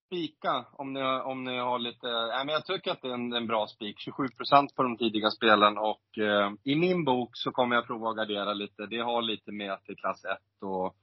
spika 0.08 0.66
om 0.72 0.94
ni, 0.94 1.02
om 1.04 1.44
ni 1.44 1.58
har 1.58 1.80
lite... 1.80 2.08
Nej, 2.08 2.46
men 2.46 2.54
jag 2.54 2.66
tycker 2.66 2.92
att 2.92 3.02
det 3.02 3.08
är 3.08 3.14
en, 3.14 3.34
en 3.34 3.48
bra 3.48 3.68
spik. 3.68 4.00
27 4.00 4.28
procent 4.38 4.76
på 4.76 4.84
de 4.84 4.98
tidiga 4.98 5.30
spelen 5.30 5.78
och 5.78 6.18
eh, 6.18 6.52
i 6.64 6.76
min 6.76 7.06
bok 7.06 7.30
så 7.34 7.52
kommer 7.52 7.76
jag 7.76 7.88
prova 7.88 8.10
att 8.10 8.18
gardera 8.18 8.54
lite. 8.54 8.86
Det 8.86 9.00
har 9.00 9.22
lite 9.22 9.52
med 9.52 9.84
till 9.84 9.96
klass 9.96 10.26
1 10.26 10.38
och 10.62 10.96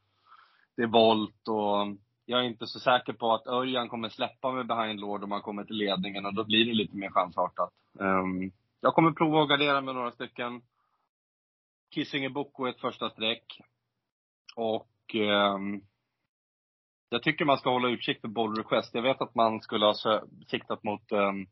det 0.77 0.83
är 0.83 0.87
volt 0.87 1.49
och 1.49 1.97
jag 2.25 2.41
är 2.41 2.45
inte 2.45 2.67
så 2.67 2.81
säker 2.81 3.13
på 3.13 3.33
att 3.35 3.47
Örjan 3.47 3.89
kommer 3.89 4.09
släppa 4.09 4.53
med 4.53 4.67
behind 4.67 5.01
Lord 5.01 5.25
om 5.25 5.33
han 5.33 5.43
kommer 5.43 5.65
till 5.65 5.77
ledningen 5.77 6.27
och 6.27 6.35
då 6.35 6.45
blir 6.45 6.67
det 6.67 6.75
lite 6.75 6.97
mer 6.97 7.11
chansartat. 7.11 7.71
Um, 7.93 8.53
jag 8.81 8.95
kommer 8.95 9.13
prova 9.13 9.43
att 9.43 9.49
gardera 9.49 9.81
med 9.81 9.95
några 9.95 10.11
stycken. 10.11 10.63
Kissinger 11.95 12.29
Boko 12.29 12.65
är 12.65 12.71
ett 12.71 12.81
första 12.81 13.11
streck. 13.11 13.61
Och 14.57 15.15
um, 15.15 15.83
jag 17.09 17.23
tycker 17.23 17.45
man 17.45 17.59
ska 17.59 17.71
hålla 17.71 17.89
utkik 17.89 18.21
för 18.21 18.29
boll 18.29 18.57
Request. 18.57 18.95
Jag 18.95 19.03
vet 19.03 19.21
att 19.21 19.35
man 19.35 19.61
skulle 19.61 19.87
ha 19.87 19.95
siktat 20.47 20.83
mot 20.83 21.13
um, 21.13 21.47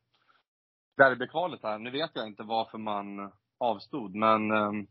derbykvalet 0.96 1.62
här. 1.62 1.78
Nu 1.78 1.90
vet 1.90 2.10
jag 2.14 2.26
inte 2.26 2.42
varför 2.42 2.78
man 2.78 3.32
avstod, 3.58 4.14
men 4.14 4.50
um, 4.50 4.86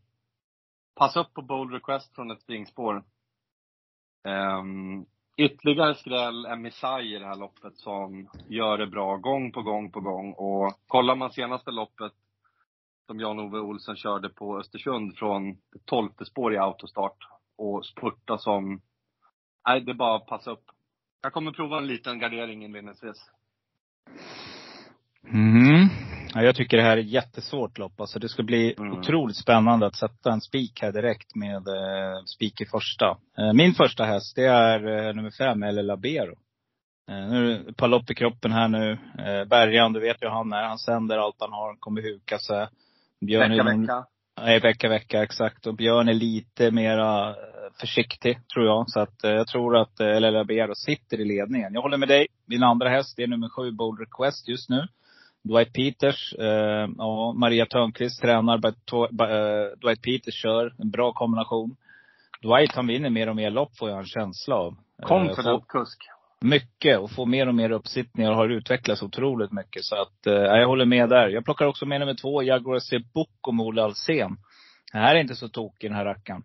passa 0.94 1.20
upp 1.20 1.34
på 1.34 1.42
Bold 1.42 1.72
Request 1.72 2.14
från 2.14 2.30
ett 2.30 2.40
springspår. 2.40 3.04
Um, 4.24 5.06
ytterligare 5.36 5.94
skräll 5.94 6.44
är 6.44 6.56
Messiah 6.56 7.00
i 7.00 7.18
det 7.18 7.26
här 7.26 7.36
loppet 7.36 7.76
som 7.76 8.28
gör 8.48 8.78
det 8.78 8.86
bra 8.86 9.16
gång 9.16 9.52
på 9.52 9.62
gång 9.62 9.92
på 9.92 10.00
gång. 10.00 10.32
Och 10.32 10.72
kollar 10.86 11.16
man 11.16 11.30
senaste 11.30 11.70
loppet 11.70 12.12
som 13.06 13.20
Jan-Ove 13.20 13.58
Olsen 13.58 13.96
körde 13.96 14.28
på 14.28 14.58
Östersund 14.58 15.16
från 15.16 15.56
tolfte 15.84 16.24
spår 16.24 16.54
i 16.54 16.58
autostart 16.58 17.18
och 17.58 17.86
spurta 17.86 18.38
som 18.38 18.80
Nej, 19.68 19.80
det 19.80 19.92
är 19.92 19.94
bara 19.94 20.16
att 20.16 20.26
passa 20.26 20.50
upp. 20.50 20.64
Jag 21.22 21.32
kommer 21.32 21.52
prova 21.52 21.78
en 21.78 21.86
liten 21.86 22.18
gardering 22.18 22.64
inledningsvis. 22.64 23.30
Mm. 25.32 25.88
Ja, 26.34 26.42
jag 26.42 26.54
tycker 26.56 26.76
det 26.76 26.82
här 26.82 26.96
är 26.96 27.00
ett 27.00 27.08
jättesvårt 27.08 27.78
lopp. 27.78 28.00
Alltså 28.00 28.18
det 28.18 28.28
ska 28.28 28.42
bli 28.42 28.74
mm. 28.78 28.92
otroligt 28.92 29.36
spännande 29.36 29.86
att 29.86 29.96
sätta 29.96 30.32
en 30.32 30.40
spik 30.40 30.82
här 30.82 30.92
direkt 30.92 31.34
med 31.34 31.68
eh, 31.68 32.24
spik 32.26 32.60
i 32.60 32.66
första. 32.66 33.16
Eh, 33.38 33.52
min 33.52 33.74
första 33.74 34.04
häst, 34.04 34.36
det 34.36 34.44
är 34.44 35.08
eh, 35.08 35.14
nummer 35.14 35.30
fem, 35.30 35.62
El 35.62 35.86
Labero. 35.86 36.34
Eh, 37.10 37.28
nu 37.28 37.52
är 37.52 37.58
det 37.58 37.70
ett 37.70 37.76
par 37.76 37.88
lopp 37.88 38.10
i 38.10 38.14
kroppen 38.14 38.52
här 38.52 38.68
nu. 38.68 38.92
Eh, 39.18 39.44
Bergan, 39.44 39.92
du 39.92 40.00
vet 40.00 40.22
ju 40.22 40.28
han 40.28 40.52
är. 40.52 40.62
Han 40.62 40.78
sänder 40.78 41.18
allt 41.18 41.36
han 41.38 41.52
har, 41.52 41.76
kommer 41.80 42.02
huka 42.02 42.38
sig. 42.38 42.68
Björn 43.20 43.50
vecka, 43.50 43.64
vecka. 43.64 44.04
Nej, 44.40 44.60
vecka, 44.60 44.88
vecka, 44.88 45.22
exakt. 45.22 45.66
Och 45.66 45.76
Björn 45.76 46.08
är 46.08 46.14
lite 46.14 46.70
mera 46.70 47.34
försiktig, 47.80 48.38
tror 48.54 48.66
jag. 48.66 48.90
Så 48.90 49.00
att 49.00 49.24
eh, 49.24 49.30
jag 49.30 49.46
tror 49.46 49.76
att 49.76 50.00
eh, 50.00 50.20
LL 50.20 50.44
Bero 50.46 50.74
sitter 50.74 51.20
i 51.20 51.24
ledningen. 51.24 51.74
Jag 51.74 51.82
håller 51.82 51.96
med 51.96 52.08
dig. 52.08 52.26
Min 52.46 52.62
andra 52.62 52.88
häst, 52.88 53.16
det 53.16 53.22
är 53.22 53.26
nummer 53.26 53.48
sju, 53.48 53.72
Bold 53.72 54.00
Request 54.00 54.48
just 54.48 54.68
nu. 54.68 54.88
Dwight 55.44 55.72
Peters, 55.72 56.34
eh, 56.38 56.88
ja, 56.98 57.32
Maria 57.32 57.66
Törnqvist 57.66 58.22
tränar, 58.22 58.56
eh, 58.56 59.78
Dwight 59.82 60.02
Peters 60.02 60.34
kör. 60.34 60.74
En 60.78 60.90
bra 60.90 61.12
kombination. 61.12 61.76
Dwight 62.42 62.74
han 62.74 62.86
vinner 62.86 63.10
mer 63.10 63.28
och 63.28 63.36
mer 63.36 63.50
lopp 63.50 63.76
får 63.78 63.90
jag 63.90 63.98
en 63.98 64.06
känsla 64.06 64.56
av. 64.56 64.76
Confident 65.02 65.68
kusk. 65.68 65.98
Mycket 66.40 66.98
och 66.98 67.10
får 67.10 67.26
mer 67.26 67.48
och 67.48 67.54
mer 67.54 67.70
uppsittningar 67.70 68.30
och 68.30 68.36
har 68.36 68.48
utvecklats 68.48 69.02
otroligt 69.02 69.52
mycket. 69.52 69.84
Så 69.84 69.96
att, 70.02 70.26
eh, 70.26 70.32
jag 70.32 70.66
håller 70.66 70.84
med 70.84 71.08
där. 71.08 71.28
Jag 71.28 71.44
plockar 71.44 71.66
också 71.66 71.86
med 71.86 72.00
nummer 72.00 72.14
två, 72.14 72.42
Jaguar. 72.42 73.12
Book 73.14 73.48
och 73.48 73.54
Ola 73.54 73.84
Alsen. 73.84 74.36
Det 74.92 74.98
här 74.98 75.16
är 75.16 75.20
inte 75.20 75.34
så 75.34 75.48
tokig 75.48 75.90
den 75.90 75.96
här 75.96 76.04
rackaren. 76.04 76.42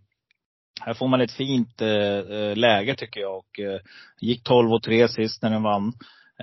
Här 0.81 0.93
får 0.93 1.07
man 1.07 1.21
ett 1.21 1.31
fint 1.31 1.81
eh, 1.81 1.89
eh 1.89 2.55
läge 2.55 2.95
tycker 2.95 3.21
jag. 3.21 3.37
Och, 3.37 3.59
eh, 3.59 3.79
gick 4.21 4.43
12 4.43 4.71
och 4.73 4.83
3 4.83 5.07
sist 5.07 5.41
när 5.41 5.49
den 5.49 5.63
vann. 5.63 5.93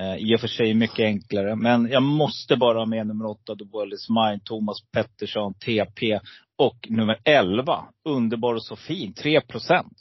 Eh, 0.01 0.17
I 0.17 0.37
och 0.37 0.41
för 0.41 0.49
sig 0.49 0.75
mycket 0.75 1.05
enklare. 1.05 1.57
Men 1.57 1.89
jag 1.91 2.03
måste 2.03 2.57
bara 2.57 2.79
ha 2.79 2.87
med 2.87 3.07
nummer 3.07 3.27
8, 3.27 3.57
The 3.57 3.65
World 3.65 3.93
Is 3.93 4.09
Mine, 4.09 4.41
Thomas 4.45 4.77
Pettersson, 4.93 5.55
TP. 5.55 6.21
Och 6.59 6.87
nummer 6.89 7.19
11, 7.25 7.85
Underbar 8.05 8.55
och 8.55 8.65
så 8.65 8.77
fin, 8.77 9.13
3 9.13 9.41
procent. 9.41 9.93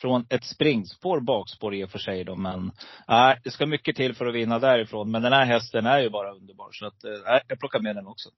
Från 0.00 0.26
ett 0.28 0.44
springspår, 0.44 1.20
bakspår 1.20 1.74
i 1.74 1.84
och 1.84 1.90
för 1.90 1.98
sig 1.98 2.24
då. 2.24 2.36
Men 2.36 2.72
nej, 3.08 3.40
det 3.44 3.50
ska 3.50 3.66
mycket 3.66 3.96
till 3.96 4.14
för 4.14 4.26
att 4.26 4.34
vinna 4.34 4.58
därifrån. 4.58 5.10
Men 5.10 5.22
den 5.22 5.32
här 5.32 5.44
hästen 5.44 5.86
är 5.86 6.00
ju 6.00 6.10
bara 6.10 6.34
underbar. 6.34 6.68
Så 6.72 6.86
att, 6.86 7.04
eh, 7.04 7.40
jag 7.48 7.60
plockar 7.60 7.80
med 7.80 7.96
den 7.96 8.06
också. 8.06 8.28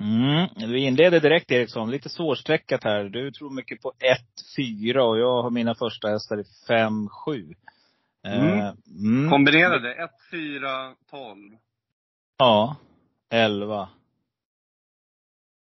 Mm. 0.00 0.72
Vi 0.72 0.78
inleder 0.78 1.20
direkt 1.20 1.50
Eriksson. 1.50 1.90
Lite 1.90 2.08
svårstreckat 2.08 2.84
här. 2.84 3.04
Du 3.04 3.32
tror 3.32 3.50
mycket 3.50 3.82
på 3.82 3.92
1-4 4.58 4.98
och 4.98 5.18
jag 5.18 5.42
har 5.42 5.50
mina 5.50 5.74
första 5.74 6.08
hästar 6.08 6.40
i 6.40 6.44
5-7. 6.68 7.54
Mm. 8.26 8.58
Eh, 8.58 8.72
mm. 8.86 9.30
Kombinerade. 9.30 9.92
1, 9.94 10.10
4, 10.30 10.94
12. 11.10 11.38
Ja. 12.38 12.76
11. 13.30 13.88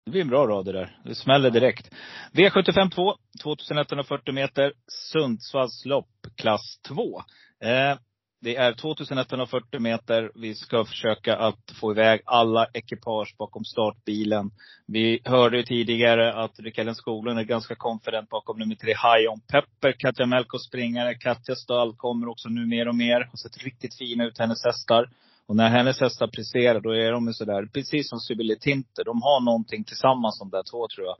Det 0.04 0.10
blir 0.10 0.20
en 0.20 0.28
bra 0.28 0.46
rad 0.46 0.64
det 0.64 0.72
där. 0.72 0.98
Det 1.04 1.14
smäller 1.14 1.50
direkt. 1.50 1.90
V75 2.32 2.90
2, 2.90 3.16
2140 3.42 4.34
meter, 4.34 4.72
Sundsvalls 4.86 5.84
lopp, 5.84 6.10
klass 6.36 6.80
2. 6.88 7.22
Eh, 7.60 7.98
det 8.42 8.56
är 8.56 8.72
2140 8.72 9.80
meter. 9.80 10.30
Vi 10.34 10.54
ska 10.54 10.84
försöka 10.84 11.36
att 11.36 11.72
få 11.80 11.92
iväg 11.92 12.20
alla 12.24 12.66
ekipage 12.72 13.34
bakom 13.38 13.64
startbilen. 13.64 14.50
Vi 14.86 15.20
hörde 15.24 15.56
ju 15.56 15.62
tidigare 15.62 16.34
att 16.34 16.60
Rikellen 16.60 16.94
Skoglund 16.94 17.38
är 17.38 17.44
ganska 17.44 17.74
konfident 17.74 18.28
bakom 18.28 18.58
nummer 18.58 18.74
tre, 18.74 18.90
High 18.90 19.32
On 19.32 19.40
Pepper. 19.40 19.92
Katja 19.98 20.26
Melko 20.26 20.58
springare. 20.58 21.14
Katja 21.14 21.54
stall 21.54 21.96
kommer 21.96 22.28
också 22.28 22.48
nu 22.48 22.66
mer 22.66 22.88
och 22.88 22.94
mer. 22.94 23.20
Har 23.30 23.36
sett 23.36 23.64
riktigt 23.64 23.98
fina 23.98 24.24
ut, 24.24 24.38
hennes 24.38 24.64
hästar. 24.64 25.10
Och 25.46 25.56
när 25.56 25.68
hennes 25.68 26.00
hästar 26.00 26.26
presterar, 26.26 26.80
då 26.80 26.90
är 26.90 27.12
de 27.12 27.32
sådär, 27.32 27.68
precis 27.72 28.08
som 28.08 28.18
Sibylle 28.18 28.56
Tinter. 28.56 29.04
De 29.04 29.22
har 29.22 29.44
någonting 29.44 29.84
tillsammans 29.84 30.38
de 30.38 30.50
där 30.50 30.62
två 30.70 30.88
tror 30.88 31.06
jag. 31.06 31.16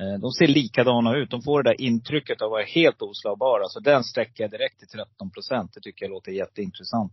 Eh, 0.00 0.18
de 0.20 0.32
ser 0.32 0.46
likadana 0.46 1.16
ut. 1.16 1.30
De 1.30 1.42
får 1.42 1.62
det 1.62 1.70
där 1.70 1.80
intrycket 1.80 2.42
av 2.42 2.46
att 2.46 2.50
vara 2.50 2.64
helt 2.64 3.02
oslagbara. 3.02 3.64
Så 3.68 3.80
den 3.80 4.04
sträcker 4.04 4.44
jag 4.44 4.50
direkt 4.50 4.78
till 4.78 4.88
13 4.88 5.30
procent. 5.30 5.70
Det 5.74 5.80
tycker 5.80 6.04
jag 6.04 6.10
låter 6.10 6.32
jätteintressant. 6.32 7.12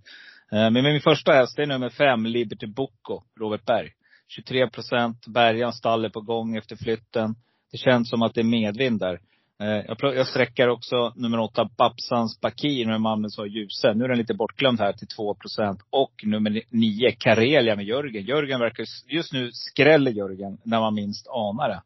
Eh, 0.51 0.69
men 0.69 0.83
min 0.83 1.01
första 1.01 1.31
häst, 1.31 1.55
det 1.55 1.63
är 1.63 1.67
nummer 1.67 1.89
fem, 1.89 2.25
Liberty 2.25 2.67
Bocco, 2.67 3.21
Robert 3.39 3.65
Berg. 3.65 3.89
23 4.27 4.69
procent. 4.69 5.27
Bergan 5.27 5.73
stall 5.73 6.05
är 6.05 6.09
på 6.09 6.21
gång 6.21 6.55
efter 6.55 6.75
flytten. 6.75 7.35
Det 7.71 7.77
känns 7.77 8.09
som 8.09 8.21
att 8.21 8.33
det 8.33 8.41
är 8.41 8.43
medvind 8.43 8.99
där. 8.99 9.19
Eh, 9.59 9.95
jag, 10.01 10.27
sträcker 10.27 10.69
också 10.69 11.13
nummer 11.15 11.39
åtta, 11.39 11.69
Babsans 11.77 12.41
Bakir 12.41 12.85
med 12.85 13.01
Mammens 13.01 13.39
och 13.39 13.47
Ljuse. 13.47 13.93
Nu 13.93 14.03
är 14.03 14.07
den 14.07 14.17
lite 14.17 14.33
bortglömd 14.33 14.79
här 14.79 14.93
till 14.93 15.07
2 15.07 15.35
procent. 15.35 15.79
Och 15.89 16.13
nummer 16.23 16.61
nio, 16.69 17.11
Karelia 17.11 17.75
med 17.75 17.85
Jörgen. 17.85 18.25
Jörgen 18.25 18.59
verkar, 18.59 18.85
just 19.07 19.33
nu 19.33 19.49
skräller 19.51 20.11
Jörgen 20.11 20.57
när 20.63 20.79
man 20.79 20.95
minst 20.95 21.27
anar 21.27 21.69
det. 21.69 21.81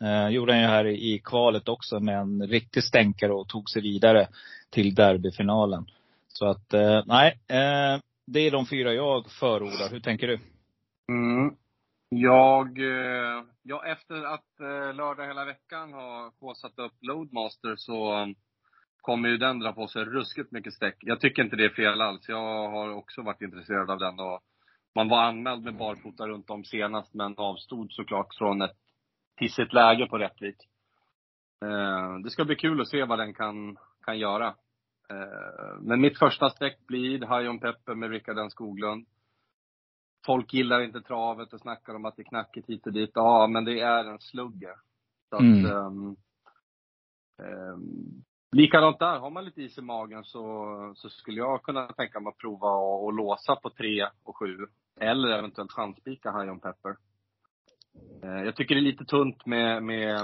Eh, 0.00 0.28
gjorde 0.28 0.52
han 0.52 0.62
ju 0.62 0.66
här 0.66 0.86
i 0.86 1.20
kvalet 1.24 1.68
också 1.68 2.00
med 2.00 2.18
en 2.18 2.46
riktig 2.46 2.84
stänkare 2.84 3.32
och 3.32 3.48
tog 3.48 3.70
sig 3.70 3.82
vidare 3.82 4.28
till 4.70 4.94
derbyfinalen. 4.94 5.86
Så 6.28 6.46
att, 6.46 6.74
eh, 6.74 7.02
nej. 7.06 7.38
Eh, 7.48 8.00
det 8.26 8.40
är 8.40 8.50
de 8.50 8.66
fyra 8.66 8.92
jag 8.92 9.30
förordar. 9.30 9.90
Hur 9.90 10.00
tänker 10.00 10.26
du? 10.26 10.38
Mm. 11.08 11.54
Jag, 12.08 12.78
eh, 12.78 13.44
ja 13.62 13.86
efter 13.86 14.34
att 14.34 14.60
eh, 14.60 14.94
lördag 14.94 15.26
hela 15.26 15.44
veckan 15.44 15.92
har 15.92 16.30
påsatt 16.30 16.78
upp 16.78 16.92
Loadmaster 17.00 17.74
så 17.76 18.26
kommer 19.00 19.28
ju 19.28 19.36
den 19.36 19.58
dra 19.58 19.72
på 19.72 19.88
sig 19.88 20.04
ruskigt 20.04 20.52
mycket 20.52 20.74
streck. 20.74 20.96
Jag 21.00 21.20
tycker 21.20 21.42
inte 21.42 21.56
det 21.56 21.64
är 21.64 21.70
fel 21.70 22.00
alls. 22.00 22.28
Jag 22.28 22.70
har 22.70 22.92
också 22.92 23.22
varit 23.22 23.42
intresserad 23.42 23.90
av 23.90 23.98
den 23.98 24.20
och 24.20 24.40
Man 24.94 25.08
var 25.08 25.22
anmäld 25.22 25.64
med 25.64 25.76
barfota 25.76 26.28
runt 26.28 26.50
om 26.50 26.64
senast, 26.64 27.14
men 27.14 27.34
avstod 27.36 27.92
såklart 27.92 28.34
från 28.34 28.62
ett 28.62 28.76
pissigt 29.36 29.72
läge 29.72 30.06
på 30.06 30.18
Rättvik. 30.18 30.56
Eh, 31.64 32.18
det 32.24 32.30
ska 32.30 32.44
bli 32.44 32.56
kul 32.56 32.80
att 32.80 32.88
se 32.88 33.04
vad 33.04 33.18
den 33.18 33.34
kan, 33.34 33.76
kan 34.04 34.18
göra. 34.18 34.46
Eh, 35.10 35.80
men 35.80 36.00
mitt 36.00 36.18
första 36.18 36.50
streck 36.50 36.86
blir 36.86 37.18
High 37.18 37.50
on 37.50 37.60
Pepper 37.60 37.94
med 37.94 38.10
Rickard 38.10 38.38
N 38.38 38.50
Skoglund. 38.50 39.06
Folk 40.26 40.52
gillar 40.54 40.80
inte 40.80 41.00
travet 41.00 41.52
och 41.52 41.60
snackar 41.60 41.94
om 41.94 42.04
att 42.04 42.16
det 42.16 42.22
är 42.22 42.28
knackigt 42.28 42.68
hit 42.68 42.86
och 42.86 42.92
dit. 42.92 43.10
Ja, 43.14 43.46
men 43.46 43.64
det 43.64 43.80
är 43.80 44.04
en 44.04 44.18
slugger. 44.20 44.74
Så 45.28 45.36
att, 45.36 45.42
Mm. 45.42 45.66
ehm, 45.66 46.16
ehm, 47.42 48.24
likadant 48.52 48.98
där, 48.98 49.18
har 49.18 49.30
man 49.30 49.44
lite 49.44 49.62
is 49.62 49.78
i 49.78 49.82
magen 49.82 50.24
så, 50.24 50.92
så 50.96 51.08
skulle 51.08 51.38
jag 51.38 51.62
kunna 51.62 51.86
tänka 51.86 52.20
mig 52.20 52.30
att 52.30 52.38
prova 52.38 52.68
att, 52.68 53.14
låsa 53.14 53.56
på 53.56 53.70
3 53.70 54.08
och 54.24 54.36
7. 54.36 54.66
Eller 55.00 55.28
eventuellt 55.28 55.72
chanspika 55.72 56.30
High 56.30 56.52
on 56.52 56.60
Pepper. 56.60 56.96
Eh, 58.22 58.44
jag 58.44 58.56
tycker 58.56 58.74
det 58.74 58.80
är 58.80 58.82
lite 58.82 59.04
tunt 59.04 59.46
med, 59.46 59.82
med 59.82 60.18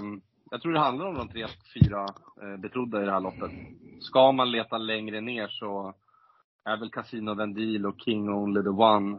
jag 0.50 0.62
tror 0.62 0.72
det 0.72 0.78
handlar 0.80 1.06
om 1.06 1.14
de 1.14 1.28
tre, 1.28 1.46
fyra 1.74 2.06
eh, 2.42 2.56
betrodda 2.56 3.02
i 3.02 3.04
det 3.04 3.12
här 3.12 3.20
loppet. 3.20 3.50
Ska 3.98 4.32
man 4.32 4.50
leta 4.50 4.78
längre 4.78 5.20
ner 5.20 5.48
så 5.48 5.94
är 6.64 6.76
väl 6.76 6.90
Casino 6.90 7.34
Vendil 7.34 7.86
och 7.86 8.00
King 8.00 8.28
Only 8.28 8.62
the 8.62 8.68
One 8.68 9.18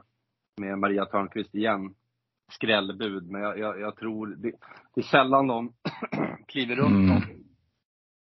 med 0.57 0.79
Maria 0.79 1.05
Törnqvist 1.05 1.55
igen 1.55 1.95
skrällbud. 2.51 3.29
Men 3.31 3.41
jag, 3.41 3.59
jag, 3.59 3.79
jag 3.79 3.95
tror, 3.95 4.27
det, 4.27 4.51
det 4.95 5.01
är 5.01 5.05
sällan 5.05 5.47
de 5.47 5.73
kliver 6.47 6.75
runt 6.75 7.11
Mm. 7.11 7.21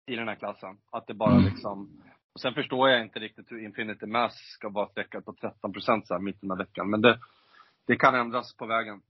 i 0.06 0.16
den 0.16 0.28
här 0.28 0.34
klassen. 0.34 0.76
Att 0.90 1.06
det 1.06 1.14
bara 1.14 1.32
Mm. 1.32 1.44
liksom 1.44 2.02
och 2.38 2.40
sen 2.40 2.54
förstår 2.54 2.88
jag 2.90 3.02
inte 3.02 3.18
riktigt 3.18 3.52
hur 3.52 3.64
Infinity 3.64 4.06
Mass 4.06 4.34
ska 4.34 4.68
vara 4.68 4.88
sträckad 4.88 5.24
på 5.24 5.32
13 5.32 5.72
procent 5.72 6.06
så 6.06 6.14
här 6.14 6.20
mitten 6.20 6.50
av 6.50 6.58
veckan. 6.58 6.90
Men 6.90 7.00
det, 7.00 7.18
det 7.86 7.96
kan 7.96 8.14
ändras 8.14 8.56
på 8.56 8.66
vägen. 8.66 9.00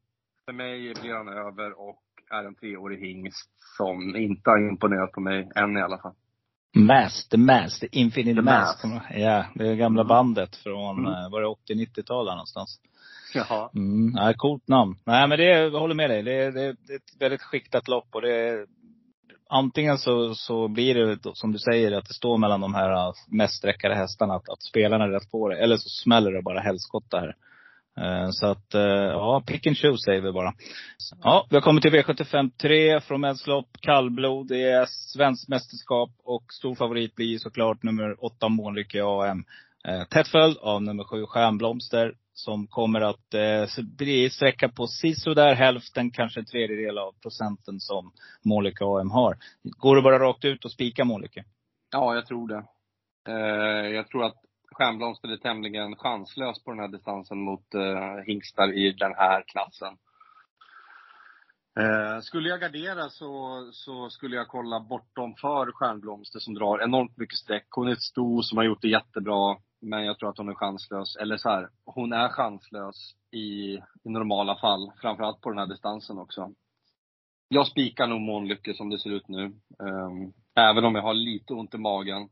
För 0.48 0.52
mig 0.52 0.94
blir 1.00 1.14
han 1.14 1.28
över 1.28 1.80
och 1.88 2.02
är 2.30 2.44
en 2.44 2.54
treårig 2.54 3.00
hingst 3.00 3.50
som 3.76 4.16
inte 4.16 4.50
har 4.50 4.68
imponerat 4.68 5.12
på 5.12 5.20
mig 5.20 5.50
än 5.54 5.76
i 5.76 5.80
alla 5.82 5.98
fall. 5.98 6.14
Mass, 6.76 7.28
The 7.28 7.36
Mass, 7.36 7.80
The 7.80 7.88
Infinite 7.92 8.34
The 8.34 8.42
Mass. 8.42 8.84
Mass. 8.84 9.02
Ja, 9.10 9.44
det 9.54 9.76
gamla 9.76 10.04
bandet 10.04 10.56
från, 10.56 10.98
Mm. 10.98 11.12
eh, 11.12 11.30
var 11.30 11.40
det 11.40 11.46
80-90-tal 11.46 12.26
där 12.26 12.32
någonstans? 12.32 12.80
Jaha. 13.34 13.70
Mm, 13.74 14.12
ja, 14.16 14.34
coolt 14.36 14.68
namn. 14.68 14.96
Nej 15.04 15.28
men 15.28 15.38
det, 15.38 15.44
jag 15.44 15.70
håller 15.70 15.94
med 15.94 16.10
dig. 16.10 16.22
Det, 16.22 16.50
det, 16.50 16.76
det 16.86 16.92
är 16.92 16.96
ett 16.96 17.20
väldigt 17.20 17.42
skiktat 17.42 17.88
lopp 17.88 18.08
och 18.10 18.22
det 18.22 18.34
är, 18.34 18.66
Antingen 19.50 19.98
så, 19.98 20.34
så 20.34 20.68
blir 20.68 20.94
det 20.94 21.18
som 21.34 21.52
du 21.52 21.58
säger 21.58 21.92
att 21.92 22.08
det 22.08 22.14
står 22.14 22.38
mellan 22.38 22.60
de 22.60 22.74
här 22.74 22.90
äh, 23.08 23.12
mest 23.28 23.54
sträckade 23.54 23.94
hästarna 23.94 24.34
att, 24.34 24.48
att 24.48 24.62
spelarna 24.62 25.04
är 25.04 25.08
rätt 25.08 25.30
på 25.30 25.48
det. 25.48 25.58
Eller 25.58 25.76
så 25.76 25.88
smäller 25.88 26.32
det 26.32 26.42
bara 26.42 26.60
helskotta 26.60 27.20
här. 27.20 27.34
Eh, 28.00 28.30
så 28.30 28.46
att, 28.46 28.74
eh, 28.74 28.82
ja, 28.82 29.42
pick 29.46 29.66
and 29.66 29.78
choose 29.78 30.04
säger 30.04 30.20
vi 30.20 30.32
bara. 30.32 30.54
Ja, 31.22 31.46
vi 31.50 31.56
har 31.56 31.62
kommit 31.62 31.82
till 31.82 31.92
V75 31.92 32.50
3 32.50 33.00
från 33.00 33.20
Medslopp, 33.20 33.68
kallblod. 33.80 34.48
Det 34.48 34.62
är 34.62 34.86
svenskt 34.86 35.48
mästerskap 35.48 36.10
och 36.24 36.44
stor 36.52 36.74
favorit 36.74 37.14
blir 37.14 37.38
såklart 37.38 37.82
nummer 37.82 38.24
8 38.24 38.48
Månlykke 38.48 39.02
AM. 39.04 39.44
Eh, 39.88 40.04
tätt 40.04 40.28
följd 40.28 40.58
av 40.58 40.82
nummer 40.82 41.04
7 41.04 41.26
Stjärnblomster 41.26 42.14
som 42.32 42.66
kommer 42.66 43.00
att 43.00 43.34
eh, 43.34 43.84
bli 43.98 44.30
sträcka 44.30 44.68
på 44.68 44.86
sisådär 44.86 45.54
hälften, 45.54 46.10
kanske 46.10 46.40
en 46.40 46.46
tredjedel 46.46 46.98
av 46.98 47.12
procenten 47.22 47.80
som 47.80 48.12
Månlykke 48.44 48.84
AM 48.84 49.10
har. 49.10 49.36
Går 49.62 49.96
det 49.96 50.02
bara 50.02 50.18
rakt 50.18 50.44
ut 50.44 50.64
och 50.64 50.72
spika 50.72 51.04
Månlykke? 51.04 51.44
Ja, 51.92 52.14
jag 52.14 52.26
tror 52.26 52.48
det. 52.48 52.64
Jag 53.90 54.08
tror 54.08 54.24
att 54.24 54.36
Stjärnblomster 54.78 55.28
är 55.28 55.36
tämligen 55.36 55.96
chanslös 55.96 56.64
på 56.64 56.70
den 56.70 56.80
här 56.80 56.88
distansen 56.88 57.38
mot 57.38 57.74
eh, 57.74 58.24
hingstar 58.26 58.72
i 58.72 58.92
den 58.92 59.14
här 59.14 59.42
klassen. 59.46 59.96
Eh, 61.80 62.20
skulle 62.20 62.48
jag 62.48 62.60
gardera 62.60 63.08
så, 63.08 63.62
så 63.72 64.10
skulle 64.10 64.36
jag 64.36 64.48
kolla 64.48 64.80
bortom 64.80 65.34
för 65.34 65.72
Stjärnblomster 65.72 66.38
som 66.38 66.54
drar 66.54 66.82
enormt 66.82 67.16
mycket 67.16 67.38
streck. 67.38 67.66
Hon 67.70 67.88
är 67.88 67.92
ett 67.92 68.02
sto 68.02 68.42
som 68.42 68.58
har 68.58 68.64
gjort 68.64 68.82
det 68.82 68.88
jättebra, 68.88 69.56
men 69.80 70.04
jag 70.04 70.18
tror 70.18 70.30
att 70.30 70.38
hon 70.38 70.48
är 70.48 70.54
chanslös. 70.54 71.16
Eller 71.16 71.36
så 71.36 71.48
här, 71.48 71.68
hon 71.84 72.12
är 72.12 72.28
chanslös 72.28 73.14
i, 73.30 73.74
i 74.04 74.08
normala 74.10 74.56
fall, 74.56 74.92
framförallt 75.00 75.40
på 75.40 75.50
den 75.50 75.58
här 75.58 75.66
distansen 75.66 76.18
också. 76.18 76.50
Jag 77.48 77.66
spikar 77.66 78.06
nog 78.06 78.20
Månlycke 78.20 78.74
som 78.74 78.90
det 78.90 78.98
ser 78.98 79.10
ut 79.10 79.28
nu. 79.28 79.44
Eh, 79.82 80.68
även 80.70 80.84
om 80.84 80.94
jag 80.94 81.02
har 81.02 81.14
lite 81.14 81.54
ont 81.54 81.74
i 81.74 81.78
magen. 81.78 82.28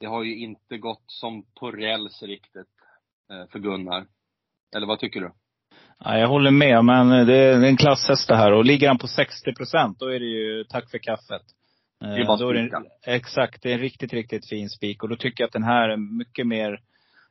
Det 0.00 0.06
har 0.06 0.24
ju 0.24 0.36
inte 0.36 0.78
gått 0.78 1.04
som 1.06 1.44
på 1.60 1.70
räls 1.70 2.22
riktigt 2.22 2.68
eh, 3.32 3.50
för 3.52 3.58
Gunnar. 3.58 4.06
Eller 4.76 4.86
vad 4.86 4.98
tycker 4.98 5.20
du? 5.20 5.32
Ja, 5.98 6.18
jag 6.18 6.28
håller 6.28 6.50
med, 6.50 6.84
men 6.84 7.26
det 7.26 7.36
är 7.36 7.62
en 7.62 7.76
klasshäst 7.76 8.28
det 8.28 8.36
här. 8.36 8.52
Och 8.52 8.64
ligger 8.64 8.88
han 8.88 8.98
på 8.98 9.08
60 9.08 9.54
procent, 9.54 9.98
då 9.98 10.06
är 10.06 10.20
det 10.20 10.26
ju 10.26 10.64
tack 10.64 10.90
för 10.90 10.98
kaffet. 10.98 11.42
Det 12.00 12.06
är 12.06 12.24
bara 12.24 12.34
Eh, 12.34 12.38
då 12.38 12.48
är 12.48 12.54
det, 12.54 12.82
Exakt, 13.06 13.62
det 13.62 13.70
är 13.70 13.74
en 13.74 13.80
riktigt, 13.80 14.12
riktigt 14.12 14.48
fin 14.48 14.70
spik. 14.70 15.02
Och 15.02 15.08
då 15.08 15.16
tycker 15.16 15.42
jag 15.42 15.48
att 15.48 15.52
den 15.52 15.62
här 15.62 15.88
är 15.88 15.96
mycket 15.96 16.46
mer 16.46 16.80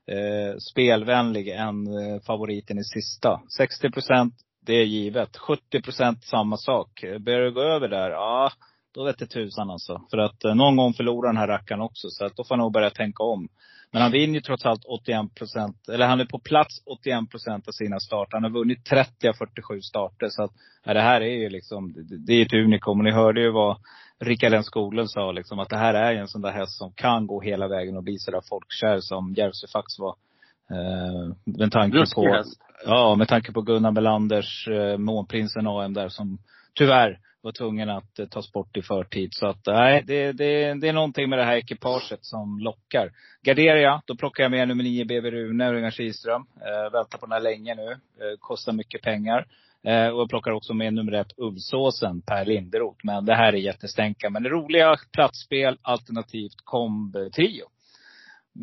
eh, 0.08 0.58
spelvänlig 0.72 1.48
än 1.48 1.88
eh, 1.88 2.22
favoriten 2.22 2.78
i 2.78 2.84
sista. 2.84 3.42
60 3.58 3.92
procent, 3.92 4.34
det 4.66 4.74
är 4.74 4.86
givet. 4.86 5.38
70 5.38 5.82
procent 5.82 6.24
samma 6.24 6.58
sak. 6.58 7.04
Börjar 7.20 7.42
det 7.42 7.52
gå 7.52 7.62
över 7.62 7.88
där, 7.88 8.10
ja, 8.10 8.52
då 8.94 9.04
vet 9.04 9.18
det 9.18 9.28
tusan 9.28 9.70
alltså. 9.70 10.02
För 10.10 10.18
att 10.18 10.44
eh, 10.44 10.56
någon 10.56 10.76
gång 10.76 10.94
förlorar 10.94 11.30
den 11.30 11.38
här 11.38 11.48
rackaren 11.48 11.82
också. 11.82 12.10
Så 12.10 12.26
att 12.26 12.36
då 12.36 12.44
får 12.44 12.56
han 12.56 12.60
nog 12.60 12.74
börja 12.74 12.90
tänka 12.90 13.24
om. 13.24 13.48
Men 13.92 14.02
han 14.02 14.12
vinner 14.12 14.34
ju 14.34 14.42
trots 14.42 14.66
allt 14.66 14.86
81 14.86 15.36
procent, 15.36 15.90
eller 15.90 16.08
han 16.08 16.20
är 16.20 16.26
på 16.26 16.40
plats 16.40 16.82
81 16.86 17.30
procent 17.32 17.68
av 17.68 17.72
sina 17.72 18.00
starter. 18.00 18.34
Han 18.34 18.44
har 18.44 18.52
vunnit 18.52 18.86
30 18.86 19.28
av 19.28 19.34
47 19.34 19.82
starter. 19.82 20.30
Så 20.30 20.44
att, 20.44 20.52
ja, 20.84 20.94
det 20.94 21.02
här 21.02 21.22
är 21.22 21.36
ju 21.36 21.50
liksom, 21.50 21.94
det, 21.94 22.18
det 22.18 22.34
är 22.34 22.46
ett 22.46 22.54
unikum. 22.54 22.98
Och 22.98 23.04
ni 23.04 23.12
hörde 23.12 23.42
ju 23.42 23.52
vad 23.52 23.78
Rickard 24.20 24.54
N 24.54 24.64
Skoglund 24.64 25.12
sa 25.12 25.32
liksom, 25.32 25.60
att 25.60 25.70
det 25.70 25.78
här 25.78 25.94
är 25.94 26.14
en 26.14 26.28
sån 26.28 26.42
där 26.42 26.52
häst 26.52 26.78
som 26.78 26.92
kan 26.92 27.28
gå 27.28 27.42
hela 27.42 27.68
vägen 27.68 27.98
och 27.98 28.04
bli 28.04 28.20
sådär 28.20 28.42
folkkär 28.50 29.00
som 29.00 29.34
Järvsöfax 29.34 30.00
var. 30.00 30.16
Eh, 30.72 31.36
med 31.46 31.72
tanke 31.72 32.06
på, 32.16 32.44
ja, 32.86 33.16
med 33.16 33.28
tanke 33.28 33.52
på 33.52 33.62
Gunnar 33.62 33.92
Melanders 33.92 34.68
eh, 34.68 34.98
Månprinsen 34.98 35.68
AM 35.68 35.94
där 35.94 36.10
som 36.10 36.38
tyvärr 36.76 37.20
var 37.42 37.52
tvungen 37.52 37.90
att 37.90 38.20
eh, 38.20 38.26
tas 38.26 38.52
bort 38.52 38.78
i 38.78 38.82
förtid. 38.82 39.30
Så 39.34 39.48
att 39.48 39.66
nej, 39.66 40.04
det, 40.08 40.32
det, 40.32 40.74
det 40.74 40.88
är 40.88 40.94
någonting 40.94 41.30
med 41.30 41.40
det 41.40 41.46
här 41.46 41.56
ekipaget 41.56 42.26
som 42.26 42.60
lockar. 42.60 43.12
Garderar 43.42 43.80
jag, 43.80 44.02
då 44.06 44.16
plockar 44.16 44.44
jag 44.44 44.52
med 44.52 44.68
nummer 44.68 44.84
9 44.84 45.06
BB 45.06 45.32
Rune, 45.32 45.68
Örjan 45.68 45.92
Kihlström. 45.92 46.46
Eh, 46.62 46.92
väntar 46.92 47.18
på 47.18 47.26
den 47.26 47.34
här 47.34 47.40
länge 47.40 47.76
nu. 47.76 47.92
Eh, 47.92 48.38
kostar 48.40 48.74
mycket 48.74 49.02
pengar. 49.02 49.48
Eh, 49.84 50.08
och 50.08 50.22
jag 50.22 50.30
plockar 50.30 50.52
också 50.52 50.74
med 50.74 50.94
nummer 50.94 51.12
ett 51.12 51.34
Ulvsåsen, 51.38 52.22
Per 52.22 52.46
Linderoth. 52.46 53.00
Men 53.04 53.26
det 53.26 53.36
här 53.36 53.54
är 53.54 53.58
jättestänka. 53.58 54.30
Men 54.30 54.48
roliga 54.48 54.96
platsspel, 55.12 55.78
alternativt 55.82 56.56
komb-trio. 56.64 57.66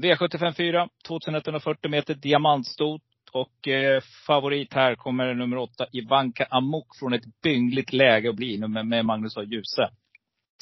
V75 0.02 0.52
4, 0.52 0.88
2140 1.08 1.90
meter 1.90 2.14
diamantstot. 2.14 3.02
Och 3.36 3.68
eh, 3.68 4.00
favorit 4.26 4.74
här 4.74 4.94
kommer 4.94 5.34
nummer 5.34 5.56
åtta, 5.56 5.86
Ivanka 5.92 6.46
Amok 6.50 6.96
från 6.98 7.12
ett 7.12 7.42
byngligt 7.42 7.92
läge 7.92 8.28
att 8.28 8.36
bli 8.36 8.58
med, 8.58 8.86
med 8.86 9.04
Magnus 9.04 9.36
A. 9.36 9.42
Djuse. 9.42 9.90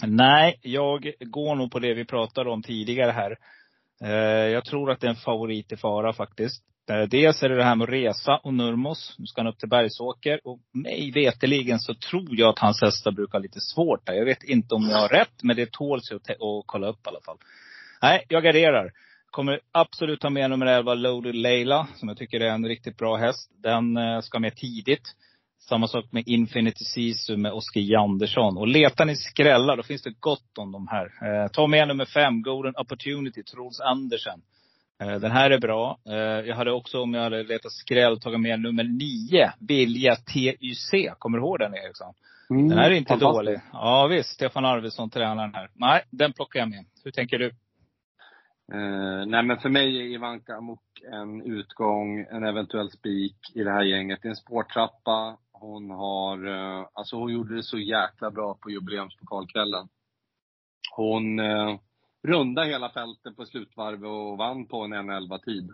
Nej, 0.07 0.59
jag 0.63 1.13
går 1.21 1.55
nog 1.55 1.73
på 1.73 1.79
det 1.79 1.95
vi 1.95 2.05
pratade 2.05 2.51
om 2.51 2.63
tidigare 2.63 3.11
här. 3.11 3.37
Eh, 4.03 4.53
jag 4.53 4.65
tror 4.65 4.91
att 4.91 5.01
det 5.01 5.07
är 5.07 5.11
en 5.11 5.17
favorit 5.17 5.73
i 5.73 5.77
fara 5.77 6.13
faktiskt. 6.13 6.63
Eh, 6.91 7.03
dels 7.03 7.43
är 7.43 7.49
det 7.49 7.57
det 7.57 7.65
här 7.65 7.75
med 7.75 7.85
att 7.85 7.91
resa 7.91 8.37
och 8.37 8.55
Nurmos. 8.55 9.15
Nu 9.19 9.27
ska 9.27 9.41
han 9.41 9.49
upp 9.49 9.59
till 9.59 9.69
Bergsåker. 9.69 10.41
Och 10.45 10.61
mig 10.73 11.13
veteligen 11.15 11.79
så 11.79 11.95
tror 11.95 12.29
jag 12.31 12.49
att 12.49 12.59
hans 12.59 12.83
hästar 12.83 13.11
brukar 13.11 13.33
ha 13.33 13.43
lite 13.43 13.61
svårt 13.61 14.07
där. 14.07 14.15
Jag 14.15 14.25
vet 14.25 14.43
inte 14.43 14.75
om 14.75 14.89
jag 14.91 14.99
har 14.99 15.09
rätt, 15.09 15.43
men 15.43 15.57
det 15.57 15.73
tål 15.73 16.03
sig 16.03 16.17
att, 16.17 16.31
att 16.31 16.65
kolla 16.67 16.89
upp 16.89 17.07
i 17.07 17.09
alla 17.09 17.21
fall. 17.21 17.37
Nej, 18.03 18.25
jag 18.29 18.45
garderar. 18.45 18.93
Kommer 19.35 19.61
absolut 19.73 20.21
ta 20.21 20.31
med 20.31 20.51
nummer 20.51 20.67
11, 20.67 20.95
Loaded 20.95 21.35
Leila, 21.35 21.87
som 21.95 22.09
jag 22.09 22.19
tycker 22.19 22.41
är 22.41 22.51
en 22.51 22.67
riktigt 22.69 22.97
bra 22.97 23.17
häst. 23.17 23.51
Den 23.63 23.97
eh, 23.97 24.21
ska 24.21 24.39
med 24.39 24.57
tidigt. 24.57 25.03
Samma 25.69 25.89
sak 25.89 26.05
med 26.11 26.23
Infinity 26.27 26.85
Sisu 26.85 27.37
med 27.37 27.53
Oskar 27.53 27.99
Andersson. 27.99 28.57
Och 28.59 28.69
letar 28.69 29.05
ni 29.05 29.17
skrällar, 29.17 29.77
då 29.77 29.83
finns 29.83 30.03
det 30.03 30.21
gott 30.21 30.59
om 30.59 30.73
de 30.73 30.89
här. 30.89 31.05
Eh, 31.05 31.49
ta 31.49 31.67
med 31.67 31.89
nummer 31.89 32.05
5, 32.05 32.43
Golden 32.43 32.75
Opportunity, 32.77 33.43
Troels 33.43 33.81
Andersen. 33.81 34.43
Eh, 35.03 35.21
den 35.21 35.31
här 35.31 35.51
är 35.51 35.59
bra. 35.59 35.99
Eh, 36.09 36.15
jag 36.49 36.57
hade 36.57 36.73
också, 36.73 37.03
om 37.03 37.15
jag 37.15 37.23
hade 37.23 37.43
letat 37.43 37.73
skräll, 37.73 38.21
tagit 38.21 38.41
med 38.41 38.61
nummer 38.61 38.85
9, 38.85 39.53
Vilja 39.61 40.17
TYC. 40.17 40.91
Kommer 41.19 41.39
du 41.39 41.45
ihåg 41.45 41.59
den 41.59 41.75
Eriksson? 41.75 42.15
Mm, 42.51 42.69
Den 42.69 42.79
här 42.79 42.91
är 42.91 42.95
inte 42.95 43.17
dålig. 43.17 43.61
Ja 43.73 44.07
visst, 44.07 44.31
Stefan 44.31 44.65
Arvidsson 44.65 45.11
tränar 45.11 45.45
den 45.45 45.55
här. 45.55 45.71
Nej, 45.75 46.03
den 46.11 46.33
plockar 46.33 46.61
jag 46.61 46.69
med. 46.69 46.85
Hur 47.05 47.11
tänker 47.11 47.39
du? 47.39 47.51
Eh, 48.73 49.27
nej 49.27 49.43
men 49.43 49.59
för 49.59 49.69
mig 49.69 49.99
är 49.99 50.03
Ivanka 50.03 50.57
Amok 50.57 50.81
en 51.13 51.43
utgång, 51.43 52.21
en 52.31 52.45
eventuell 52.45 52.91
spik 52.91 53.37
i 53.55 53.63
det 53.63 53.71
här 53.71 53.83
gänget. 53.83 54.23
Det 54.23 54.29
är 54.29 54.31
en 54.31 54.37
spårtrappa. 54.37 55.39
Hon 55.53 55.91
har, 55.91 56.47
eh, 56.47 56.87
alltså 56.93 57.17
hon 57.17 57.33
gjorde 57.33 57.57
det 57.57 57.63
så 57.63 57.79
jäkla 57.79 58.31
bra 58.31 58.59
på 58.63 58.71
jubileumspokalkvällen. 58.71 59.89
Hon 60.97 61.39
eh, 61.39 61.79
rundade 62.23 62.69
hela 62.69 62.91
fältet 62.91 63.37
på 63.37 63.47
slutvarvet 63.47 64.09
och 64.09 64.39
vann 64.39 64.67
på 64.67 64.83
en 64.83 64.95
1.11 64.95 65.39
tid. 65.39 65.71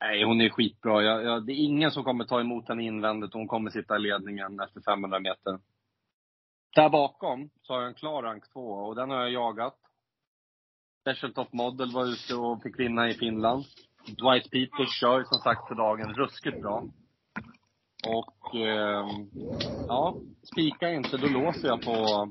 Nej, 0.00 0.24
hon 0.24 0.40
är 0.40 0.48
skitbra. 0.48 1.02
Jag, 1.02 1.24
jag, 1.24 1.46
det 1.46 1.52
är 1.52 1.64
ingen 1.64 1.90
som 1.90 2.04
kommer 2.04 2.24
ta 2.24 2.40
emot 2.40 2.68
henne 2.68 2.82
invändigt. 2.82 3.34
Hon 3.34 3.48
kommer 3.48 3.70
sitta 3.70 3.96
i 3.96 3.98
ledningen 3.98 4.60
efter 4.60 4.80
500 4.80 5.20
meter. 5.20 5.58
Där 6.74 6.88
bakom 6.88 7.50
så 7.62 7.72
har 7.72 7.80
jag 7.80 7.88
en 7.88 7.94
klar 7.94 8.22
rank 8.22 8.52
2 8.52 8.60
och 8.60 8.94
den 8.94 9.10
har 9.10 9.20
jag 9.20 9.32
jagat. 9.32 9.83
Special 11.04 11.32
Top 11.32 11.52
Model 11.52 11.92
var 11.92 12.04
ute 12.06 12.34
och 12.34 12.62
fick 12.62 12.78
vinna 12.78 13.08
i 13.10 13.14
Finland. 13.14 13.64
Dwight 14.06 14.50
Peters 14.50 15.00
kör 15.00 15.24
som 15.24 15.38
sagt 15.38 15.68
för 15.68 15.74
dagen 15.74 16.14
ruskigt 16.14 16.60
bra. 16.62 16.84
Och 18.08 18.54
eh, 18.56 19.06
ja, 19.88 20.16
spikar 20.52 20.86
jag 20.86 20.96
inte, 20.96 21.16
då 21.16 21.26
låser 21.26 21.68
jag 21.68 21.82
på 21.82 22.28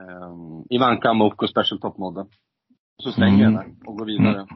eh, 0.00 0.32
Ivanka 0.76 1.08
Amok 1.10 1.42
och 1.42 1.50
Special 1.50 1.80
Top 1.80 1.98
Model. 1.98 2.26
Så 3.02 3.12
stänger 3.12 3.42
jag 3.44 3.52
Mm. 3.52 3.62
den 3.62 3.86
och 3.86 3.98
går 3.98 4.06
vidare. 4.06 4.46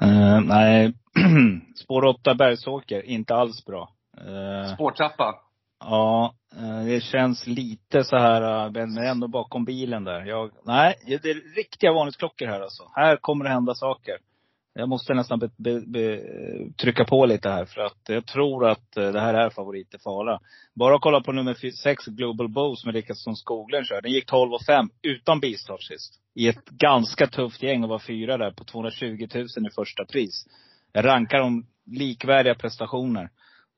Eh, 0.00 0.40
nej, 0.40 0.94
spår 1.84 2.04
8 2.04 2.34
Bergsåker, 2.34 3.02
inte 3.02 3.34
alls 3.34 3.64
bra. 3.64 3.92
Eh, 4.18 4.74
Spårtrappa 4.74 5.34
ja, 5.80 6.34
eh, 6.56 6.84
det 6.84 7.00
känns 7.00 7.46
lite 7.46 8.04
så 8.04 8.16
här, 8.16 8.66
eh, 8.66 8.70
men 8.72 8.98
ändå 8.98 9.28
bakom 9.28 9.64
bilen 9.64 10.04
där. 10.04 10.24
Jag, 10.24 10.50
nej, 10.64 10.94
det 11.06 11.30
är 11.30 11.56
riktiga 11.56 11.92
varningsklockor 11.92 12.46
här 12.46 12.60
alltså. 12.60 12.82
Här 12.94 13.16
kommer 13.16 13.44
det 13.44 13.50
hända 13.50 13.74
saker. 13.74 14.18
Jag 14.78 14.88
måste 14.88 15.14
nästan 15.14 15.38
be, 15.38 15.50
be, 15.56 15.80
be, 15.80 16.20
trycka 16.76 17.04
på 17.04 17.26
lite 17.26 17.48
här 17.48 17.64
för 17.64 17.80
att 17.80 17.98
jag 18.08 18.26
tror 18.26 18.68
att 18.68 18.96
eh, 18.96 19.12
det 19.12 19.20
här 19.20 19.34
är 19.34 19.50
favorit 19.50 19.94
i 19.94 19.98
Fala. 19.98 20.40
Bara 20.74 20.94
att 20.94 21.00
kolla 21.00 21.20
på 21.20 21.32
nummer 21.32 21.70
6, 21.70 22.06
Global 22.06 22.48
Bow, 22.48 22.74
som 22.74 22.92
Rickardsson 22.92 23.36
Skoglund 23.36 23.86
kör. 23.86 24.02
Den 24.02 24.12
gick 24.12 24.26
12 24.26 24.52
och 24.52 24.64
5 24.66 24.90
utan 25.02 25.40
bistart 25.40 25.82
sist. 25.82 26.14
I 26.34 26.48
ett 26.48 26.64
ganska 26.64 27.26
tufft 27.26 27.62
gäng 27.62 27.82
och 27.82 27.88
var 27.88 27.98
fyra 27.98 28.36
där 28.36 28.50
på 28.50 28.64
220 28.64 29.28
000 29.34 29.44
i 29.44 29.74
första 29.74 30.04
pris. 30.04 30.46
Jag 30.92 31.04
rankar 31.04 31.38
dem 31.38 31.66
likvärdiga 31.86 32.54
prestationer. 32.54 33.30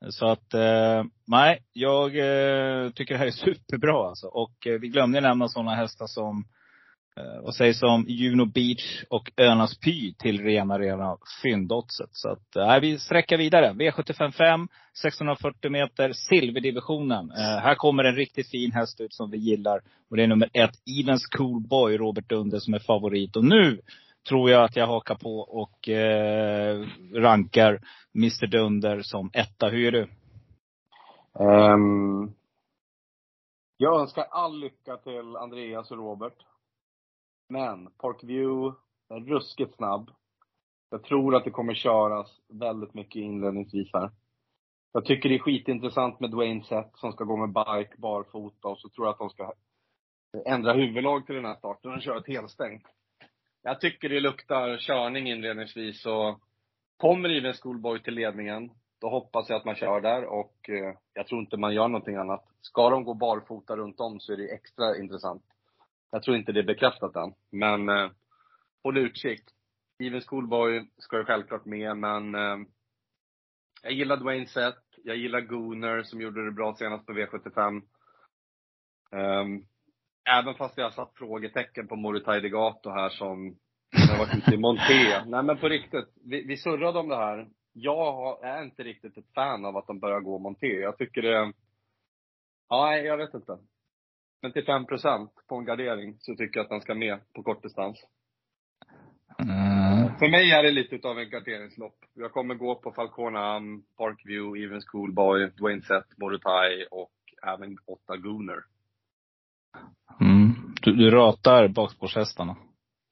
Så 0.09 0.27
att, 0.27 0.53
eh, 0.53 1.03
nej, 1.27 1.59
jag 1.73 2.05
eh, 2.05 2.91
tycker 2.91 3.13
det 3.13 3.17
här 3.17 3.27
är 3.27 3.31
superbra 3.45 4.07
alltså. 4.07 4.27
Och 4.27 4.67
eh, 4.67 4.79
vi 4.79 4.87
glömde 4.87 5.21
nämna 5.21 5.47
sådana 5.47 5.75
hästar 5.75 6.07
som 6.07 6.45
Eh, 7.17 7.43
vad 7.43 7.55
sägs 7.55 7.83
om 7.83 8.05
Juno 8.07 8.45
Beach 8.45 9.03
och 9.09 9.31
Önas 9.37 9.79
Py 9.79 10.13
till 10.13 10.41
rena, 10.41 10.79
rena 10.79 11.17
fyndoddset. 11.43 12.09
Så 12.11 12.29
att, 12.29 12.55
eh, 12.55 12.79
vi 12.79 12.99
sträcker 12.99 13.37
vidare. 13.37 13.73
V755, 13.73 14.67
640 15.01 15.71
meter, 15.71 16.11
silverdivisionen. 16.13 17.31
Eh, 17.31 17.37
här 17.37 17.75
kommer 17.75 18.03
en 18.03 18.15
riktigt 18.15 18.49
fin 18.49 18.71
häst 18.71 19.01
ut 19.01 19.13
som 19.13 19.31
vi 19.31 19.37
gillar. 19.37 19.81
Och 20.09 20.17
det 20.17 20.23
är 20.23 20.27
nummer 20.27 20.49
ett, 20.53 20.75
Evens 20.99 21.25
Cool 21.25 21.61
Boy, 21.61 21.97
Robert 21.97 22.29
Dunder, 22.29 22.59
som 22.59 22.73
är 22.73 22.79
favorit. 22.79 23.35
Och 23.35 23.43
nu 23.43 23.81
tror 24.29 24.49
jag 24.49 24.63
att 24.63 24.75
jag 24.75 24.87
hakar 24.87 25.15
på 25.15 25.39
och 25.39 25.89
eh, 25.89 26.87
rankar 27.13 27.79
Mr 28.15 28.47
Dunder 28.47 29.01
som 29.01 29.29
etta. 29.33 29.69
Hur 29.69 29.79
gör 29.79 29.91
du? 29.91 30.07
Um, 31.33 32.33
jag 33.77 34.01
önskar 34.01 34.23
all 34.23 34.59
lycka 34.59 34.97
till 34.97 35.35
Andreas 35.35 35.91
och 35.91 35.97
Robert. 35.97 36.45
Men 37.49 37.89
Parkview 37.97 38.77
är 39.09 39.19
ruskigt 39.19 39.75
snabb. 39.75 40.11
Jag 40.89 41.03
tror 41.03 41.35
att 41.35 41.43
det 41.43 41.51
kommer 41.51 41.73
köras 41.73 42.41
väldigt 42.49 42.93
mycket 42.93 43.15
inledningsvis 43.15 43.89
här. 43.93 44.11
Jag 44.93 45.05
tycker 45.05 45.29
det 45.29 45.35
är 45.35 45.39
skitintressant 45.39 46.19
med 46.19 46.31
Dwayne 46.31 46.63
Sett 46.63 46.91
som 46.95 47.11
ska 47.11 47.23
gå 47.23 47.37
med 47.37 47.49
bike 47.49 47.95
barfota 47.97 48.67
och 48.67 48.79
så 48.79 48.89
tror 48.89 49.07
jag 49.07 49.13
att 49.13 49.19
de 49.19 49.29
ska 49.29 49.53
ändra 50.45 50.73
huvudlag 50.73 51.25
till 51.25 51.35
den 51.35 51.45
här 51.45 51.55
starten 51.55 51.91
och 51.91 52.01
köra 52.01 52.17
ett 52.17 52.27
helstängt. 52.27 52.83
Jag 53.63 53.81
tycker 53.81 54.09
det 54.09 54.19
luktar 54.19 54.77
körning 54.77 55.29
inledningsvis 55.29 56.05
och 56.05 56.39
kommer 56.97 57.29
Even 57.29 57.53
Schoolboy 57.53 58.03
till 58.03 58.13
ledningen, 58.13 58.71
då 59.01 59.09
hoppas 59.09 59.49
jag 59.49 59.57
att 59.57 59.65
man 59.65 59.75
kör 59.75 60.01
där 60.01 60.25
och 60.25 60.69
eh, 60.69 60.95
jag 61.13 61.27
tror 61.27 61.41
inte 61.41 61.57
man 61.57 61.73
gör 61.73 61.87
någonting 61.87 62.15
annat. 62.15 62.45
Ska 62.61 62.89
de 62.89 63.03
gå 63.03 63.13
barfota 63.13 63.75
runt 63.75 63.99
om 63.99 64.19
så 64.19 64.33
är 64.33 64.37
det 64.37 64.53
extra 64.53 64.97
intressant. 64.97 65.43
Jag 66.11 66.23
tror 66.23 66.37
inte 66.37 66.51
det 66.51 66.59
är 66.59 66.63
bekräftat 66.63 67.15
än, 67.15 67.33
men 67.49 67.89
eh, 67.89 68.09
håll 68.83 68.97
utkik. 68.97 69.41
Even 69.99 70.21
Schoolboy 70.21 70.89
ska 70.97 71.17
ju 71.17 71.25
självklart 71.25 71.65
med, 71.65 71.97
men 71.97 72.35
eh, 72.35 72.57
jag 73.83 73.93
gillar 73.93 74.17
Dwayne 74.17 74.47
Sett, 74.47 74.83
jag 75.03 75.17
gillar 75.17 75.41
Gooner 75.41 76.03
som 76.03 76.21
gjorde 76.21 76.45
det 76.45 76.51
bra 76.51 76.75
senast 76.75 77.05
på 77.05 77.13
V75 77.13 77.81
även 80.29 80.55
fast 80.55 80.77
jag 80.77 80.85
har 80.85 80.91
satt 80.91 81.13
frågetecken 81.15 81.87
på 81.87 81.95
Moritai 81.95 82.39
Degato 82.39 82.89
här 82.89 83.09
som 83.09 83.57
har 84.09 84.17
varit 84.17 84.35
ute 84.35 84.55
i 84.55 84.57
Monté. 84.57 85.23
Nej 85.25 85.43
men 85.43 85.57
på 85.57 85.69
riktigt, 85.69 86.09
vi, 86.25 86.43
vi 86.43 86.57
surrade 86.57 86.99
om 86.99 87.09
det 87.09 87.15
här. 87.15 87.49
Jag 87.73 88.43
är 88.43 88.63
inte 88.63 88.83
riktigt 88.83 89.17
ett 89.17 89.33
fan 89.35 89.65
av 89.65 89.77
att 89.77 89.87
de 89.87 89.99
börjar 89.99 90.19
gå 90.19 90.39
Monté. 90.39 90.67
Jag 90.67 90.97
tycker 90.97 91.21
det, 91.21 91.53
ja, 92.69 92.97
jag 92.97 93.17
vet 93.17 93.33
inte. 93.33 93.57
Men 94.41 94.51
till 94.51 94.65
5 94.65 94.85
på 95.47 95.55
en 95.55 95.65
gardering 95.65 96.15
så 96.19 96.35
tycker 96.35 96.59
jag 96.59 96.63
att 96.63 96.69
den 96.69 96.81
ska 96.81 96.95
med 96.95 97.19
på 97.33 97.43
kortdistans. 97.43 98.05
Mm. 99.39 100.17
För 100.19 100.29
mig 100.29 100.51
är 100.51 100.63
det 100.63 100.71
lite 100.71 100.95
utav 100.95 101.19
en 101.19 101.29
garderingslopp. 101.29 101.95
Jag 102.13 102.31
kommer 102.31 102.55
gå 102.55 102.75
på 102.75 102.91
Falcona 102.91 103.61
Parkview, 103.97 104.65
Even 104.65 104.81
Schoolboy, 104.81 105.47
Dwayne 105.47 105.81
Sett, 105.81 106.17
Morotai 106.17 106.85
och 106.91 107.11
även 107.43 107.77
åtta 107.85 108.17
Gooner. 108.17 108.63
Mm. 110.21 110.53
Du, 110.81 110.95
du 110.95 111.11
ratar 111.11 111.67
bakspårshästarna. 111.67 112.55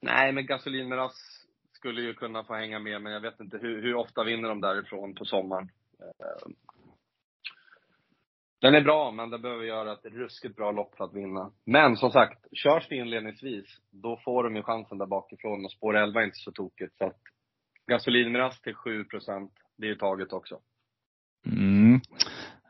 Nej, 0.02 0.32
men 0.32 0.46
Gasolin 0.46 0.90
Miras 0.90 1.46
skulle 1.74 2.02
ju 2.02 2.14
kunna 2.14 2.44
få 2.44 2.56
hänga 2.56 2.80
med, 2.80 3.02
men 3.02 3.14
jag 3.14 3.22
vet 3.22 3.40
inte 3.40 3.58
hur, 3.58 3.82
hur 3.82 3.96
ofta 3.96 4.24
vinner 4.24 4.50
de 4.50 4.62
därifrån 4.62 5.16
på 5.16 5.26
sommaren. 5.26 5.70
Eh, 6.00 6.52
Den 8.62 8.76
är 8.76 8.82
bra, 8.82 9.12
men 9.12 9.30
den 9.30 9.42
behöver 9.42 9.64
göra 9.64 9.94
ett 9.94 10.06
ruskigt 10.06 10.56
bra 10.56 10.72
lopp 10.72 10.96
för 10.98 11.04
att 11.04 11.14
vinna. 11.14 11.52
Men 11.66 11.98
som 11.98 12.12
sagt, 12.12 12.46
körs 12.52 12.88
det 12.90 12.96
inledningsvis, 12.96 13.66
då 13.92 14.18
får 14.26 14.44
de 14.44 14.56
ju 14.56 14.64
chansen 14.64 14.98
där 14.98 15.06
bakifrån 15.06 15.66
och 15.66 15.72
spår 15.72 15.98
11 15.98 16.22
är 16.22 16.26
inte 16.26 16.38
så 16.38 16.52
tokigt. 16.52 16.98
Så 16.98 17.06
att 17.06 17.22
Gasolin 17.88 18.32
Miras 18.32 18.62
till 18.62 18.74
7% 18.74 19.50
det 19.78 19.86
är 19.86 19.90
ju 19.90 19.96
taget 19.96 20.34
också. 20.34 20.60
Mm. 21.46 22.02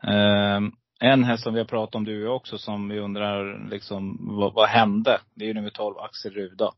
Ehm, 0.02 0.72
en 1.00 1.24
häst 1.24 1.42
som 1.42 1.54
vi 1.54 1.60
har 1.60 1.66
pratat 1.66 1.94
om 1.94 2.04
du 2.04 2.22
och 2.22 2.26
jag 2.26 2.36
också 2.36 2.58
som 2.58 2.88
vi 2.88 2.98
undrar 2.98 3.68
liksom 3.70 4.18
vad, 4.20 4.54
vad 4.54 4.68
hände? 4.68 5.20
Det 5.34 5.44
är 5.44 5.48
ju 5.48 5.54
nummer 5.54 5.70
12, 5.70 5.98
Axel 5.98 6.32
Ruda. 6.32 6.72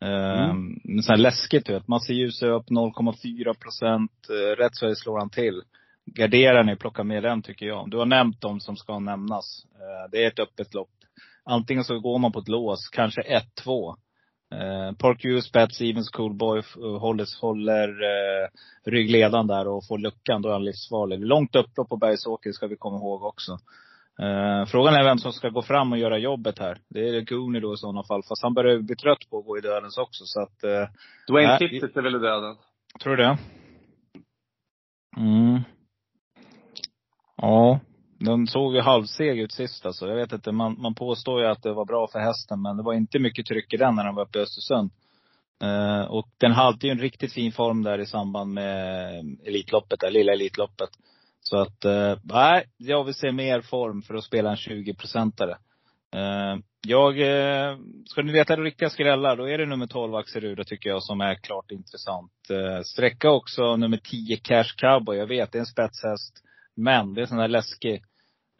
Ehm, 0.00 0.80
men 0.84 1.02
så 1.02 1.12
här 1.12 1.18
läskigt 1.18 1.66
du 1.66 1.72
vet. 1.72 1.88
Massa 1.88 2.12
ljus 2.12 2.42
är 2.42 2.48
upp 2.48 2.70
0,4 2.70 3.54
procent. 3.54 4.12
Eh, 4.30 4.56
rätt 4.56 4.76
så 4.76 4.94
slår 4.94 5.18
han 5.18 5.30
till. 5.30 5.62
Garderar 6.06 6.64
ni, 6.64 6.76
plocka 6.76 7.04
med 7.04 7.22
den 7.22 7.42
tycker 7.42 7.66
jag. 7.66 7.90
Du 7.90 7.96
har 7.96 8.06
nämnt 8.06 8.40
dem 8.40 8.60
som 8.60 8.76
ska 8.76 8.98
nämnas. 8.98 9.66
Eh, 9.74 10.10
det 10.10 10.24
är 10.24 10.28
ett 10.28 10.38
öppet 10.38 10.74
lopp. 10.74 10.90
Antingen 11.44 11.84
så 11.84 12.00
går 12.00 12.18
man 12.18 12.32
på 12.32 12.38
ett 12.38 12.48
lås, 12.48 12.88
kanske 12.88 13.22
1-2. 13.64 13.96
Eh, 14.52 14.92
Park 14.98 15.44
Spets, 15.44 15.80
Evens 15.80 16.10
Coolboy 16.10 16.58
f- 16.58 16.74
håller, 17.00 17.40
håller 17.40 17.88
eh, 17.88 18.48
ryggledan 18.84 19.46
där 19.46 19.68
och 19.68 19.86
får 19.86 19.98
luckan, 19.98 20.42
då 20.42 20.48
är 20.48 20.52
han 20.52 20.64
livsfarlig. 20.64 21.26
Långt 21.26 21.56
upplopp 21.56 21.88
på 21.88 21.96
Bergsåker 21.96 22.52
ska 22.52 22.66
vi 22.66 22.76
komma 22.76 22.96
ihåg 22.96 23.22
också. 23.24 23.52
Eh, 24.22 24.64
frågan 24.66 24.94
är 24.94 25.04
vem 25.04 25.18
som 25.18 25.32
ska 25.32 25.48
gå 25.48 25.62
fram 25.62 25.92
och 25.92 25.98
göra 25.98 26.18
jobbet 26.18 26.58
här. 26.58 26.78
Det 26.88 27.08
är 27.08 27.20
Gooney 27.20 27.60
då 27.60 27.74
i 27.74 27.76
sådana 27.76 28.02
fall. 28.04 28.22
Fast 28.28 28.42
han 28.42 28.54
börjar 28.54 28.78
bli 28.78 28.96
trött 28.96 29.30
på 29.30 29.38
att 29.38 29.44
gå 29.46 29.58
i 29.58 29.60
dödens 29.60 29.98
också. 29.98 30.24
Så 30.26 30.40
att, 30.42 30.64
eh, 30.64 30.88
Dwayne 31.28 31.48
Nej. 31.48 31.58
Tipsit 31.58 31.96
är 31.96 32.02
väl 32.02 32.14
i 32.16 32.18
döden? 32.18 32.56
tror 33.02 33.16
du 33.16 33.22
det? 33.22 33.38
Mm. 35.16 35.60
Ja. 37.36 37.80
Den 38.24 38.46
såg 38.46 38.74
ju 38.74 38.80
halvseg 38.80 39.38
ut 39.38 39.52
sist 39.52 39.86
alltså. 39.86 40.06
Jag 40.06 40.16
vet 40.16 40.32
inte, 40.32 40.52
man, 40.52 40.80
man 40.80 40.94
påstår 40.94 41.40
ju 41.40 41.46
att 41.46 41.62
det 41.62 41.72
var 41.72 41.84
bra 41.84 42.08
för 42.12 42.18
hästen. 42.18 42.62
Men 42.62 42.76
det 42.76 42.82
var 42.82 42.94
inte 42.94 43.18
mycket 43.18 43.46
tryck 43.46 43.74
i 43.74 43.76
den 43.76 43.94
när 43.94 44.04
den 44.04 44.14
var 44.14 44.22
uppe 44.22 44.38
i 44.38 44.42
Östersund. 44.42 44.90
Eh, 45.62 46.04
och 46.10 46.28
den 46.38 46.52
hade 46.52 46.86
ju 46.86 46.90
en 46.90 46.98
riktigt 46.98 47.32
fin 47.32 47.52
form 47.52 47.82
där 47.82 47.98
i 47.98 48.06
samband 48.06 48.52
med 48.52 49.14
Elitloppet, 49.46 50.00
det 50.00 50.10
lilla 50.10 50.32
Elitloppet. 50.32 50.88
Så 51.40 51.58
att, 51.58 51.84
eh, 51.84 52.18
nej, 52.22 52.64
jag 52.76 53.04
vill 53.04 53.14
se 53.14 53.32
mer 53.32 53.60
form 53.60 54.02
för 54.02 54.14
att 54.14 54.24
spela 54.24 54.50
en 54.50 54.56
20-procentare. 54.56 55.56
Eh, 56.14 56.58
jag, 56.86 57.20
eh, 57.20 57.76
ska 58.06 58.22
ni 58.22 58.32
veta 58.32 58.56
det 58.56 58.62
riktiga 58.62 58.90
skrällar, 58.90 59.36
då 59.36 59.48
är 59.48 59.58
det 59.58 59.66
nummer 59.66 59.86
12 59.86 60.14
Axel 60.14 60.42
Ruda 60.42 60.64
tycker 60.64 60.90
jag 60.90 61.02
som 61.02 61.20
är 61.20 61.34
klart 61.34 61.70
intressant. 61.70 62.32
Eh, 62.50 62.82
sträcka 62.82 63.30
också 63.30 63.76
nummer 63.76 63.96
10 63.96 64.36
Cash 64.36 64.74
Cowboy. 64.76 65.16
Jag 65.16 65.26
vet, 65.26 65.52
det 65.52 65.58
är 65.58 65.60
en 65.60 65.66
spetshäst. 65.66 66.42
Men 66.76 67.14
det 67.14 67.20
är 67.20 67.22
en 67.22 67.28
sån 67.28 67.38
där 67.38 67.48
läskig. 67.48 68.02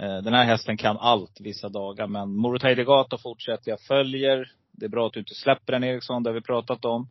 Eh, 0.03 0.23
den 0.23 0.35
här 0.35 0.45
hästen 0.45 0.77
kan 0.77 0.99
allt 0.99 1.41
vissa 1.41 1.69
dagar. 1.69 2.07
Men 2.07 2.37
Morotai 2.37 2.75
Degato 2.75 3.19
fortsätter. 3.19 3.71
Jag 3.71 3.81
följer. 3.81 4.53
Det 4.73 4.85
är 4.85 4.91
bra 4.91 5.07
att 5.07 5.13
du 5.13 5.21
inte 5.21 5.35
släpper 5.35 5.73
den 5.73 5.85
Eriksson, 5.85 6.23
det 6.23 6.31
har 6.31 6.35
vi 6.35 6.41
pratat 6.41 6.85
om. 6.85 7.09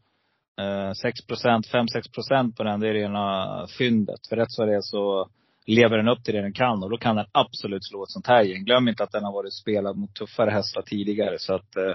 Eh, 0.62 0.92
6 0.94 1.26
procent, 1.28 1.68
5-6 1.68 2.14
procent 2.14 2.58
på 2.58 2.64
den, 2.64 2.80
det 2.80 2.90
är 2.90 2.94
rena 2.94 3.68
fyndet. 3.78 4.20
För 4.30 4.36
rätt 4.36 4.52
så 4.52 4.66
det 4.66 4.76
är 4.76 4.82
så 4.82 5.30
lever 5.66 5.98
den 5.98 6.08
upp 6.08 6.24
till 6.24 6.34
det 6.34 6.42
den 6.42 6.54
kan. 6.54 6.84
Och 6.84 6.90
då 6.90 6.98
kan 6.98 7.16
den 7.16 7.26
absolut 7.32 7.86
slå 7.86 8.04
ett 8.04 8.12
sånt 8.12 8.28
här 8.28 8.44
gäng. 8.44 8.64
Glöm 8.66 8.88
inte 8.88 9.04
att 9.04 9.12
den 9.12 9.24
har 9.24 9.34
varit 9.34 9.54
spelad 9.54 9.98
mot 9.98 10.16
tuffare 10.16 10.52
hästar 10.52 10.82
tidigare. 10.82 11.40
Så 11.40 11.54
att, 11.54 11.76
eh, 11.76 11.94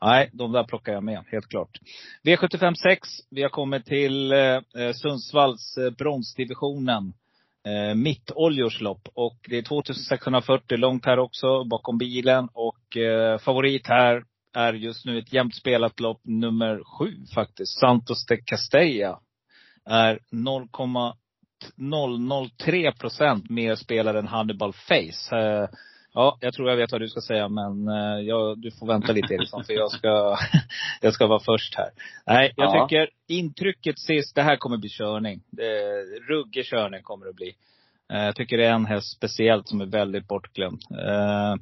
Nej, 0.00 0.30
de 0.32 0.52
där 0.52 0.64
plockar 0.64 0.92
jag 0.92 1.04
med, 1.04 1.24
helt 1.32 1.48
klart. 1.48 1.78
V75 2.24 2.74
6. 2.74 3.08
Vi 3.30 3.42
har 3.42 3.48
kommit 3.48 3.86
till 3.86 4.32
Sundsvalls 4.94 5.78
bronsdivisionen. 5.98 7.12
Eh, 7.66 7.94
Mittoljors 7.94 8.80
Och 9.14 9.38
det 9.48 9.58
är 9.58 9.62
2640 9.62 10.78
långt 10.78 11.06
här 11.06 11.18
också, 11.18 11.64
bakom 11.64 11.98
bilen. 11.98 12.48
Och 12.52 12.96
eh, 12.96 13.38
favorit 13.38 13.86
här 13.86 14.24
är 14.54 14.72
just 14.72 15.04
nu 15.04 15.18
ett 15.18 15.32
jämnt 15.32 15.54
spelat 15.54 16.00
lopp, 16.00 16.20
nummer 16.24 16.98
sju 16.98 17.12
faktiskt. 17.34 17.80
Santos 17.80 18.26
de 18.26 18.36
Castella. 18.36 19.20
Är 19.86 20.18
0,003 20.30 22.92
procent 22.92 23.50
mer 23.50 23.74
spelare 23.74 24.18
än 24.18 24.28
Hannibal 24.28 24.72
Face. 24.72 25.36
Eh, 25.36 25.68
Ja, 26.14 26.38
jag 26.40 26.54
tror 26.54 26.70
jag 26.70 26.76
vet 26.76 26.92
vad 26.92 27.00
du 27.00 27.08
ska 27.08 27.20
säga 27.20 27.48
men 27.48 27.88
eh, 27.88 28.20
jag, 28.26 28.58
du 28.58 28.70
får 28.70 28.86
vänta 28.86 29.12
lite 29.12 29.34
Eriksson 29.34 29.64
för 29.64 29.72
jag 29.72 29.90
ska, 29.90 30.36
jag 31.00 31.14
ska 31.14 31.26
vara 31.26 31.40
först 31.40 31.74
här. 31.74 31.88
Nej, 32.26 32.52
jag 32.56 32.76
Ja. 32.76 32.88
tycker 32.88 33.08
intrycket 33.28 33.98
sist, 33.98 34.34
det 34.34 34.42
här 34.42 34.56
kommer 34.56 34.76
bli 34.76 34.88
körning. 34.88 35.40
Ruggig 36.28 36.64
körning 36.64 37.02
kommer 37.02 37.26
det 37.26 37.32
bli. 37.32 37.54
Eh, 38.12 38.24
jag 38.24 38.36
tycker 38.36 38.58
det 38.58 38.64
är 38.66 38.72
en 38.72 38.86
häst 38.86 39.16
speciellt 39.16 39.68
som 39.68 39.80
är 39.80 39.86
väldigt 39.86 40.28
bortglömd. 40.28 40.80
Eh, 40.90 41.54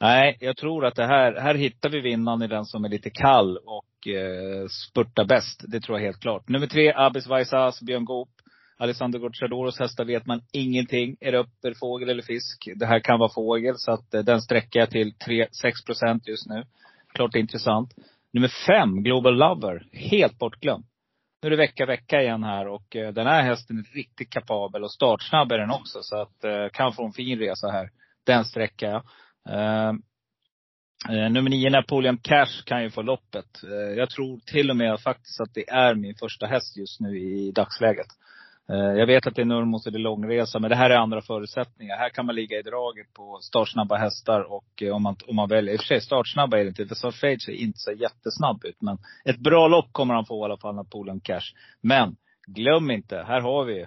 nej, 0.00 0.36
jag 0.40 0.56
tror 0.56 0.86
att 0.86 0.94
det 0.96 1.06
här, 1.06 1.40
här 1.40 1.54
hittar 1.54 1.88
vi 1.88 2.00
vinnaren 2.00 2.42
i 2.42 2.46
den 2.46 2.64
som 2.64 2.84
är 2.84 2.88
lite 2.88 3.10
kall 3.10 3.56
och 3.56 4.08
eh, 4.08 4.66
spurtar 4.68 5.24
bäst. 5.24 5.64
Det 5.68 5.80
tror 5.80 5.98
jag 5.98 6.04
helt 6.06 6.20
klart. 6.20 6.48
Nummer 6.48 6.66
tre, 6.66 6.92
Abis 6.96 7.26
Vaisas, 7.26 7.80
Björn 7.82 8.04
Goop. 8.04 8.28
Alessandro 8.78 9.20
Gocciadoros 9.20 9.78
hästar 9.78 10.04
vet 10.04 10.26
man 10.26 10.40
ingenting. 10.52 11.16
Är 11.20 11.32
det 11.32 11.38
upp, 11.38 11.78
fågel 11.80 12.08
eller 12.08 12.22
fisk? 12.22 12.68
Det 12.76 12.86
här 12.86 13.00
kan 13.00 13.18
vara 13.18 13.32
fågel, 13.34 13.74
så 13.76 13.92
att 13.92 14.14
eh, 14.14 14.22
den 14.22 14.42
sträcker 14.42 14.80
jag 14.80 14.90
till 14.90 15.14
3-6 15.26 15.48
procent 15.86 16.28
just 16.28 16.46
nu. 16.46 16.64
Klart 17.14 17.34
intressant. 17.34 17.94
Nummer 18.32 18.50
fem, 18.66 19.02
Global 19.02 19.36
Lover. 19.36 19.86
Helt 19.92 20.38
bortglömd. 20.38 20.84
Nu 21.42 21.46
är 21.46 21.50
det 21.50 21.56
vecka, 21.56 21.86
vecka 21.86 22.22
igen 22.22 22.44
här 22.44 22.68
och 22.68 22.96
eh, 22.96 23.12
den 23.12 23.26
här 23.26 23.42
hästen 23.42 23.78
är 23.78 23.94
riktigt 23.94 24.30
kapabel 24.30 24.84
och 24.84 24.92
startsnabb 24.92 25.52
är 25.52 25.58
den 25.58 25.70
också. 25.70 25.98
Så 26.02 26.20
att 26.20 26.44
eh, 26.44 26.68
kan 26.72 26.92
få 26.92 27.06
en 27.06 27.12
fin 27.12 27.38
resa 27.38 27.70
här. 27.70 27.90
Den 28.26 28.44
sträcker 28.44 28.86
jag. 28.86 29.02
Eh, 29.48 29.88
eh, 31.10 31.30
nummer 31.30 31.50
nio, 31.50 31.70
Napoleon 31.70 32.18
Cash 32.18 32.62
kan 32.64 32.82
ju 32.82 32.90
få 32.90 33.02
loppet. 33.02 33.62
Eh, 33.62 33.98
jag 33.98 34.10
tror 34.10 34.40
till 34.46 34.70
och 34.70 34.76
med 34.76 35.00
faktiskt 35.00 35.40
att 35.40 35.54
det 35.54 35.70
är 35.70 35.94
min 35.94 36.14
första 36.14 36.46
häst 36.46 36.76
just 36.76 37.00
nu 37.00 37.18
i 37.18 37.52
dagsläget. 37.52 38.08
Eh, 38.72 38.98
jag 38.98 39.06
vet 39.06 39.26
att 39.26 39.34
det 39.34 39.42
är 39.42 39.46
Nurmos 39.46 39.86
och 39.86 39.92
det 39.92 39.98
är 39.98 40.00
långresa, 40.00 40.58
men 40.58 40.70
det 40.70 40.76
här 40.76 40.90
är 40.90 40.96
andra 40.96 41.22
förutsättningar. 41.22 41.96
Här 41.96 42.08
kan 42.08 42.26
man 42.26 42.34
ligga 42.34 42.58
i 42.58 42.62
draget 42.62 43.12
på 43.14 43.38
startsnabba 43.42 43.96
hästar 43.96 44.40
och 44.52 44.82
eh, 44.82 44.94
om 44.94 45.02
man, 45.02 45.16
om 45.26 45.36
man 45.36 45.48
väljer, 45.48 45.74
i 45.74 45.76
och 45.76 45.80
för 45.80 45.86
sig 45.86 46.00
startsnabba 46.00 46.58
är 46.58 46.62
det 46.62 46.68
inte, 46.68 46.86
för 46.86 46.94
Sarfage 46.94 47.42
ser 47.42 47.52
inte 47.52 47.78
så 47.78 47.92
jättesnabb 47.92 48.64
ut. 48.64 48.82
Men 48.82 48.98
ett 49.24 49.38
bra 49.38 49.68
lopp 49.68 49.92
kommer 49.92 50.14
han 50.14 50.26
få 50.26 50.42
i 50.42 50.44
alla 50.44 50.56
fall, 50.56 50.74
Napoleon 50.74 51.20
Cash. 51.20 51.54
Men 51.80 52.16
glöm 52.46 52.90
inte, 52.90 53.24
här 53.26 53.40
har 53.40 53.64
vi 53.64 53.80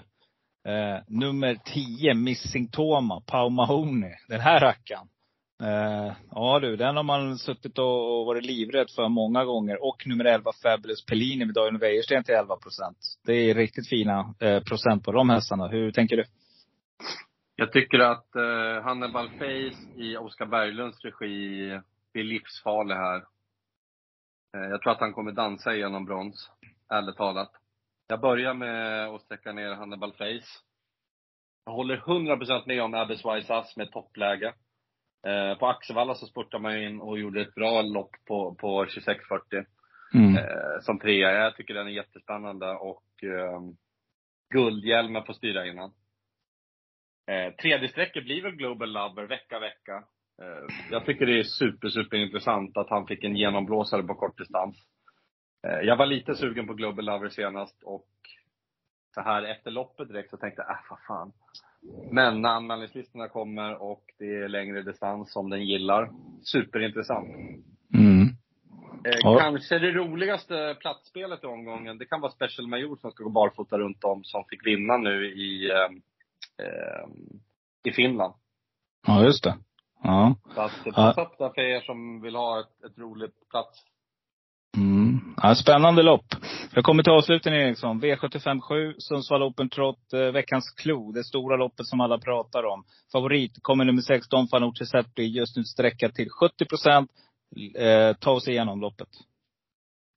eh, 0.68 1.00
nummer 1.08 1.58
10, 1.66 2.14
Missing 2.14 2.68
Toma, 2.68 3.22
Pau 3.26 3.50
Mahoney. 3.50 4.14
Den 4.28 4.40
här 4.40 4.60
rackaren. 4.60 5.08
Eh, 5.62 6.14
ja 6.32 6.60
du, 6.60 6.76
den 6.76 6.96
har 6.96 7.04
man 7.04 7.38
suttit 7.38 7.78
och, 7.78 8.20
och 8.20 8.26
varit 8.26 8.46
livrädd 8.46 8.90
för 8.96 9.10
många 9.10 9.46
gånger. 9.46 9.84
Och 9.84 10.08
nummer 10.08 10.26
11, 10.26 10.52
Fabulous 10.64 11.06
Pellini 11.06 11.46
med 11.46 11.56
Daniel 11.56 11.78
Wäjersten 11.78 12.24
till 12.24 12.36
11 12.36 12.56
procent. 12.56 12.98
Det 13.26 13.34
är 13.34 13.56
riktigt 13.56 13.90
fina 13.90 14.34
eh, 14.40 14.64
procent 14.64 15.06
på 15.06 15.12
de 15.12 15.30
hästarna. 15.30 15.68
Hur 15.68 15.92
tänker 15.92 16.18
du? 16.18 16.24
Jag 17.56 17.72
tycker 17.72 18.00
att 18.00 18.36
eh, 18.36 18.84
Hannibal 18.84 19.30
Face 19.30 20.02
i 20.02 20.18
Oskar 20.18 20.46
Berglunds 20.46 21.02
regi 21.06 21.80
blir 22.14 22.24
livsfarlig 22.24 22.96
här. 22.96 23.18
Eh, 24.58 24.70
jag 24.70 24.82
tror 24.82 24.92
att 24.92 25.00
han 25.00 25.14
kommer 25.14 25.32
dansa 25.32 25.76
igenom 25.76 26.06
brons, 26.06 26.50
ärligt 26.90 27.18
talat. 27.18 27.52
Jag 28.08 28.22
börjar 28.22 28.54
med 28.54 29.08
att 29.08 29.22
sträcka 29.22 29.52
ner 29.52 29.74
Hannibal 29.74 30.12
Face. 30.12 30.62
Jag 31.66 31.74
håller 31.74 31.98
100% 31.98 32.64
med 32.66 32.84
om 32.84 32.94
Abbas 32.94 33.26
Wise 33.26 33.54
Ass 33.54 33.78
med 33.78 33.92
toppläge. 33.92 34.54
Eh, 35.28 35.58
på 35.58 35.68
Axevalla 35.68 36.16
så 36.16 36.26
spurtade 36.26 36.64
man 36.64 36.78
in 36.78 37.02
och 37.02 37.20
gjorde 37.20 37.42
ett 37.42 37.56
bra 37.56 37.82
lopp 37.82 38.16
på, 38.28 38.56
på 38.56 38.86
26.40 38.86 39.66
Mm. 40.14 40.36
eh, 40.38 40.80
som 40.82 41.00
trea. 41.00 41.32
Jag 41.32 41.56
tycker 41.56 41.74
den 41.74 41.88
är 41.88 41.92
jättespännande 41.92 42.72
och 42.72 43.24
eh, 43.24 43.62
guldhjälmen 44.54 45.24
får 45.26 45.34
styra 45.34 45.68
innan. 45.68 45.94
Eh, 47.28 47.54
tredje 47.54 47.90
sträcket 47.90 48.24
blir 48.24 48.44
väl 48.44 48.56
Global 48.56 48.92
Lover 48.92 49.24
vecka, 49.24 49.60
vecka. 49.60 50.04
Eh, 50.42 50.76
jag 50.92 51.06
tycker 51.06 51.26
det 51.26 51.40
är 51.40 51.44
super, 51.44 51.90
super 51.90 52.18
intressant 52.18 52.78
att 52.78 52.90
han 52.90 53.08
fick 53.08 53.24
en 53.24 53.36
genomblåsare 53.36 54.04
på 54.04 54.16
kortdistans. 54.16 54.76
Eh, 55.68 55.80
jag 55.80 55.96
var 55.98 56.06
lite 56.06 56.36
sugen 56.36 56.68
på 56.68 56.74
Global 56.74 57.06
Lover 57.06 57.30
senast 57.30 57.84
och 57.84 58.08
så 59.14 59.22
här 59.22 59.44
efter 59.44 59.72
loppet 59.72 60.08
direkt 60.08 60.30
så 60.30 60.38
tänkte 60.38 60.62
jag, 60.62 60.72
äh 60.72 60.82
vad 60.90 61.00
fan. 61.08 61.34
Men 62.12 62.42
när 62.42 62.50
anmälningslistorna 62.50 63.28
kommer 63.28 63.82
och 63.82 64.04
det 64.20 64.36
är 64.36 64.48
längre 64.48 64.82
distans 64.82 65.32
som 65.34 65.50
den 65.50 65.66
gillar, 65.66 66.12
superintressant. 66.44 67.28
Mm. 67.94 68.22
Eh, 69.06 69.20
Ja. 69.24 69.40
Kanske 69.40 69.80
det 69.80 69.92
roligaste 69.92 70.76
platsspelet 70.80 71.44
i 71.44 71.48
omgången, 71.48 71.98
det 71.98 72.06
kan 72.06 72.22
vara 72.22 72.32
Special 72.32 72.68
Major 72.68 72.96
som 72.96 73.12
ska 73.12 73.24
gå 73.24 73.30
barfota 73.30 73.78
runt 73.78 74.04
om, 74.04 74.24
som 74.24 74.44
fick 74.50 74.66
vinna 74.66 74.98
nu 74.98 75.26
i, 75.26 75.72
eh, 75.72 77.08
i 77.84 77.92
Finland. 77.92 78.34
Ja, 79.08 79.24
just 79.24 79.44
det. 79.44 79.58
Ja. 80.04 80.36
Så 80.56 80.62
att 80.62 80.96
passa 80.96 81.22
upp 81.22 81.38
där 81.38 81.50
för 81.50 81.62
er 81.62 81.82
som 81.82 82.22
vill 82.22 82.36
ha 82.36 82.60
ett, 82.60 82.84
ett 82.92 82.98
roligt 82.98 83.50
plats. 83.50 83.84
Ja, 85.44 85.56
spännande 85.56 86.04
lopp. 86.04 86.26
Jag 86.74 86.84
kommer 86.84 87.04
till 87.04 87.12
avslutningen 87.12 87.62
Eriksson. 87.62 88.02
V75 88.02 88.60
7, 88.62 88.94
Sundsvall 88.98 89.44
Open 89.44 89.70
Trot, 89.70 90.14
eh, 90.14 90.32
veckans 90.32 90.72
klo. 90.72 91.12
Det 91.12 91.24
stora 91.24 91.56
loppet 91.56 91.86
som 91.86 92.02
alla 92.02 92.18
pratar 92.18 92.64
om. 92.64 92.84
Favorit 93.12 93.52
kommer 93.62 93.86
nummer 93.86 94.02
16 94.02 94.48
Fanucci 94.48 94.86
Seppi, 94.86 95.24
just 95.24 95.58
nu 95.58 95.64
sträckad 95.64 96.14
till 96.14 96.30
70 96.30 96.66
procent. 96.66 97.12
Eh, 97.76 98.16
ta 98.16 98.32
oss 98.32 98.48
igenom 98.48 98.82
loppet. 98.82 99.10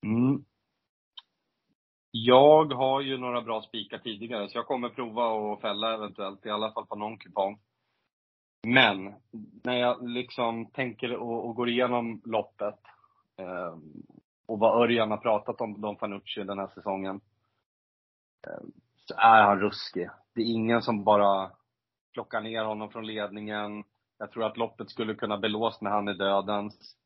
Mm. 0.07 0.45
Jag 2.11 2.73
har 2.73 3.01
ju 3.01 3.19
några 3.19 3.43
bra 3.43 3.63
spikar 3.63 3.99
tidigare, 3.99 4.49
så 4.49 4.59
jag 4.59 4.67
kommer 4.67 4.89
prova 4.89 5.53
att 5.53 5.61
fälla 5.61 5.95
eventuellt, 5.95 6.47
i 6.47 6.51
alla 6.51 6.73
fall 6.73 6.87
på 6.87 6.97
någon 6.97 7.19
kupong. 7.19 7.59
Men, 8.67 9.15
när 9.65 9.77
jag 9.77 10.09
liksom 10.09 10.67
tänker 10.67 11.17
och, 11.17 11.49
och 11.49 11.55
går 11.55 11.69
igenom 11.69 12.21
loppet, 12.25 12.81
eh, 13.39 13.77
och 14.47 14.59
vad 14.59 14.83
Örjan 14.83 15.11
har 15.11 15.19
pratat 15.19 15.61
om 15.61 15.81
Don 15.81 15.97
Fanucci 15.97 16.45
den 16.45 16.59
här 16.59 16.67
säsongen, 16.75 17.21
eh, 18.47 18.63
så 18.97 19.15
är 19.17 19.43
han 19.43 19.61
ruskig. 19.61 20.09
Det 20.35 20.41
är 20.41 20.53
ingen 20.53 20.83
som 20.83 21.05
bara 21.05 21.51
plockar 22.13 22.41
ner 22.41 22.65
honom 22.65 22.91
från 22.91 23.07
ledningen. 23.07 23.85
Jag 24.19 24.31
tror 24.31 24.45
att 24.45 24.57
loppet 24.57 24.91
skulle 24.91 25.15
kunna 25.15 25.39
belåst 25.39 25.81
när 25.83 25.91
han 25.91 26.09
är 26.09 26.15
dödens 26.15 26.97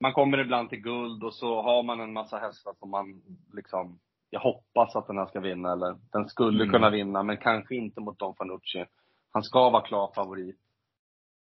man 0.00 0.12
kommer 0.12 0.38
ibland 0.38 0.68
till 0.70 0.80
guld 0.80 1.24
och 1.24 1.34
så 1.34 1.62
har 1.62 1.82
man 1.82 2.00
en 2.00 2.12
massa 2.12 2.38
hästar 2.38 2.74
som 2.78 2.90
man 2.90 3.22
liksom, 3.52 3.98
jag 4.30 4.40
hoppas 4.40 4.96
att 4.96 5.06
den 5.06 5.18
här 5.18 5.26
ska 5.26 5.40
vinna 5.40 5.72
eller 5.72 5.96
den 6.12 6.28
skulle 6.28 6.62
Mm. 6.64 6.72
kunna 6.72 6.90
vinna 6.90 7.22
men 7.22 7.36
kanske 7.36 7.74
inte 7.74 8.00
mot 8.00 8.18
Don 8.18 8.34
Fanucci. 8.34 8.84
Han 9.30 9.42
ska 9.42 9.70
vara 9.70 9.82
klar 9.86 10.12
favorit. 10.14 10.58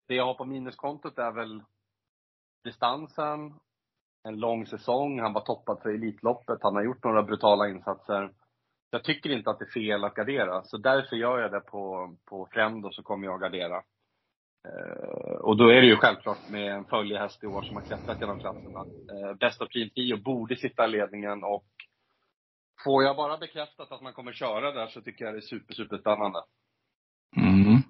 Det 0.07 0.15
jag 0.15 0.25
har 0.25 0.33
på 0.33 0.45
minuskontot 0.45 1.17
är 1.17 1.31
väl 1.31 1.63
distansen, 2.63 3.53
en 4.23 4.39
lång 4.39 4.65
säsong, 4.65 5.19
han 5.19 5.33
var 5.33 5.41
toppad 5.41 5.81
för 5.81 5.89
Elitloppet, 5.89 6.59
han 6.61 6.75
har 6.75 6.83
gjort 6.83 7.03
några 7.03 7.23
brutala 7.23 7.69
insatser. 7.69 8.33
Jag 8.89 9.03
tycker 9.03 9.29
inte 9.29 9.49
att 9.49 9.59
det 9.59 9.65
är 9.65 9.81
fel 9.81 10.03
att 10.03 10.13
gardera, 10.13 10.63
så 10.63 10.77
därför 10.77 11.15
gör 11.15 11.39
jag 11.39 11.51
det 11.51 11.59
på, 11.59 12.15
på 12.25 12.47
Frendo, 12.51 12.91
så 12.91 13.03
kommer 13.03 13.27
jag 13.27 13.41
gardera. 13.41 13.83
Eh, 14.67 15.35
och 15.35 15.57
då 15.57 15.69
är 15.69 15.81
det 15.81 15.87
ju 15.87 15.95
självklart 15.95 16.47
med 16.47 16.71
en 16.71 16.85
följehäst 16.85 17.43
i 17.43 17.47
år 17.47 17.61
som 17.61 17.75
har 17.75 17.83
klättrat 17.83 18.21
genom 18.21 18.39
klasserna. 18.39 18.79
Eh, 19.11 19.33
Best 19.33 19.61
of 19.61 19.69
Team 19.69 19.89
10 19.95 20.17
borde 20.17 20.55
sitta 20.55 20.85
i 20.85 20.87
ledningen 20.87 21.43
och 21.43 21.65
får 22.83 23.03
jag 23.03 23.15
bara 23.15 23.37
bekräftat 23.37 23.91
att 23.91 24.01
man 24.01 24.13
kommer 24.13 24.33
köra 24.33 24.71
där 24.71 24.87
så 24.87 25.01
tycker 25.01 25.25
jag 25.25 25.33
det 25.33 25.39
är 25.39 25.41
super, 25.41 25.73
super 25.73 25.97
spännande. 25.97 26.39
Mm. 27.37 27.80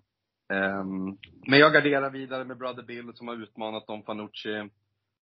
Ehm, 0.52 1.18
men 1.48 1.60
jag 1.60 1.74
garderar 1.74 2.10
vidare 2.10 2.44
med 2.46 2.58
Brother 2.58 2.84
Bill 2.84 3.12
som 3.14 3.28
har 3.28 3.36
utmanat 3.36 3.88
Don 3.88 4.04
Fanucci. 4.04 4.70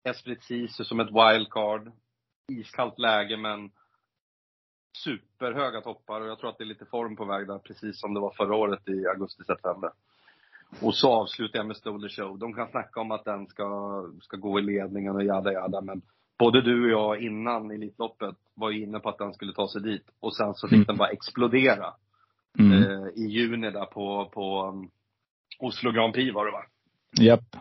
Esprit 0.04 0.42
Sisu 0.42 0.84
som 0.84 1.00
ett 1.00 1.08
wildcard. 1.10 1.92
Iskallt 2.48 2.98
läge 2.98 3.36
men 3.36 3.70
superhöga 5.04 5.80
toppar 5.80 6.20
och 6.20 6.26
jag 6.26 6.38
tror 6.38 6.50
att 6.50 6.58
det 6.58 6.64
är 6.64 6.66
lite 6.66 6.84
form 6.86 7.16
på 7.16 7.24
väg 7.24 7.46
där, 7.46 7.58
precis 7.58 8.00
som 8.00 8.14
det 8.14 8.20
var 8.20 8.30
förra 8.30 8.54
året 8.56 8.88
i 8.88 9.06
augusti-september. 9.06 9.90
Och 10.82 10.94
så 10.94 11.12
avslutar 11.12 11.58
jag 11.58 11.66
med 11.66 11.76
Stoler 11.76 12.08
Show. 12.08 12.38
De 12.38 12.54
kan 12.54 12.68
snacka 12.68 13.00
om 13.00 13.10
att 13.10 13.24
den 13.24 13.46
ska, 13.46 14.04
ska 14.22 14.36
gå 14.36 14.58
i 14.58 14.62
ledningen 14.62 15.14
och 15.16 15.24
jada 15.24 15.52
jada, 15.52 15.80
men 15.80 16.02
både 16.38 16.60
du 16.62 16.84
och 16.84 16.90
jag 16.90 17.22
innan 17.22 17.70
Elitloppet 17.70 18.36
var 18.54 18.70
ju 18.70 18.82
inne 18.82 19.00
på 19.00 19.08
att 19.08 19.18
den 19.18 19.34
skulle 19.34 19.52
ta 19.52 19.68
sig 19.68 19.82
dit. 19.82 20.04
Och 20.20 20.36
sen 20.36 20.54
så 20.54 20.68
fick 20.68 20.76
Mm. 20.76 20.84
den 20.86 20.96
bara 20.96 21.08
explodera 21.08 21.94
Mm. 22.58 22.72
eh, 22.72 23.08
i 23.14 23.26
juni 23.26 23.70
där 23.70 23.84
på, 23.86 24.30
på 24.34 24.74
Oslo 25.62 25.92
Grand 25.92 26.14
Prix 26.14 26.34
var 26.34 26.46
det 26.46 26.52
va? 26.52 26.64
Japp. 27.20 27.56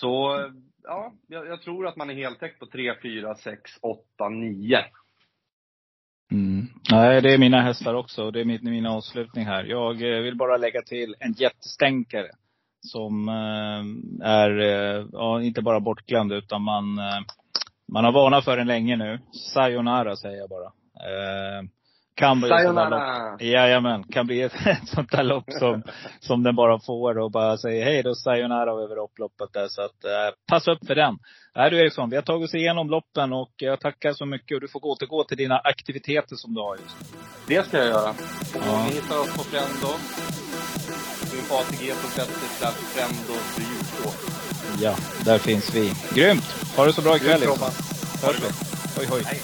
Så 0.00 0.40
ja, 0.82 1.12
jag, 1.28 1.46
jag 1.46 1.62
tror 1.62 1.86
att 1.86 1.96
man 1.96 2.10
är 2.10 2.14
heltäckt 2.14 2.58
på 2.58 2.66
3, 2.66 2.94
4, 3.02 3.34
6, 3.34 3.70
8, 3.82 4.28
9. 4.28 4.78
Mm. 6.32 6.66
Nej, 6.90 7.22
det 7.22 7.34
är 7.34 7.38
mina 7.38 7.60
hästar 7.60 7.94
också. 7.94 8.30
Det 8.30 8.40
är 8.40 8.44
min, 8.44 8.60
min 8.62 8.86
avslutning 8.86 9.44
här. 9.44 9.64
Jag 9.64 10.02
eh, 10.02 10.22
vill 10.22 10.36
bara 10.36 10.56
lägga 10.56 10.82
till 10.82 11.14
en 11.18 11.32
jättestänkare. 11.32 12.28
Som 12.80 13.28
eh, 13.28 14.28
är, 14.28 14.60
eh, 14.60 15.06
ja, 15.12 15.42
inte 15.42 15.62
bara 15.62 15.80
bortglömd 15.80 16.32
utan 16.32 16.62
man, 16.62 16.84
man 17.92 18.04
har 18.04 18.12
varnat 18.12 18.44
för 18.44 18.56
den 18.56 18.66
länge 18.66 18.96
nu. 18.96 19.18
Sayonara 19.54 20.16
säger 20.16 20.38
jag 20.38 20.48
bara. 20.48 20.72
Kan 22.14 22.40
bli. 22.40 22.48
Sayonara! 22.48 23.36
Jajamän, 23.40 24.04
kan 24.04 24.26
bli 24.26 24.42
ett, 24.42 24.66
ett 24.66 24.88
sånt 24.88 25.10
där 25.10 25.22
lopp 25.22 25.44
som, 25.48 25.82
som 26.20 26.42
den 26.42 26.56
bara 26.56 26.80
får 26.80 27.18
och 27.18 27.30
bara 27.30 27.56
säger 27.56 27.84
hej 27.84 28.02
då 28.02 28.14
sayonara 28.14 28.70
över 28.70 28.96
upploppet 28.98 29.52
där. 29.52 29.68
Så 29.68 29.82
att 29.82 30.04
eh, 30.04 30.34
passa 30.50 30.72
upp 30.72 30.86
för 30.86 30.94
den. 30.94 31.18
Nej 31.56 31.70
du 31.70 31.80
Eriksson, 31.80 32.10
vi 32.10 32.16
har 32.16 32.22
tagit 32.22 32.48
oss 32.48 32.54
igenom 32.54 32.90
loppen 32.90 33.32
och 33.32 33.52
jag 33.56 33.80
tackar 33.80 34.12
så 34.12 34.26
mycket 34.26 34.54
och 34.54 34.60
du 34.60 34.68
får 34.68 34.84
återgå 34.84 35.24
till 35.24 35.36
dina 35.36 35.58
aktiviteter 35.58 36.36
som 36.36 36.54
du 36.54 36.60
har 36.60 36.76
just 36.76 36.96
nu. 37.00 37.18
Det 37.46 37.66
ska 37.66 37.78
jag 37.78 37.86
göra. 37.86 38.14
Ja. 38.54 38.84
Ni 38.84 38.94
hittar 38.94 39.20
oss 39.20 39.36
på 39.36 39.42
Frendo. 39.42 39.92
Gå 41.30 41.36
in 41.36 41.44
på 41.48 41.54
atg.se 41.54 42.22
slash 42.58 42.78
Frendo 42.92 43.36
Byrå. 43.56 44.10
Ja, 44.80 44.94
där 45.24 45.38
finns 45.38 45.74
vi. 45.74 45.92
Grymt! 46.14 46.44
Ha 46.76 46.84
det 46.84 46.92
så 46.92 47.02
bra 47.02 47.16
ikväll 47.16 47.40
Grymt 47.40 47.60
Eriksson. 47.60 48.28
Hörs 48.28 48.40
vi. 48.42 48.48
Hoj 48.96 49.06
hoj. 49.10 49.22
Hej. 49.24 49.40